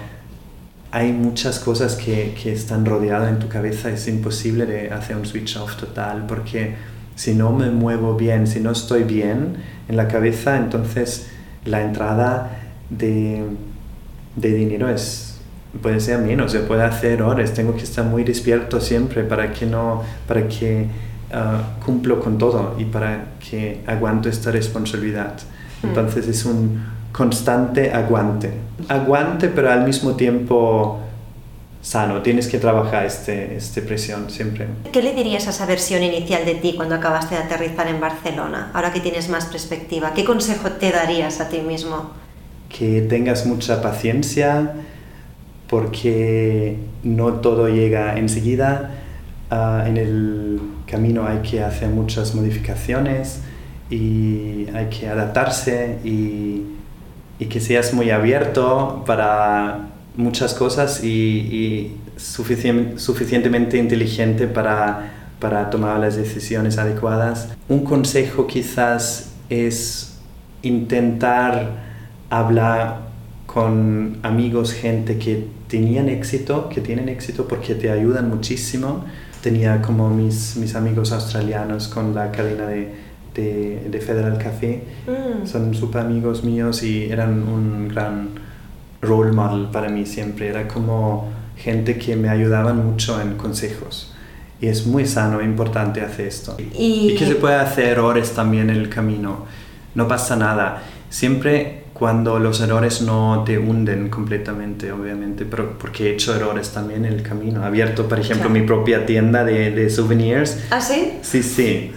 hay 0.91 1.13
muchas 1.13 1.59
cosas 1.59 1.97
que, 1.97 2.35
que 2.41 2.53
están 2.53 2.87
rodeadas 2.87 3.29
en 3.31 3.39
tu 3.39 3.49
cabeza, 3.49 3.91
es 3.91 4.07
imposible 4.07 4.67
de 4.67 4.91
hacer 4.91 5.17
un 5.17 5.27
switch 5.27 5.57
off 5.57 5.77
total, 5.77 6.27
porque 6.27 6.75
si 7.17 7.35
no 7.35 7.53
me 7.53 7.71
muevo 7.71 8.15
bien, 8.15 8.47
si 8.47 8.61
no 8.61 8.71
estoy 8.71 9.03
bien 9.03 9.57
en 9.89 9.97
la 9.97 10.09
cabeza, 10.09 10.57
entonces 10.57 11.29
la 11.65 11.83
entrada 11.83 12.59
de, 12.91 13.45
de 14.37 14.55
dinero 14.55 14.89
es, 14.89 15.34
puede 15.83 16.01
ser 16.01 16.19
menos, 16.19 16.53
se 16.53 16.61
puede 16.61 16.83
hacer 16.83 17.23
horas, 17.23 17.53
tengo 17.53 17.75
que 17.75 17.83
estar 17.83 18.05
muy 18.05 18.25
despierto 18.25 18.81
siempre 18.81 19.25
para 19.25 19.53
que 19.53 19.67
no, 19.67 20.03
para 20.27 20.49
que 20.49 20.87
ah, 21.33 21.77
cumplo 21.85 22.21
con 22.21 22.39
todo 22.39 22.75
y 22.79 22.85
para 22.85 23.35
que 23.39 23.81
aguanto 23.87 24.29
esta 24.29 24.51
responsabilidad. 24.51 25.35
Mm. 25.83 25.87
Entonces 25.87 26.29
es 26.29 26.45
un 26.45 26.83
constante 27.13 27.93
aguante. 27.93 28.53
Aguante, 28.89 29.49
pero 29.49 29.71
al 29.71 29.85
mismo 29.85 30.15
tiempo 30.15 31.01
sano. 31.85 32.23
Tienes 32.23 32.49
que 32.49 32.59
trabajar 32.59 33.05
este, 33.05 33.57
este 33.57 33.83
presión 33.83 34.31
siempre. 34.31 34.67
¿Qué 34.91 35.03
le 35.03 35.13
dirías 35.13 35.47
a 35.47 35.51
esa 35.51 35.67
versión 35.67 36.03
inicial 36.03 36.45
de 36.47 36.55
ti 36.55 36.73
cuando 36.75 36.95
acabaste 36.95 37.35
de 37.35 37.43
aterrizar 37.43 37.87
en 37.89 38.01
Barcelona, 38.01 38.71
ahora 38.73 38.93
que 38.93 39.01
tienes 39.01 39.29
más 39.29 39.45
perspectiva? 39.45 40.13
¿Qué 40.15 40.25
consejo 40.25 40.71
te 40.73 40.91
darías 40.91 41.41
a 41.41 41.51
ti 41.51 41.61
mismo? 41.61 42.11
Que 42.71 43.03
tengas 43.03 43.45
mucha 43.45 43.83
paciencia 43.83 44.73
porque 45.69 46.77
no 47.03 47.35
todo 47.35 47.69
llega 47.69 48.19
enseguida. 48.19 48.91
Ah, 49.51 49.85
en 49.87 49.97
el 49.97 50.61
camino 50.87 51.27
hay 51.27 51.39
que 51.39 51.63
hacer 51.63 51.89
muchas 51.89 52.35
modificaciones 52.35 53.41
y 53.91 54.67
hay 54.75 54.87
que 54.91 55.09
adaptarse 55.09 55.99
y, 56.05 56.63
y 57.39 57.47
que 57.47 57.61
seas 57.61 57.93
muy 57.93 58.11
abierto 58.11 59.05
para 59.07 59.89
muchas 60.17 60.55
cosas 60.55 61.05
y, 61.05 61.09
y 61.09 61.97
suficien- 62.17 62.99
suficientemente 62.99 63.77
inteligente 63.77 64.47
para, 64.47 65.13
para 65.39 65.71
tomar 65.71 66.01
las 66.01 66.17
decisiones 66.17 66.79
adecuadas. 66.79 67.49
Un 67.69 67.85
consejo 67.85 68.47
quizás 68.47 69.33
es 69.51 70.19
intentar 70.63 71.71
hablar 72.31 73.01
con 73.55 74.19
amigos, 74.25 74.73
gente 74.73 75.17
que 75.17 75.47
tenían 75.69 76.09
éxito, 76.09 76.69
que 76.69 76.81
tienen 76.81 77.09
éxito 77.09 77.47
porque 77.47 77.77
te 77.77 77.89
ayudan 77.89 78.29
muchísimo. 78.29 79.05
Tenía 79.43 79.81
como 79.81 80.11
mis, 80.11 80.57
mis 80.57 80.75
amigos 80.75 81.13
australianos 81.13 81.87
con 81.87 82.17
la 82.17 82.33
cadena 82.33 82.67
de, 82.67 82.93
de, 83.33 83.87
de 83.89 84.01
Federal 84.01 84.39
Café. 84.39 84.83
Mm. 85.07 85.47
Son 85.47 85.73
súper 85.73 86.01
amigos 86.01 86.43
míos 86.43 86.83
y 86.83 87.05
eran 87.05 87.45
un 87.47 87.87
gran 87.87 88.31
role 89.01 89.31
model 89.31 89.69
para 89.71 89.89
mí 89.89 90.05
siempre. 90.05 90.49
Era 90.49 90.67
como 90.67 91.29
gente 91.57 91.97
que 91.97 92.17
me 92.17 92.31
ayudaban 92.31 92.85
mucho 92.85 93.21
en 93.21 93.37
consejos. 93.37 94.13
Y 94.61 94.67
es 94.67 94.85
muy 94.85 95.07
sano 95.07 95.41
e 95.41 95.45
importante 95.45 96.01
hacer 96.01 96.27
esto. 96.27 96.57
Y- 96.77 97.13
y 97.13 97.15
que 97.15 97.25
se 97.25 97.37
puede 97.37 97.55
hacer 97.55 97.85
errores 97.87 98.33
también 98.33 98.69
en 98.69 98.77
el 98.79 98.89
camino. 98.89 99.45
No 99.95 100.09
pasa 100.09 100.35
nada. 100.35 100.83
Siempre 101.09 101.84
cuando 101.95 102.39
los 102.41 102.61
errores 102.61 103.01
no 103.03 103.45
te 103.47 103.57
hunden 103.57 104.11
completamente, 104.11 104.91
obviamente, 104.93 105.45
pero 105.47 105.79
porque 105.79 106.11
he 106.11 106.13
hecho 106.15 106.35
errores 106.35 106.71
también 106.73 107.05
en 107.05 107.13
el 107.15 107.23
camino. 107.23 107.63
He 107.63 107.67
abierto, 107.67 108.09
por 108.09 108.19
ejemplo, 108.19 108.49
Claro. 108.49 108.61
mi 108.61 108.67
propia 108.67 109.07
tienda 109.07 109.45
de, 109.45 109.71
de 109.71 109.89
souvenirs 109.89 110.59
¿Ah, 110.71 110.81
sí? 110.81 111.13
Sí, 111.23 111.43
sí, 111.43 111.93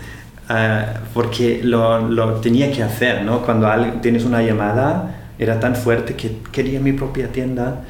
Ah, 0.50 1.02
porque 1.14 1.60
lo, 1.64 2.08
lo 2.08 2.36
tenía 2.36 2.72
que 2.72 2.82
hacer, 2.82 3.24
¿no? 3.26 3.41
Cuando 3.41 3.68
tienes 4.02 4.24
una 4.24 4.41
llamada, 4.41 5.32
era 5.39 5.60
tan 5.60 5.76
fuerte 5.76 6.16
que 6.16 6.38
quería 6.54 6.80
mi 6.80 6.93
propia 6.93 7.32
tienda, 7.34 7.84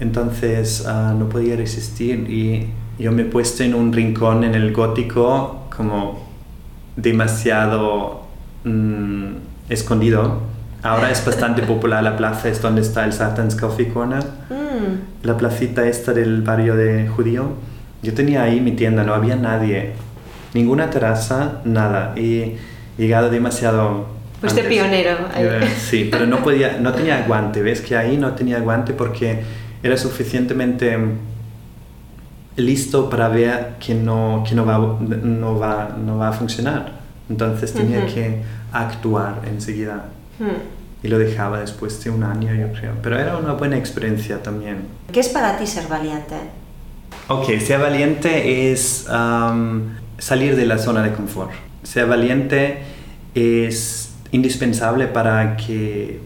entonces 0.00 0.84
ah, 0.86 1.14
no 1.16 1.28
podía 1.28 1.54
resistir 1.54 2.28
y 2.28 2.66
yo 2.98 3.12
me 3.12 3.22
he 3.22 3.24
puesto 3.26 3.62
en 3.62 3.74
un 3.74 3.92
rincón 3.92 4.42
en 4.42 4.54
el 4.56 4.72
gótico 4.72 5.68
como 5.76 6.26
demasiado 6.96 8.22
mm, 8.64 9.26
escondido. 9.68 10.40
Ahora 10.82 11.10
es 11.10 11.24
bastante 11.24 11.62
popular 11.62 12.02
la 12.02 12.16
plaza, 12.16 12.48
es 12.48 12.60
donde 12.60 12.80
está 12.80 13.04
el 13.04 13.12
Satan's 13.12 13.54
Coffee 13.54 13.88
Corner, 13.88 14.24
Mm, 14.50 15.24
la 15.26 15.36
placita 15.36 15.86
esta 15.86 16.12
del 16.12 16.42
barrio 16.42 16.74
de 16.76 17.06
judío. 17.08 17.52
Yo 18.02 18.14
tenía 18.14 18.42
ahí 18.42 18.60
mi 18.60 18.72
tienda, 18.72 19.04
no 19.04 19.14
había 19.14 19.36
nadie, 19.36 19.92
ninguna 20.54 20.90
terraza, 20.90 21.60
nada. 21.64 22.14
Y 22.18 22.54
llegado 22.98 23.30
demasiado... 23.30 24.06
Fuiste 24.40 24.62
antes. 24.62 24.76
pionero 24.76 25.18
ahí. 25.32 25.44
Eh, 25.44 25.68
Sí, 25.78 26.08
pero 26.10 26.26
no 26.26 26.38
podía, 26.42 26.78
no 26.80 26.92
tenía 26.92 27.22
guante, 27.28 27.62
ves 27.62 27.80
que 27.80 27.96
ahí 27.96 28.16
no 28.16 28.32
tenía 28.32 28.58
guante 28.58 28.92
porque 28.92 29.40
era 29.84 29.96
suficientemente 29.96 30.98
listo 32.56 33.08
para 33.08 33.28
ver 33.28 33.74
que 33.78 33.94
no, 33.94 34.44
que 34.48 34.54
no, 34.54 34.66
va, 34.66 34.78
no, 34.78 35.58
va, 35.58 35.96
no 36.04 36.18
va 36.18 36.28
a 36.28 36.32
funcionar. 36.32 36.92
Entonces 37.30 37.72
tenía 37.72 37.98
Ujú. 38.04 38.14
que 38.14 38.42
actuar 38.72 39.42
enseguida. 39.46 40.06
Y 41.02 41.08
lo 41.08 41.18
dejaba 41.18 41.60
después 41.60 42.02
de 42.04 42.10
un 42.10 42.22
año, 42.22 42.54
yo 42.54 42.72
creo. 42.72 42.92
Pero 43.02 43.18
era 43.18 43.36
una 43.36 43.52
buena 43.54 43.76
experiencia 43.76 44.42
también. 44.42 44.82
¿Qué 45.12 45.20
es 45.20 45.28
para 45.28 45.58
ti 45.58 45.66
ser 45.66 45.88
valiente? 45.88 46.36
Ok, 47.28 47.50
ser 47.60 47.80
valiente 47.80 48.70
es 48.72 49.06
am, 49.08 49.96
salir 50.18 50.54
de 50.56 50.64
la 50.66 50.78
zona 50.78 51.02
de 51.02 51.12
confort. 51.12 51.50
Ser 51.82 52.06
valiente 52.06 52.78
es 53.34 54.12
indispensable 54.30 55.06
para 55.08 55.56
que 55.56 56.20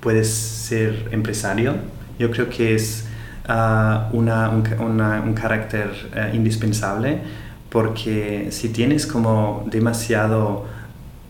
puedes 0.00 0.28
ser 0.28 1.08
empresario. 1.12 1.74
Yo 2.18 2.30
creo 2.30 2.48
que 2.50 2.74
es 2.74 3.06
ah, 3.46 4.08
una- 4.12 4.50
un, 4.50 4.64
una- 4.80 5.20
un 5.20 5.34
carácter 5.34 5.90
eh, 6.14 6.30
indispensable 6.34 7.18
porque 7.70 8.48
si 8.50 8.68
tienes 8.70 9.06
como 9.06 9.64
demasiado 9.70 10.66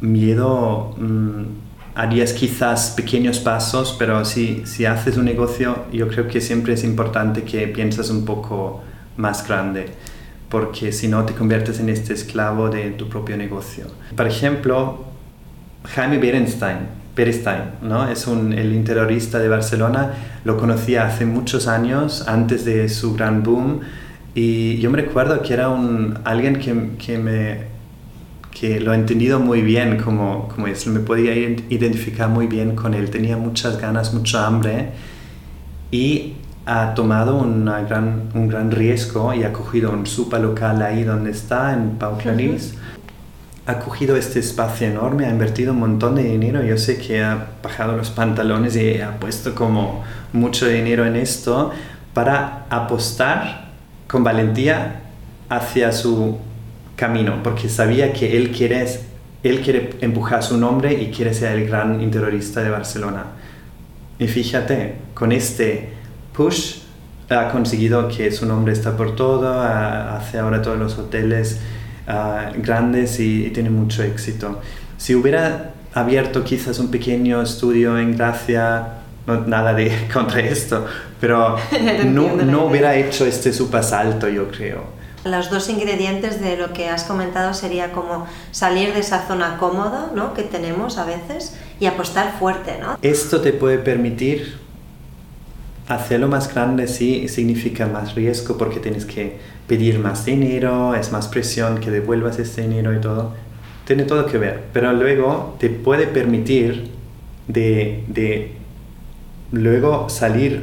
miedo, 0.01 0.95
mm, 0.99 1.43
harías 1.95 2.33
quizás 2.33 2.91
pequeños 2.91 3.39
pasos, 3.39 3.95
pero 3.99 4.25
si, 4.25 4.67
si 4.67 4.85
haces 4.85 5.17
un 5.17 5.25
negocio, 5.25 5.85
yo 5.93 6.09
creo 6.09 6.27
que 6.27 6.41
siempre 6.41 6.75
es 6.75 6.85
importante 6.85 7.43
que 7.43 7.69
pienses 7.69 8.11
un 8.11 8.25
poco 8.25 8.83
más 9.17 9.47
grande, 9.47 9.87
porque 10.49 10.93
si 10.93 11.09
no 11.09 11.25
te 11.25 11.35
conviertes 11.35 11.79
en 11.81 11.89
este 11.89 12.13
esclavo 12.13 12.69
de 12.69 12.91
tu 12.91 13.09
propio 13.09 13.37
negocio. 13.37 13.87
Por 14.17 14.27
ejemplo, 14.27 15.05
Jaime 15.85 16.19
Berenstein, 16.19 16.79
Berenstein, 17.15 17.63
¿no? 17.83 18.09
es 18.09 18.27
un, 18.27 18.53
el 18.53 18.73
interiorista 18.73 19.39
de 19.39 19.49
Barcelona, 19.49 20.15
lo 20.45 20.57
conocía 20.57 21.07
hace 21.07 21.27
muchos 21.27 21.69
años, 21.69 22.25
antes 22.27 22.65
de 22.65 22.89
su 22.89 23.15
gran 23.15 23.45
boom, 23.45 23.81
y 24.35 24.79
yo 24.79 24.91
me 24.91 25.01
recuerdo 25.01 25.43
que 25.43 25.55
era 25.55 25.69
un, 25.69 26.19
alguien 26.25 26.59
que, 26.59 26.97
que 26.99 27.19
me 27.19 27.74
que 28.59 28.81
lo 28.81 28.93
he 28.93 28.97
entendido 28.97 29.41
muy 29.41 29.63
bien 29.63 29.99
como, 29.99 30.49
como 30.49 30.69
es, 30.69 30.87
me 30.87 31.01
podía 31.01 31.35
ident- 31.35 31.65
identificar 31.69 32.29
muy 32.29 32.47
bien 32.47 32.77
con 32.77 32.95
él, 32.95 33.11
tenía 33.11 33.37
muchas 33.37 33.81
ganas, 33.81 34.15
mucha 34.15 34.47
hambre 34.47 34.91
y 35.91 36.35
ha 36.65 36.95
tomado 36.95 37.37
una 37.37 37.83
gran, 37.83 38.31
un 38.33 38.49
gran 38.49 38.71
riesgo 38.71 39.35
y 39.35 39.43
ha 39.43 39.53
cogido 39.53 39.91
un 39.91 40.07
super 40.07 40.41
local 40.41 40.81
ahí 40.83 41.03
donde 41.03 41.33
está, 41.33 41.75
en 41.75 41.99
Pau 41.99 42.17
Clarís. 42.17 42.75
Ha 43.67 43.79
cogido 43.81 44.17
este 44.17 44.41
espacio 44.41 44.87
enorme, 44.87 45.27
ha 45.27 45.31
invertido 45.31 45.73
un 45.73 45.81
montón 45.81 46.15
de 46.15 46.23
dinero. 46.25 46.63
Yo 46.63 46.79
sé 46.79 46.99
que 46.99 47.23
ha 47.23 47.49
bajado 47.63 47.97
los 47.97 48.11
pantalones 48.11 48.77
y 48.77 49.01
ha 49.01 49.19
puesto 49.19 49.55
como 49.55 50.05
mucho 50.33 50.67
dinero 50.67 51.05
en 51.07 51.17
esto 51.17 51.71
para 52.13 52.67
apostar 52.71 53.69
con 54.07 54.23
valentía 54.23 55.01
hacia 55.49 55.93
su 55.93 56.39
camino, 56.97 57.43
porque 57.43 57.69
sabía 57.69 58.13
que 58.13 58.37
él 58.37 58.51
quiere, 58.51 58.87
él 59.43 59.61
quiere 59.61 59.91
empujar 60.01 60.43
su 60.43 60.57
nombre 60.59 60.93
y 60.95 61.11
quiere 61.11 61.35
ser 61.35 61.59
el 61.59 61.67
gran 61.67 62.01
interiorista 62.01 62.63
de 62.63 62.71
Barcelona. 62.71 63.25
Y 64.19 64.27
fíjate, 64.29 64.95
con 65.15 65.33
este 65.33 65.89
push 66.33 66.79
ha 67.31 67.49
conseguido 67.49 68.09
que 68.09 68.31
su 68.31 68.47
nombre 68.47 68.73
está 68.73 68.97
por 68.97 69.17
todo, 69.17 69.49
ha- 69.61 70.17
hace 70.17 70.39
ahora 70.39 70.63
todos 70.63 70.79
los 70.79 70.97
hoteles 70.99 71.59
ah, 72.07 72.51
grandes 72.57 73.19
y, 73.19 73.47
y 73.47 73.51
tiene 73.51 73.71
mucho 73.71 74.03
éxito. 74.03 74.61
Si 74.97 75.15
hubiera 75.15 75.73
abierto 75.95 76.45
quizás 76.45 76.79
un 76.79 76.91
pequeño 76.91 77.43
estudio 77.43 77.99
en 77.99 78.17
Gracia, 78.17 78.89
no, 79.27 79.41
nada 79.47 79.75
de 79.75 79.91
contra 80.13 80.41
esto, 80.41 80.87
pero 81.21 81.57
no, 82.07 82.37
no 82.37 82.67
hubiera 82.67 82.95
hecho 82.95 83.27
este 83.27 83.53
super 83.53 83.83
salto, 83.83 84.29
yo 84.29 84.49
creo. 84.49 84.85
Los 85.25 85.51
dos 85.51 85.69
ingredientes 85.71 86.41
de 86.41 86.57
lo 86.57 86.73
que 86.73 86.89
has 86.89 87.05
comentado 87.05 87.55
sería 87.55 87.93
como 87.93 88.27
salir 88.51 88.93
de 88.93 89.01
esa 89.01 89.27
zona 89.27 89.57
cómoda 89.57 90.11
¿no? 90.15 90.35
que 90.35 90.43
tenemos 90.43 90.99
a 90.99 91.05
veces 91.05 91.57
y 91.81 91.87
apostar 91.87 92.39
fuerte, 92.39 92.79
¿no? 92.81 92.99
Esto 93.01 93.41
te 93.41 93.53
puede 93.53 93.79
permitir 93.79 94.59
hacerlo 95.89 96.29
más 96.29 96.53
grande, 96.53 96.89
sí, 96.89 97.29
significa 97.29 97.87
más 97.87 98.15
riesgo 98.15 98.57
porque 98.57 98.81
tienes 98.81 99.05
que 99.05 99.39
pedir 99.67 99.99
más 99.99 100.25
dinero, 100.25 100.95
es 100.95 101.13
más 101.13 101.29
presión 101.29 101.79
que 101.79 101.91
devuelvas 101.91 102.39
ese 102.39 102.63
dinero 102.63 102.95
y 102.95 103.01
todo. 103.01 103.33
Tiene 103.87 104.05
todo 104.05 104.27
que 104.27 104.39
ver, 104.39 104.65
pero 104.73 104.93
luego 104.93 105.57
te 105.59 105.69
puede 105.69 106.07
permitir 106.07 106.91
de, 107.49 108.05
de 108.09 108.53
luego 109.53 110.09
salir 110.09 110.63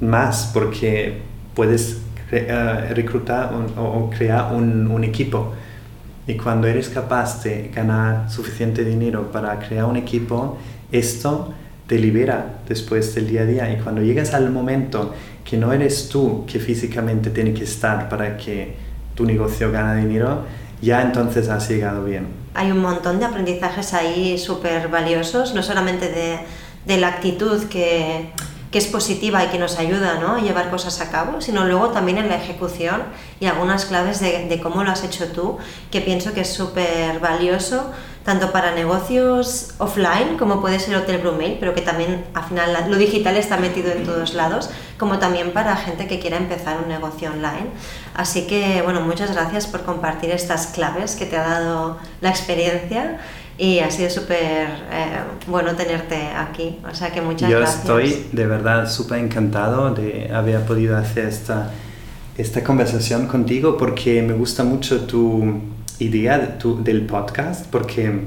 más 0.00 0.50
porque 0.52 1.18
puedes 1.54 1.98
cre- 2.30 2.46
eh, 2.48 3.70
o, 3.76 4.10
crear 4.10 4.54
un, 4.54 4.86
un 4.90 5.04
equipo. 5.04 5.52
Y 6.26 6.34
cuando 6.36 6.66
eres 6.68 6.88
capaz 6.88 7.42
de 7.42 7.70
ganar 7.74 8.30
suficiente 8.30 8.84
dinero 8.84 9.32
para 9.32 9.58
crear 9.58 9.86
un 9.86 9.96
equipo, 9.96 10.58
esto 10.92 11.52
te 11.86 11.98
libera 11.98 12.60
después 12.68 13.14
del 13.14 13.26
día 13.26 13.42
a 13.42 13.46
día. 13.46 13.72
Y 13.72 13.78
cuando 13.82 14.00
llegas 14.02 14.32
al 14.32 14.50
momento 14.50 15.12
que 15.44 15.56
no 15.56 15.72
eres 15.72 16.08
tú 16.08 16.44
que 16.46 16.60
físicamente 16.60 17.30
tiene 17.30 17.52
que 17.52 17.64
estar 17.64 18.08
para 18.08 18.36
que 18.36 18.76
tu 19.16 19.24
negocio 19.24 19.72
gane 19.72 20.06
dinero, 20.06 20.44
ya 20.80 21.02
entonces 21.02 21.48
has 21.48 21.68
llegado 21.68 22.04
bien. 22.04 22.26
Hay 22.54 22.70
un 22.70 22.78
montón 22.78 23.18
de 23.18 23.24
aprendizajes 23.24 23.92
ahí 23.92 24.38
súper 24.38 24.88
valiosos, 24.88 25.54
no 25.54 25.62
solamente 25.62 26.08
de, 26.10 26.38
de 26.86 26.96
la 27.00 27.08
actitud 27.08 27.64
que, 27.64 28.30
que 28.70 28.78
es 28.78 28.86
positiva 28.86 29.44
y 29.44 29.48
que 29.48 29.58
nos 29.58 29.78
ayuda 29.78 30.18
¿no? 30.20 30.36
a 30.36 30.40
llevar 30.40 30.70
cosas 30.70 31.00
a 31.00 31.10
cabo, 31.10 31.40
sino 31.40 31.64
luego 31.64 31.88
también 31.90 32.18
en 32.18 32.28
la 32.28 32.36
ejecución 32.36 33.02
y 33.40 33.46
algunas 33.46 33.84
claves 33.86 34.20
de, 34.20 34.60
cómo 34.62 34.84
lo 34.84 34.90
has 34.90 35.02
hecho 35.02 35.26
tú, 35.28 35.58
que 35.90 36.00
pienso 36.00 36.32
que 36.32 36.42
es 36.42 36.52
súper 36.52 37.18
valioso 37.18 37.90
tanto 38.24 38.52
para 38.52 38.72
negocios 38.72 39.74
offline, 39.78 40.36
como 40.38 40.60
puede 40.60 40.78
ser 40.78 40.94
Hotel 40.94 41.18
Brumel, 41.18 41.56
pero 41.58 41.74
que 41.74 41.80
también 41.80 42.26
al 42.34 42.44
final 42.44 42.86
lo 42.88 42.96
digital 42.96 43.36
está 43.36 43.56
metido 43.56 43.90
en 43.90 44.04
todos 44.04 44.34
lados, 44.34 44.70
como 44.98 45.18
también 45.18 45.52
para 45.52 45.74
gente 45.76 46.06
que 46.06 46.20
quiera 46.20 46.36
empezar 46.36 46.78
un 46.82 46.88
negocio 46.88 47.30
online. 47.30 47.70
Así 48.14 48.46
que, 48.46 48.82
bueno, 48.82 49.00
muchas 49.00 49.32
gracias 49.32 49.66
por 49.66 49.84
compartir 49.84 50.30
estas 50.30 50.66
claves 50.68 51.16
que 51.16 51.24
te 51.24 51.38
ha 51.38 51.48
dado 51.48 51.98
la 52.20 52.28
experiencia 52.28 53.18
y 53.62 53.78
ha 53.80 53.90
sido 53.90 54.08
súper 54.08 54.68
eh, 54.90 55.18
bueno 55.46 55.74
tenerte 55.76 56.16
aquí. 56.34 56.78
O 56.90 56.94
sea 56.94 57.10
que 57.12 57.20
muchas 57.20 57.50
Yo 57.50 57.58
gracias. 57.58 57.80
estoy 57.80 58.26
de 58.32 58.46
verdad 58.46 58.90
súper 58.90 59.18
encantado 59.18 59.92
de 59.94 60.30
haber 60.32 60.62
podido 60.64 60.96
hacer 60.96 61.26
esta, 61.26 61.70
esta 62.38 62.64
conversación 62.64 63.26
contigo 63.26 63.76
porque 63.76 64.22
me 64.22 64.32
gusta 64.32 64.64
mucho 64.64 65.02
tu 65.02 65.60
idea 65.98 66.38
de 66.38 66.46
tu- 66.60 66.82
del 66.82 67.02
podcast 67.02 67.66
porque 67.70 68.22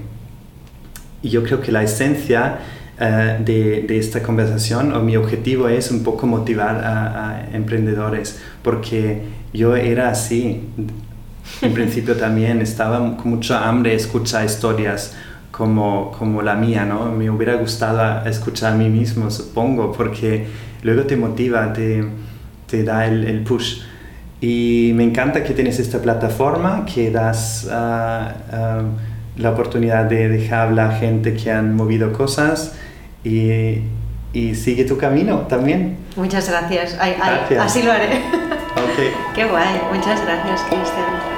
yo 1.23 1.43
creo 1.43 1.59
que 1.61 1.71
la 1.71 1.81
esencia 1.81 2.59
eh, 2.99 3.39
de, 3.43 3.81
de 3.87 3.97
esta 3.97 4.21
conversación 4.21 4.93
o 4.93 4.99
mi 5.01 5.15
objetivo 5.17 5.67
es 5.67 5.89
un 5.89 6.03
poco 6.03 6.27
motivar 6.27 6.75
a, 6.85 7.29
a 7.31 7.55
emprendedores 7.55 8.39
porque 8.61 9.23
yo 9.51 9.75
era 9.75 10.09
así 10.09 10.61
en 11.61 11.73
principio 11.73 12.15
también 12.15 12.61
estaba 12.61 12.97
con 13.17 13.31
mucha 13.31 13.67
hambre 13.67 13.93
escuchar 13.95 14.45
historias 14.45 15.15
como, 15.51 16.11
como 16.17 16.41
la 16.41 16.55
mía, 16.55 16.83
¿no? 16.83 17.11
Me 17.11 17.29
hubiera 17.29 17.55
gustado 17.55 18.25
escuchar 18.27 18.73
a 18.73 18.75
mí 18.75 18.89
mismo, 18.89 19.29
supongo, 19.29 19.91
porque 19.91 20.47
luego 20.81 21.03
te 21.03 21.15
motiva, 21.15 21.71
te, 21.73 22.03
te 22.67 22.83
da 22.83 23.05
el, 23.05 23.23
el 23.25 23.43
push. 23.43 23.81
Y 24.41 24.91
me 24.95 25.03
encanta 25.03 25.43
que 25.43 25.53
tienes 25.53 25.79
esta 25.79 25.99
plataforma, 25.99 26.85
que 26.85 27.11
das 27.11 27.67
ah, 27.71 28.33
ah, 28.51 28.81
la 29.37 29.51
oportunidad 29.51 30.05
de 30.05 30.27
dejar 30.27 30.67
hablar 30.67 30.91
a 30.91 30.95
gente 30.95 31.33
que 31.35 31.51
han 31.51 31.75
movido 31.75 32.11
cosas 32.11 32.73
y, 33.23 33.81
y 34.33 34.55
sigue 34.55 34.83
tu 34.85 34.97
camino 34.97 35.41
también. 35.47 35.97
Muchas 36.15 36.49
gracias. 36.49 36.97
Ay, 36.99 37.15
ay, 37.21 37.35
Gracias. 37.39 37.65
así 37.65 37.83
lo 37.83 37.91
haré. 37.91 38.17
Ok. 38.17 39.13
Qué 39.35 39.45
guay. 39.45 39.81
Muchas 39.93 40.19
gracias, 40.25 40.61
Cristian. 40.61 41.32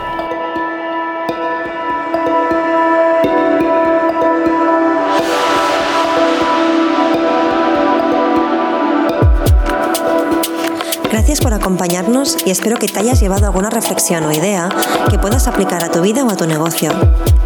Gracias 11.16 11.39
por 11.39 11.53
acompañarnos 11.53 12.36
y 12.45 12.49
espero 12.49 12.76
que 12.76 12.89
te 12.89 12.99
hayas 12.99 13.22
llevado 13.22 13.45
alguna 13.45 13.70
reflexión 13.70 14.26
o 14.26 14.34
idea 14.34 14.68
que 15.09 15.18
puedas 15.18 15.47
aplicar 15.47 15.82
a 15.82 15.89
tu 15.89 16.01
vida 16.01 16.26
o 16.26 16.30
a 16.30 16.36
tu 16.36 16.45
negocio. 16.45 16.91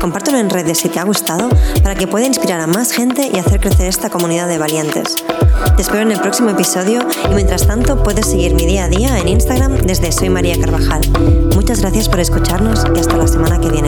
Compártelo 0.02 0.40
en 0.40 0.50
redes 0.50 0.80
si 0.80 0.90
te 0.90 1.00
ha 1.00 1.04
gustado 1.04 1.50
para 1.84 1.94
que 1.94 2.08
pueda 2.08 2.26
inspirar 2.26 2.62
a 2.62 2.66
más 2.66 2.92
gente 2.92 3.30
y 3.32 3.38
hacer 3.38 3.60
crecer 3.60 3.86
esta 3.86 4.10
comunidad 4.10 4.48
de 4.48 4.58
valientes. 4.58 5.18
Te 5.76 5.84
espero 5.84 6.02
en 6.02 6.12
el 6.12 6.20
próximo 6.20 6.50
episodio 6.50 7.08
y 7.30 7.36
mientras 7.36 7.68
tanto 7.68 8.02
puedes 8.02 8.26
seguir 8.26 8.56
mi 8.56 8.66
día 8.66 8.86
a 8.86 8.90
día 8.90 9.20
en 9.20 9.28
Instagram 9.28 9.78
desde 9.84 10.12
Soy 10.12 10.30
María 10.30 10.60
Carvajal. 10.60 11.08
Muchas 11.54 11.82
gracias 11.82 12.10
por 12.10 12.22
escucharnos 12.22 12.86
y 12.96 13.00
hasta 13.00 13.18
la 13.18 13.28
semana 13.28 13.62
que 13.62 13.70
viene. 13.70 13.80